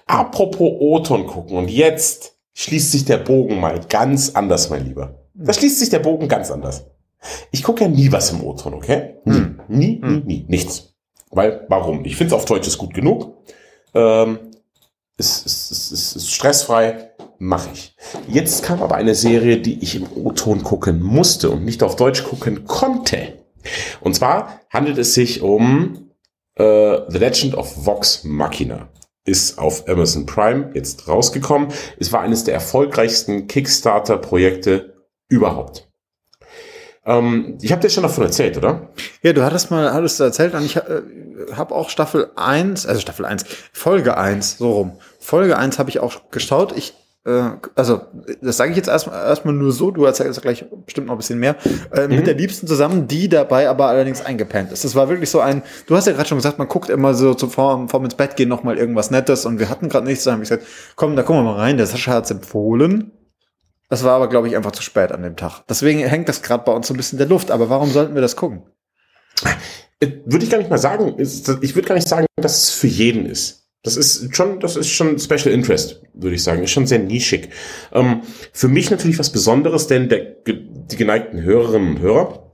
[0.07, 5.19] Apropos O-Ton gucken und jetzt schließt sich der Bogen mal ganz anders, mein Lieber.
[5.35, 6.85] Da schließt sich der Bogen ganz anders.
[7.51, 9.17] Ich gucke ja nie was im O-Ton, okay?
[9.25, 9.61] Nie, Hm.
[9.69, 10.23] nie, nie, Hm.
[10.27, 10.95] nie, nichts.
[11.31, 12.05] Weil, warum?
[12.05, 13.35] Ich finde es auf Deutsch ist gut genug.
[13.95, 14.39] Ähm,
[15.17, 17.97] ist, ist, ist, ist, ist stressfrei, mache ich.
[18.29, 22.23] Jetzt kam aber eine Serie, die ich im O-Ton gucken musste und nicht auf Deutsch
[22.25, 23.39] gucken konnte.
[24.01, 26.11] Und zwar handelt es sich um
[26.57, 28.89] äh, The Legend of Vox Machina.
[29.25, 31.69] Ist auf Amazon Prime jetzt rausgekommen.
[31.99, 34.95] Es war eines der erfolgreichsten Kickstarter-Projekte
[35.29, 35.89] überhaupt.
[37.07, 38.89] Ähm, ich habe dir schon davon erzählt, oder?
[39.23, 41.03] Ja, du hattest mal, hattest erzählt und ich äh,
[41.55, 44.99] habe auch Staffel 1, also Staffel 1, Folge 1, so rum.
[45.21, 46.73] Folge 1 habe ich auch geschaut.
[46.77, 46.95] Ich,
[47.75, 48.03] also,
[48.43, 51.39] das sage ich jetzt erstmal erstmal nur so, du erzählst gleich bestimmt noch ein bisschen
[51.39, 51.57] mehr,
[51.93, 52.17] äh, Mhm.
[52.17, 54.85] mit der Liebsten zusammen, die dabei aber allerdings eingepennt ist.
[54.85, 57.33] Das war wirklich so ein, du hast ja gerade schon gesagt, man guckt immer so
[57.35, 60.35] zum vorm, ins Bett gehen noch mal irgendwas Nettes und wir hatten gerade nichts, dann
[60.35, 60.67] habe ich gesagt,
[60.97, 63.11] komm, da gucken wir mal rein, der Sascha hat's empfohlen.
[63.89, 65.63] Das war aber, glaube ich, einfach zu spät an dem Tag.
[65.69, 67.51] Deswegen hängt das gerade bei uns so ein bisschen in der Luft.
[67.51, 68.63] Aber warum sollten wir das gucken?
[70.01, 71.15] Äh, Würde ich gar nicht mal sagen.
[71.19, 73.64] Ich würde gar nicht sagen, dass es für jeden ist.
[73.85, 76.63] Das ist schon, das ist schon Special Interest, würde ich sagen.
[76.63, 77.51] Ist schon sehr nischig.
[77.93, 78.23] Ähm,
[78.53, 82.51] für mich natürlich was Besonderes, denn der, die geneigten Hörerinnen und Hörer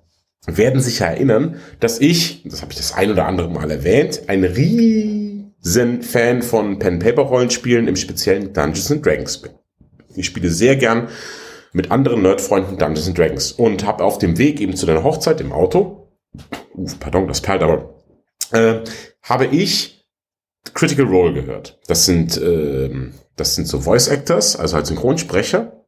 [0.46, 4.22] werden sich ja erinnern, dass ich, das habe ich das ein oder andere Mal erwähnt,
[4.26, 9.52] ein riesen Fan von Pen-Paper-Rollenspielen, im speziellen Dungeons and Dragons bin.
[10.16, 11.08] Ich spiele sehr gern
[11.72, 15.40] mit anderen Nerdfreunden Dungeons and Dragons und habe auf dem Weg eben zu deiner Hochzeit
[15.40, 16.08] im Auto,
[16.74, 17.94] Uff, pardon, das perlt aber,
[18.52, 18.80] äh,
[19.22, 19.99] habe ich
[20.74, 21.78] Critical Role gehört.
[21.86, 25.84] Das sind, ähm, das sind so Voice Actors, also halt Synchronsprecher,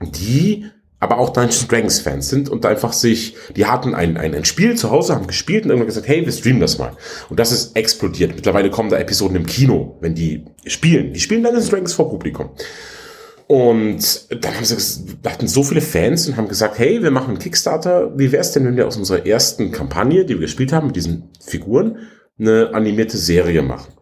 [0.00, 0.66] die
[1.00, 4.74] aber auch Dungeons Dragons Fans sind und einfach sich, die hatten ein, ein, ein Spiel
[4.74, 6.92] zu Hause, haben gespielt und irgendwann gesagt, hey, wir streamen das mal.
[7.28, 8.34] Und das ist explodiert.
[8.34, 11.12] Mittlerweile kommen da Episoden im Kino, wenn die spielen.
[11.12, 12.50] Die spielen Dungeons Dragons vor Publikum.
[13.46, 17.38] Und dann haben sie, hatten so viele Fans und haben gesagt, hey, wir machen einen
[17.38, 18.16] Kickstarter.
[18.18, 20.96] Wie wäre es denn, wenn wir aus unserer ersten Kampagne, die wir gespielt haben, mit
[20.96, 21.98] diesen Figuren,
[22.38, 23.92] eine animierte Serie machen?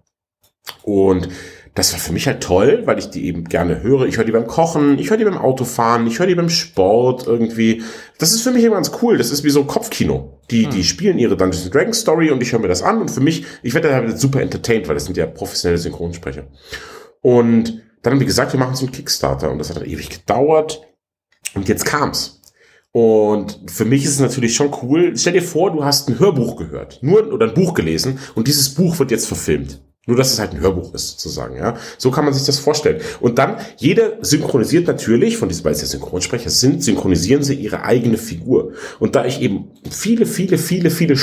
[0.82, 1.28] Und
[1.74, 4.06] das war für mich halt toll, weil ich die eben gerne höre.
[4.06, 7.26] Ich höre die beim Kochen, ich höre die beim Autofahren, ich höre die beim Sport
[7.26, 7.82] irgendwie.
[8.18, 9.16] Das ist für mich immer ganz cool.
[9.16, 10.38] Das ist wie so Kopfkino.
[10.50, 13.10] Die, die spielen ihre Dungeons and Dragons Story und ich höre mir das an und
[13.10, 16.46] für mich, ich werde da super entertained, weil das sind ja professionelle Synchronsprecher.
[17.22, 20.10] Und dann haben die gesagt, wir machen so einen Kickstarter und das hat dann ewig
[20.10, 20.82] gedauert
[21.54, 22.42] und jetzt kam's.
[22.90, 25.16] Und für mich ist es natürlich schon cool.
[25.16, 28.74] Stell dir vor, du hast ein Hörbuch gehört, nur oder ein Buch gelesen und dieses
[28.74, 29.80] Buch wird jetzt verfilmt.
[30.06, 31.76] Nur, dass es halt ein Hörbuch ist, sozusagen, ja.
[31.96, 33.00] So kann man sich das vorstellen.
[33.20, 38.72] Und dann, jeder synchronisiert natürlich, von diesen, ja Synchronsprecher sind, synchronisieren sie ihre eigene Figur.
[38.98, 41.16] Und da ich eben viele, viele, viele, viele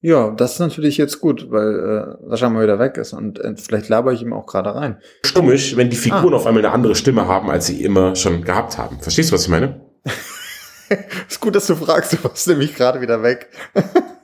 [0.00, 3.56] Ja, das ist natürlich jetzt gut, weil äh, Sascha mal wieder weg ist und äh,
[3.56, 5.00] vielleicht laber ich ihm auch gerade rein.
[5.24, 8.78] Stummisch, wenn die Figuren auf einmal eine andere Stimme haben, als sie immer schon gehabt
[8.78, 9.00] haben.
[9.00, 9.80] Verstehst du, was ich meine?
[11.28, 13.48] Ist gut, dass du fragst, du warst nämlich gerade wieder weg.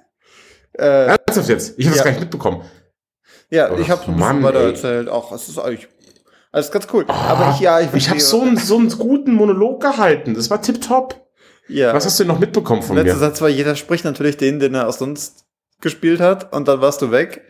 [0.78, 1.74] äh, Ernsthaft jetzt?
[1.78, 2.04] Ich habe das Ja.
[2.04, 2.62] gar nicht mitbekommen.
[3.50, 5.08] ja, Ach, ich habe ein bisschen weiter erzählt.
[5.08, 5.88] Auch es ist eigentlich
[6.52, 7.04] alles ganz cool.
[7.08, 10.34] Aber ich ja, ich, Ich habe so einen, so einen guten Monolog gehalten.
[10.34, 11.26] Das war tipptopp.
[11.68, 11.92] ja.
[11.94, 13.20] Was hast du denn noch mitbekommen von Letzter mir?
[13.20, 15.44] Satz war, jeder spricht natürlich den, den er auch sonst
[15.80, 17.42] gespielt hat und dann warst du weg.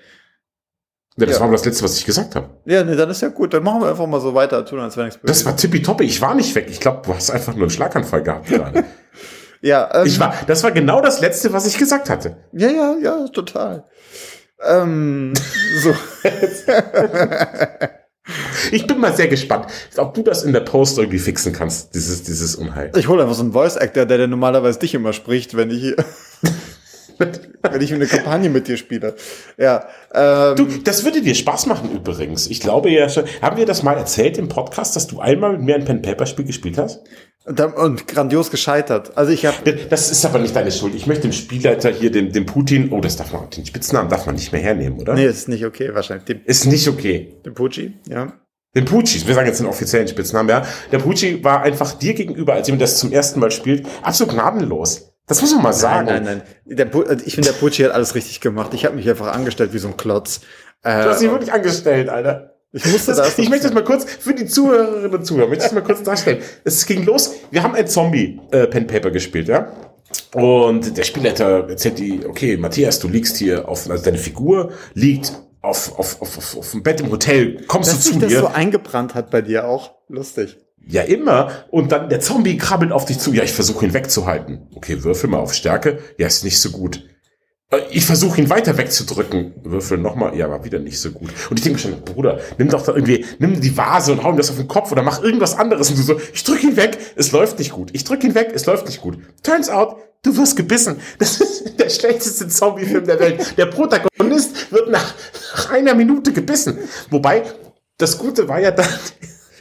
[1.17, 1.41] Ja, das Ja.
[1.41, 2.49] war aber das Letzte, was ich gesagt habe.
[2.65, 3.55] Ja, nee, dann ist ja gut.
[3.55, 6.03] Dann machen wir einfach mal so weiter, tun als wenn nichts Das war tippitoppi.
[6.05, 6.67] Ich war nicht weg.
[6.71, 8.85] Ich glaube, du hast einfach nur einen Schlaganfall gehabt gerade.
[9.65, 12.37] Ja, ähm, ich war, das war genau das Letzte, was ich gesagt hatte.
[12.53, 13.85] ja, ja, ja, total.
[14.63, 15.33] Ähm,
[15.83, 15.95] so.
[18.73, 22.23] Ich bin mal sehr gespannt, ob du das in der Post irgendwie fixen kannst, dieses,
[22.23, 22.91] dieses Unheil.
[22.95, 25.95] Ich hole einfach so einen Voice Actor, der, der normalerweise dich immer spricht, wenn ich
[27.19, 29.15] wenn ich eine Kampagne mit dir spiele.
[29.57, 29.87] Ja.
[30.15, 32.47] Ähm, Du, das würde dir Spaß machen übrigens.
[32.49, 33.25] Ich glaube ja schon.
[33.43, 36.79] Haben wir das mal erzählt im Podcast, dass du einmal mit mir ein Pen-Paper-Spiel gespielt
[36.79, 37.01] hast?
[37.47, 39.17] und, dann- und grandios gescheitert.
[39.19, 39.57] Also ich habe
[39.91, 40.95] Das ist aber nicht deine Schuld.
[40.95, 44.25] Ich möchte dem Spielleiter hier, dem, dem Putin, oh, das darf man, den Spitznamen darf
[44.27, 45.15] man nicht mehr hernehmen, oder?
[45.15, 46.25] Nee, ist nicht okay, wahrscheinlich.
[46.25, 47.35] Dem, Ist nicht okay.
[47.45, 48.33] dem Pucci, ja.
[48.75, 50.67] Den Pucci, wir sagen jetzt den offiziellen Spitznamen, ja.
[50.91, 55.14] Der Pucci war einfach dir gegenüber, als jemand das zum ersten Mal spielt, absolut gnadenlos.
[55.27, 56.07] Das muss man mal sagen.
[56.07, 56.77] Nein, nein, nein.
[56.77, 58.75] Der, also ich finde, der Pucci hat alles richtig gemacht.
[58.75, 60.41] Ich habe mich einfach angestellt wie so ein Klotz.
[60.83, 62.55] Äh, du hast dich wirklich angestellt, Alter.
[62.73, 65.65] Ich musste das, das ich möchte das mal kurz für die Zuhörerinnen und Zuhörer, möchte
[65.65, 66.43] ich das mal kurz darstellen.
[66.65, 69.73] Es ging los, wir haben ein Zombie-Pen äh, Paper gespielt, ja.
[70.33, 75.33] Und der Spielleiter erzählt die, okay, Matthias, du liegst hier auf, also deine Figur liegt
[75.61, 78.29] auf, auf, auf, auf, auf dem Bett im Hotel, kommst Dass du zu sich mir.
[78.29, 79.95] das so eingebrannt hat bei dir auch.
[80.09, 80.59] Lustig.
[80.87, 81.51] Ja, immer.
[81.71, 83.33] Und dann der Zombie krabbelt auf dich zu.
[83.33, 84.69] Ja, ich versuche ihn wegzuhalten.
[84.75, 85.99] Okay, würfel mal auf Stärke.
[86.19, 87.03] Ja, ist nicht so gut.
[87.71, 89.55] Äh, ich versuche ihn weiter wegzudrücken.
[89.63, 90.37] Würfel nochmal.
[90.37, 91.31] Ja, war wieder nicht so gut.
[91.51, 94.37] Und ich denke schon, Bruder, nimm doch da irgendwie, nimm die Vase und hau ihm
[94.37, 95.91] das auf den Kopf oder mach irgendwas anderes.
[95.91, 97.91] Und du so, ich drück ihn weg, es läuft nicht gut.
[97.93, 99.19] Ich drück ihn weg, es läuft nicht gut.
[99.43, 100.97] Turns out, du wirst gebissen.
[101.19, 103.57] Das ist der schlechteste Zombie-Film der Welt.
[103.57, 105.15] Der Protagonist wird nach,
[105.55, 106.79] nach einer Minute gebissen.
[107.11, 107.43] Wobei,
[107.99, 108.89] das Gute war ja dann,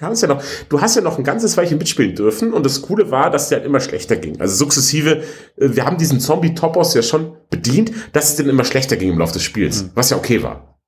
[0.04, 3.12] haben ja noch, du hast ja noch ein ganzes Weilchen mitspielen dürfen und das Coole
[3.12, 4.40] war, dass der halt immer schlechter ging.
[4.40, 5.24] Also sukzessive, äh,
[5.58, 9.34] wir haben diesen Zombie-Topos ja schon bedient, dass es dann immer schlechter ging im Laufe
[9.34, 9.92] des Spiels, mhm.
[9.96, 10.80] was ja okay war.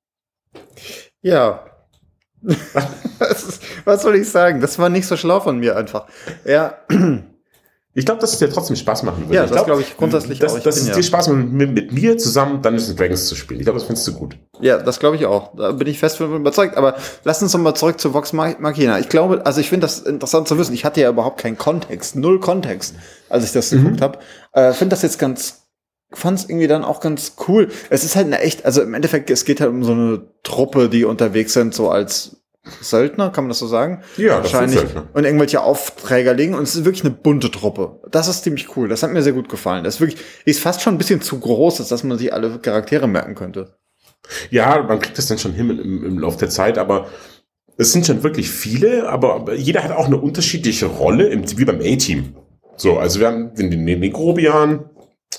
[1.22, 1.64] Ja.
[3.84, 4.60] was soll ich sagen?
[4.60, 6.06] Das war nicht so schlau von mir einfach.
[6.44, 6.78] Ja.
[7.98, 9.36] Ich glaube, dass es dir trotzdem Spaß machen würde.
[9.36, 10.58] Ja, ich das glaube ich grundsätzlich dass, auch.
[10.58, 10.94] Ich dass es ja.
[10.94, 13.60] dir Spaß macht, mit, mit, mir zusammen Dungeons Dragons zu spielen.
[13.60, 14.36] Ich glaube, das findest du gut.
[14.60, 15.56] Ja, das glaube ich auch.
[15.56, 16.76] Da bin ich fest überzeugt.
[16.76, 18.98] Aber lass uns noch mal zurück zu Vox Machina.
[18.98, 20.74] Ich glaube, also ich finde das interessant zu wissen.
[20.74, 22.94] Ich hatte ja überhaupt keinen Kontext, null Kontext,
[23.30, 23.84] als ich das mhm.
[23.84, 24.18] geguckt habe.
[24.52, 25.62] Äh, finde das jetzt ganz
[26.12, 27.68] fand es irgendwie dann auch ganz cool.
[27.90, 30.88] Es ist halt eine echt, also im Endeffekt, es geht halt um so eine Truppe,
[30.88, 32.36] die unterwegs sind, so als
[32.80, 34.02] Söldner, kann man das so sagen?
[34.16, 34.80] Ja, wahrscheinlich.
[35.12, 36.54] Und irgendwelche Aufträger legen.
[36.54, 38.00] Und es ist wirklich eine bunte Truppe.
[38.10, 38.88] Das ist ziemlich cool.
[38.88, 39.84] Das hat mir sehr gut gefallen.
[39.84, 43.06] Das ist wirklich, ist fast schon ein bisschen zu groß, dass man sich alle Charaktere
[43.06, 43.76] merken könnte.
[44.50, 47.06] Ja, man kriegt das dann schon hin im, im Laufe der Zeit, aber
[47.76, 51.80] es sind schon wirklich viele, aber jeder hat auch eine unterschiedliche Rolle, im, wie beim
[51.80, 52.34] A-Team.
[52.76, 54.90] So, also wir haben den, den, den Grobian,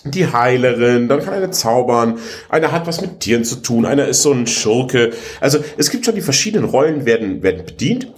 [0.03, 2.19] die Heilerin, dann kann eine zaubern,
[2.49, 5.13] einer hat was mit Tieren zu tun, einer ist so ein Schurke.
[5.41, 8.13] Also es gibt schon die verschiedenen Rollen werden, werden bedient.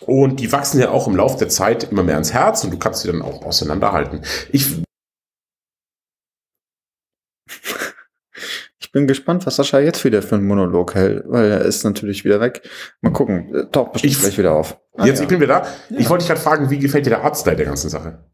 [0.00, 2.78] Und die wachsen ja auch im Laufe der Zeit immer mehr ans Herz und du
[2.78, 4.22] kannst sie dann auch auseinanderhalten.
[4.50, 4.82] Ich,
[8.80, 12.24] ich bin gespannt, was Sascha jetzt wieder für einen Monolog hält, weil er ist natürlich
[12.24, 12.68] wieder weg.
[13.00, 14.76] Mal gucken, taucht bestimmt ich, gleich wieder auf.
[14.96, 15.22] Ah, jetzt, ja.
[15.22, 15.66] ich bin wieder da.
[15.90, 15.98] Ja.
[15.98, 18.24] Ich wollte dich gerade fragen, wie gefällt dir der Artstyle der ganzen Sache?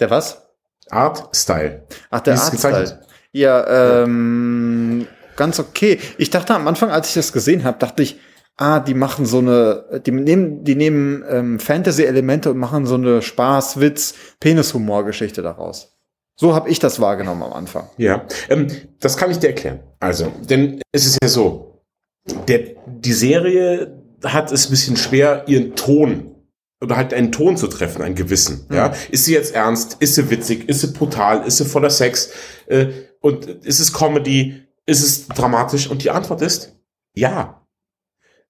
[0.00, 0.53] Der was?
[0.90, 1.84] Art Style.
[2.10, 3.00] Ach, der Art Style.
[3.32, 5.06] Ja, ähm,
[5.36, 5.98] ganz okay.
[6.18, 8.20] Ich dachte am Anfang, als ich das gesehen habe, dachte ich,
[8.56, 13.22] ah, die machen so eine, die nehmen, die nehmen ähm, Fantasy-Elemente und machen so eine
[13.22, 15.96] Spaß, Witz, Penishumor-Geschichte daraus.
[16.36, 17.88] So habe ich das wahrgenommen am Anfang.
[17.96, 18.68] Ja, ähm,
[19.00, 19.80] das kann ich dir erklären.
[20.00, 21.82] Also, denn es ist ja so,
[22.48, 26.33] der, die Serie hat es ein bisschen schwer, ihren Ton
[26.84, 28.66] oder halt einen Ton zu treffen, einen gewissen.
[28.68, 28.76] Mhm.
[28.76, 29.96] Ja, ist sie jetzt ernst?
[30.00, 30.68] Ist sie witzig?
[30.68, 31.46] Ist sie brutal?
[31.46, 32.30] Ist sie voller Sex?
[32.66, 32.86] Äh,
[33.20, 34.62] und ist es Comedy?
[34.86, 35.88] Ist es dramatisch?
[35.90, 36.76] Und die Antwort ist
[37.14, 37.63] ja.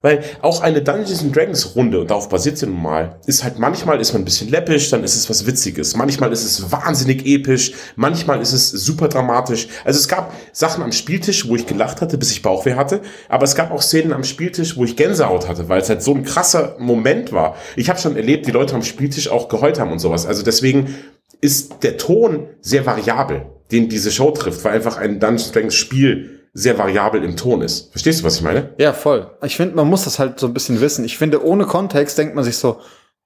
[0.05, 4.03] Weil auch eine Dungeons Dragons Runde, und darauf basiert sie nun mal, ist halt manchmal
[4.03, 5.97] ist man ein bisschen läppisch, dann ist es was Witziges.
[5.97, 9.67] Manchmal ist es wahnsinnig episch, manchmal ist es super dramatisch.
[9.83, 13.01] Also es gab Sachen am Spieltisch, wo ich gelacht hatte, bis ich Bauchweh hatte,
[13.31, 16.15] aber es gab auch Szenen am Spieltisch, wo ich Gänsehaut hatte, weil es halt so
[16.15, 17.57] ein krasser Moment war.
[17.75, 20.27] Ich habe schon erlebt, die Leute am Spieltisch auch geheult haben und sowas.
[20.27, 20.97] Also deswegen
[21.41, 26.44] ist der Ton sehr variabel, den diese Show trifft, weil einfach ein Dungeons Dragons Spiel
[26.55, 27.91] sehr variabel im Ton ist.
[27.91, 28.73] Verstehst du, was ich meine?
[28.79, 29.31] Ja, voll.
[29.43, 31.05] Ich finde, man muss das halt so ein bisschen wissen.
[31.05, 32.81] Ich finde, ohne Kontext denkt man sich so,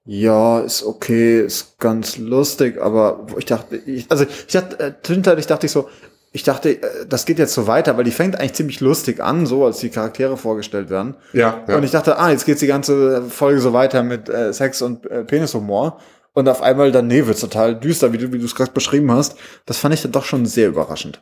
[0.06, 5.46] ja, ist okay, ist ganz lustig, aber ich dachte, ich, also ich dachte, äh, zwischenzeitlich
[5.46, 5.90] dachte ich so,
[6.32, 9.44] ich dachte, äh, das geht jetzt so weiter, weil die fängt eigentlich ziemlich lustig an,
[9.44, 11.14] so als die Charaktere vorgestellt werden.
[11.34, 11.62] Ja.
[11.68, 11.76] ja.
[11.76, 15.04] Und ich dachte, ah, jetzt geht's die ganze Folge so weiter mit äh, Sex und
[15.10, 16.00] äh, Penishumor.
[16.32, 19.10] Und auf einmal dann, nee, wird's total düster, wie du, wie du es gerade beschrieben
[19.12, 19.36] hast.
[19.66, 21.20] Das fand ich dann doch schon sehr überraschend.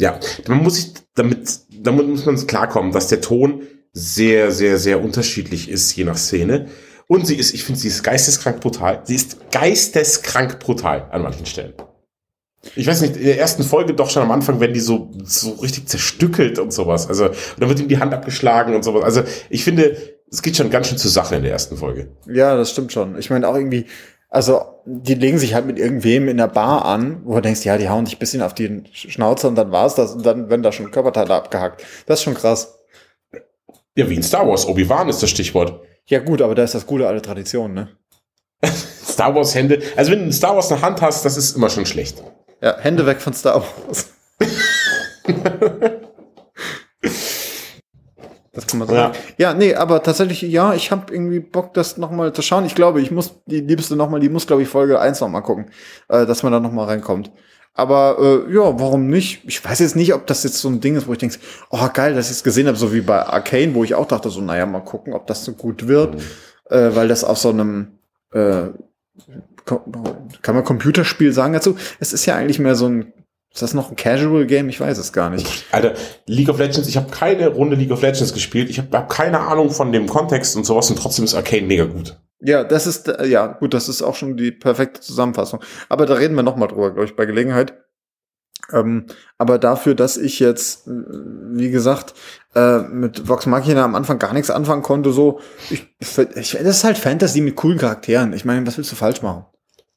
[0.00, 0.18] Ja,
[0.48, 3.62] man muss sich damit, damit muss man klarkommen, dass der Ton
[3.92, 6.68] sehr, sehr, sehr unterschiedlich ist, je nach Szene.
[7.06, 9.02] Und sie ist, ich finde, sie ist geisteskrank brutal.
[9.04, 11.74] Sie ist geisteskrank brutal an manchen Stellen.
[12.76, 15.50] Ich weiß nicht, in der ersten Folge doch schon am Anfang werden die so, so
[15.54, 17.08] richtig zerstückelt und sowas.
[17.08, 19.02] Also, und dann wird ihm die Hand abgeschlagen und sowas.
[19.02, 19.96] Also, ich finde,
[20.30, 22.08] es geht schon ganz schön zur Sache in der ersten Folge.
[22.26, 23.18] Ja, das stimmt schon.
[23.18, 23.86] Ich meine auch irgendwie,
[24.32, 27.76] also die legen sich halt mit irgendwem in der Bar an, wo du denkst, ja,
[27.76, 30.72] die hauen dich bisschen auf die Schnauze und dann war's das und dann werden da
[30.72, 31.84] schon Körperteile abgehackt.
[32.06, 32.78] Das ist schon krass.
[33.94, 34.66] Ja, wie in Star Wars.
[34.66, 35.82] Obi-Wan ist das Stichwort.
[36.06, 37.90] Ja gut, aber da ist das gute alte Tradition, ne?
[39.04, 39.82] Star Wars Hände.
[39.96, 42.22] Also wenn du in Star Wars eine Hand hast, das ist immer schon schlecht.
[42.62, 44.08] Ja, Hände weg von Star Wars.
[48.52, 49.14] Das kann man sagen.
[49.38, 52.66] Ja, ja nee, aber tatsächlich, ja, ich habe irgendwie Bock, das nochmal zu schauen.
[52.66, 55.70] Ich glaube, ich muss die liebste nochmal, die muss, glaube ich, Folge 1 nochmal gucken,
[56.08, 57.32] äh, dass man da nochmal reinkommt.
[57.74, 59.44] Aber äh, ja, warum nicht?
[59.46, 61.38] Ich weiß jetzt nicht, ob das jetzt so ein Ding ist, wo ich denke,
[61.70, 64.28] oh geil, dass ich es gesehen habe, so wie bei Arcane, wo ich auch dachte,
[64.28, 66.20] so, naja, mal gucken, ob das so gut wird, mhm.
[66.68, 67.98] äh, weil das auf so einem
[68.32, 68.68] äh,
[69.64, 71.76] kann man Computerspiel sagen dazu?
[72.00, 73.12] Es ist ja eigentlich mehr so ein
[73.52, 74.68] ist das noch ein Casual Game?
[74.68, 75.66] Ich weiß es gar nicht.
[75.72, 75.94] Alter,
[76.26, 78.70] League of Legends, ich habe keine Runde League of Legends gespielt.
[78.70, 81.84] Ich habe hab keine Ahnung von dem Kontext und sowas und trotzdem ist Arcane mega
[81.84, 82.16] gut.
[82.40, 85.60] Ja, das ist, äh, ja, gut, das ist auch schon die perfekte Zusammenfassung.
[85.88, 87.74] Aber da reden wir noch mal drüber, glaube ich, bei Gelegenheit.
[88.72, 89.06] Ähm,
[89.38, 92.14] aber dafür, dass ich jetzt, äh, wie gesagt,
[92.54, 96.14] äh, mit Vox Machina am Anfang gar nichts anfangen konnte, so, ich, ich,
[96.52, 98.32] das ist halt Fantasy mit coolen Charakteren.
[98.32, 99.44] Ich meine, was willst du falsch machen?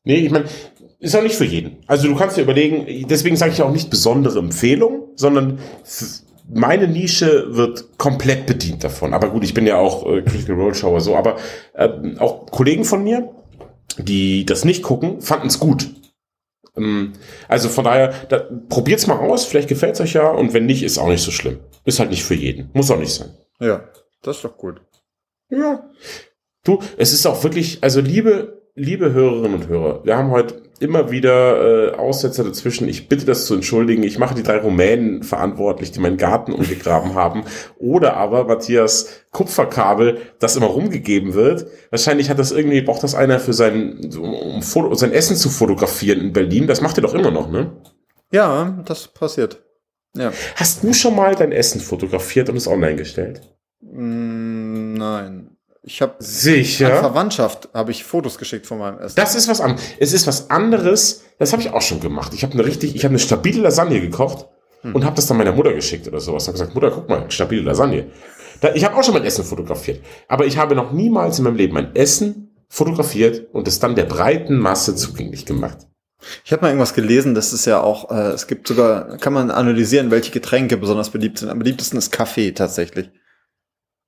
[0.04, 0.46] Nee, ich meine,
[1.06, 1.78] ist auch nicht für jeden.
[1.86, 5.60] Also du kannst dir überlegen, deswegen sage ich auch nicht besondere Empfehlung, sondern
[6.52, 9.14] meine Nische wird komplett bedient davon.
[9.14, 11.38] Aber gut, ich bin ja auch äh, Critical Role Shower so, aber
[11.74, 13.30] äh, auch Kollegen von mir,
[14.00, 15.90] die das nicht gucken, fanden es gut.
[16.76, 17.14] Ähm,
[17.48, 20.98] also von daher, da, probiert's mal aus, vielleicht gefällt's euch ja und wenn nicht, ist
[20.98, 21.60] auch nicht so schlimm.
[21.86, 22.72] Ist halt nicht für jeden.
[22.74, 23.30] Muss auch nicht sein.
[23.60, 23.88] Ja,
[24.24, 24.82] das ist doch gut.
[25.50, 25.88] Ja.
[26.64, 31.12] Du, es ist auch wirklich, also liebe, liebe Hörerinnen und Hörer, wir haben heute immer
[31.12, 32.88] wieder äh, Aussetzer dazwischen.
[32.88, 34.04] Ich bitte das zu entschuldigen.
[34.04, 37.44] Ich mache die drei Rumänen verantwortlich, die meinen Garten umgegraben haben.
[37.78, 41.68] Oder aber Matthias Kupferkabel, das immer rumgegeben wird.
[41.90, 46.20] Wahrscheinlich hat das irgendwie, braucht das einer für sein, um, um sein Essen zu fotografieren
[46.20, 46.68] in Berlin.
[46.68, 47.72] Das macht er doch immer noch, ne?
[48.32, 49.64] Ja, das passiert.
[50.16, 50.32] Ja.
[50.56, 53.42] Hast du schon mal dein Essen fotografiert und es online gestellt?
[53.82, 55.55] Mm, nein.
[55.88, 59.16] Ich habe sicher an Verwandtschaft habe ich Fotos geschickt von meinem Essen.
[59.18, 59.86] Das ist was anderes.
[60.00, 61.24] Es ist was anderes.
[61.38, 62.34] Das habe ich auch schon gemacht.
[62.34, 64.48] Ich habe eine richtig, ich habe eine stabile Lasagne gekocht
[64.82, 64.96] hm.
[64.96, 66.48] und habe das dann meiner Mutter geschickt oder sowas.
[66.48, 68.08] Habe gesagt, Mutter, guck mal, stabile Lasagne.
[68.62, 71.58] Da, ich habe auch schon mein Essen fotografiert, aber ich habe noch niemals in meinem
[71.58, 75.78] Leben mein Essen fotografiert und es dann der breiten Masse zugänglich gemacht.
[76.44, 79.52] Ich habe mal irgendwas gelesen, das ist ja auch, äh, es gibt sogar, kann man
[79.52, 81.50] analysieren, welche Getränke besonders beliebt sind.
[81.50, 83.12] Am beliebtesten ist Kaffee tatsächlich.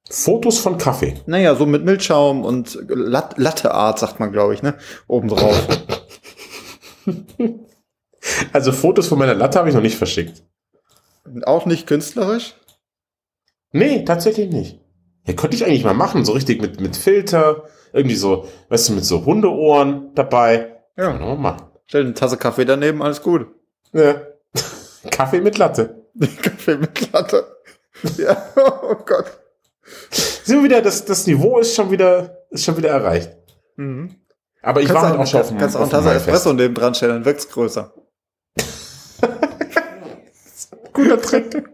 [0.10, 1.16] Fotos von Kaffee.
[1.26, 4.78] Naja, so mit Milchschaum und Lat Latteart, sagt man, glaube ich, ne?
[5.08, 5.68] Obendrauf.
[8.54, 10.44] also Fotos von meiner Latte habe ich noch nicht verschickt.
[11.44, 12.56] Auch nicht künstlerisch?
[13.72, 14.80] Nee, tatsächlich nicht.
[15.26, 18.94] Ja, könnte ich eigentlich mal machen, so richtig mit, mit Filter, irgendwie so, weißt du,
[18.94, 20.78] mit so Hundeohren dabei.
[20.96, 21.12] Ja.
[21.12, 21.68] Kann man machen.
[21.86, 23.48] Stell eine Tasse Kaffee daneben, alles gut.
[23.92, 24.22] Ja.
[25.12, 26.06] Kaffee mit Latte.
[26.42, 27.46] Kaffee mit Latte.
[28.18, 29.37] Ja, oh Gott.
[30.48, 33.36] Sind wir wieder, das, das Niveau ist schon wieder, ist schon wieder erreicht.
[33.76, 34.16] Mhm.
[34.62, 36.54] Aber ich kannst war halt auch schon auf dem Kannst du auch einen Tasse Espresso
[36.54, 37.94] neben dran stellen, dann wirkt's größer.
[40.94, 41.52] Guter Trick.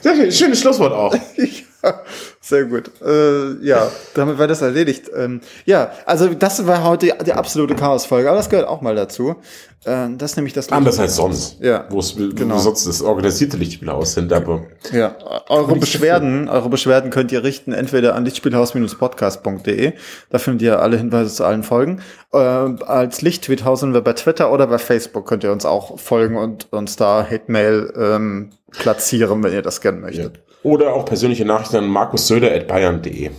[0.00, 1.14] Sehr schön, schönes Schlusswort auch.
[1.36, 2.02] ja,
[2.50, 2.90] sehr gut.
[3.00, 5.10] Äh, ja, damit war das erledigt.
[5.16, 8.94] Ähm, ja, also das war heute die, die absolute Chaos-Folge, aber das gehört auch mal
[8.94, 9.36] dazu.
[9.84, 10.70] Äh, das ist nämlich das.
[10.70, 11.58] Anders als sonst.
[11.60, 11.86] Ja.
[11.88, 12.58] Wo es genau.
[12.58, 14.64] sonst das organisierte Lichtspielhaus sind, aber.
[14.92, 15.16] Ja.
[15.48, 19.92] Eure Beschwerden, eure Beschwerden könnt ihr richten entweder an lichtspielhaus-podcast.de.
[20.28, 22.02] Da findet ihr alle Hinweise zu allen Folgen.
[22.32, 26.36] Äh, als Lichttweethaus sind wir bei Twitter oder bei Facebook könnt ihr uns auch folgen
[26.36, 30.36] und uns da Hate-Mail ähm, platzieren, wenn ihr das gerne möchtet.
[30.36, 30.49] Ja.
[30.62, 33.30] Oder auch persönliche Nachrichten an markussöder.bayern.de.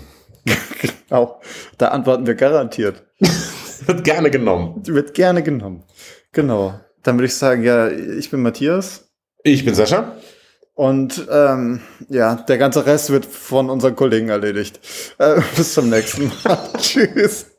[1.09, 1.41] genau.
[1.77, 3.03] Da antworten wir garantiert.
[3.85, 4.81] Wird gerne genommen.
[4.85, 5.83] Wird gerne genommen.
[6.31, 6.79] Genau.
[7.03, 9.09] Dann würde ich sagen, ja, ich bin Matthias.
[9.43, 10.15] Ich bin Sascha.
[10.73, 14.79] Und ähm, ja, der ganze Rest wird von unseren Kollegen erledigt.
[15.17, 16.59] Äh, bis zum nächsten Mal.
[16.77, 17.50] Tschüss.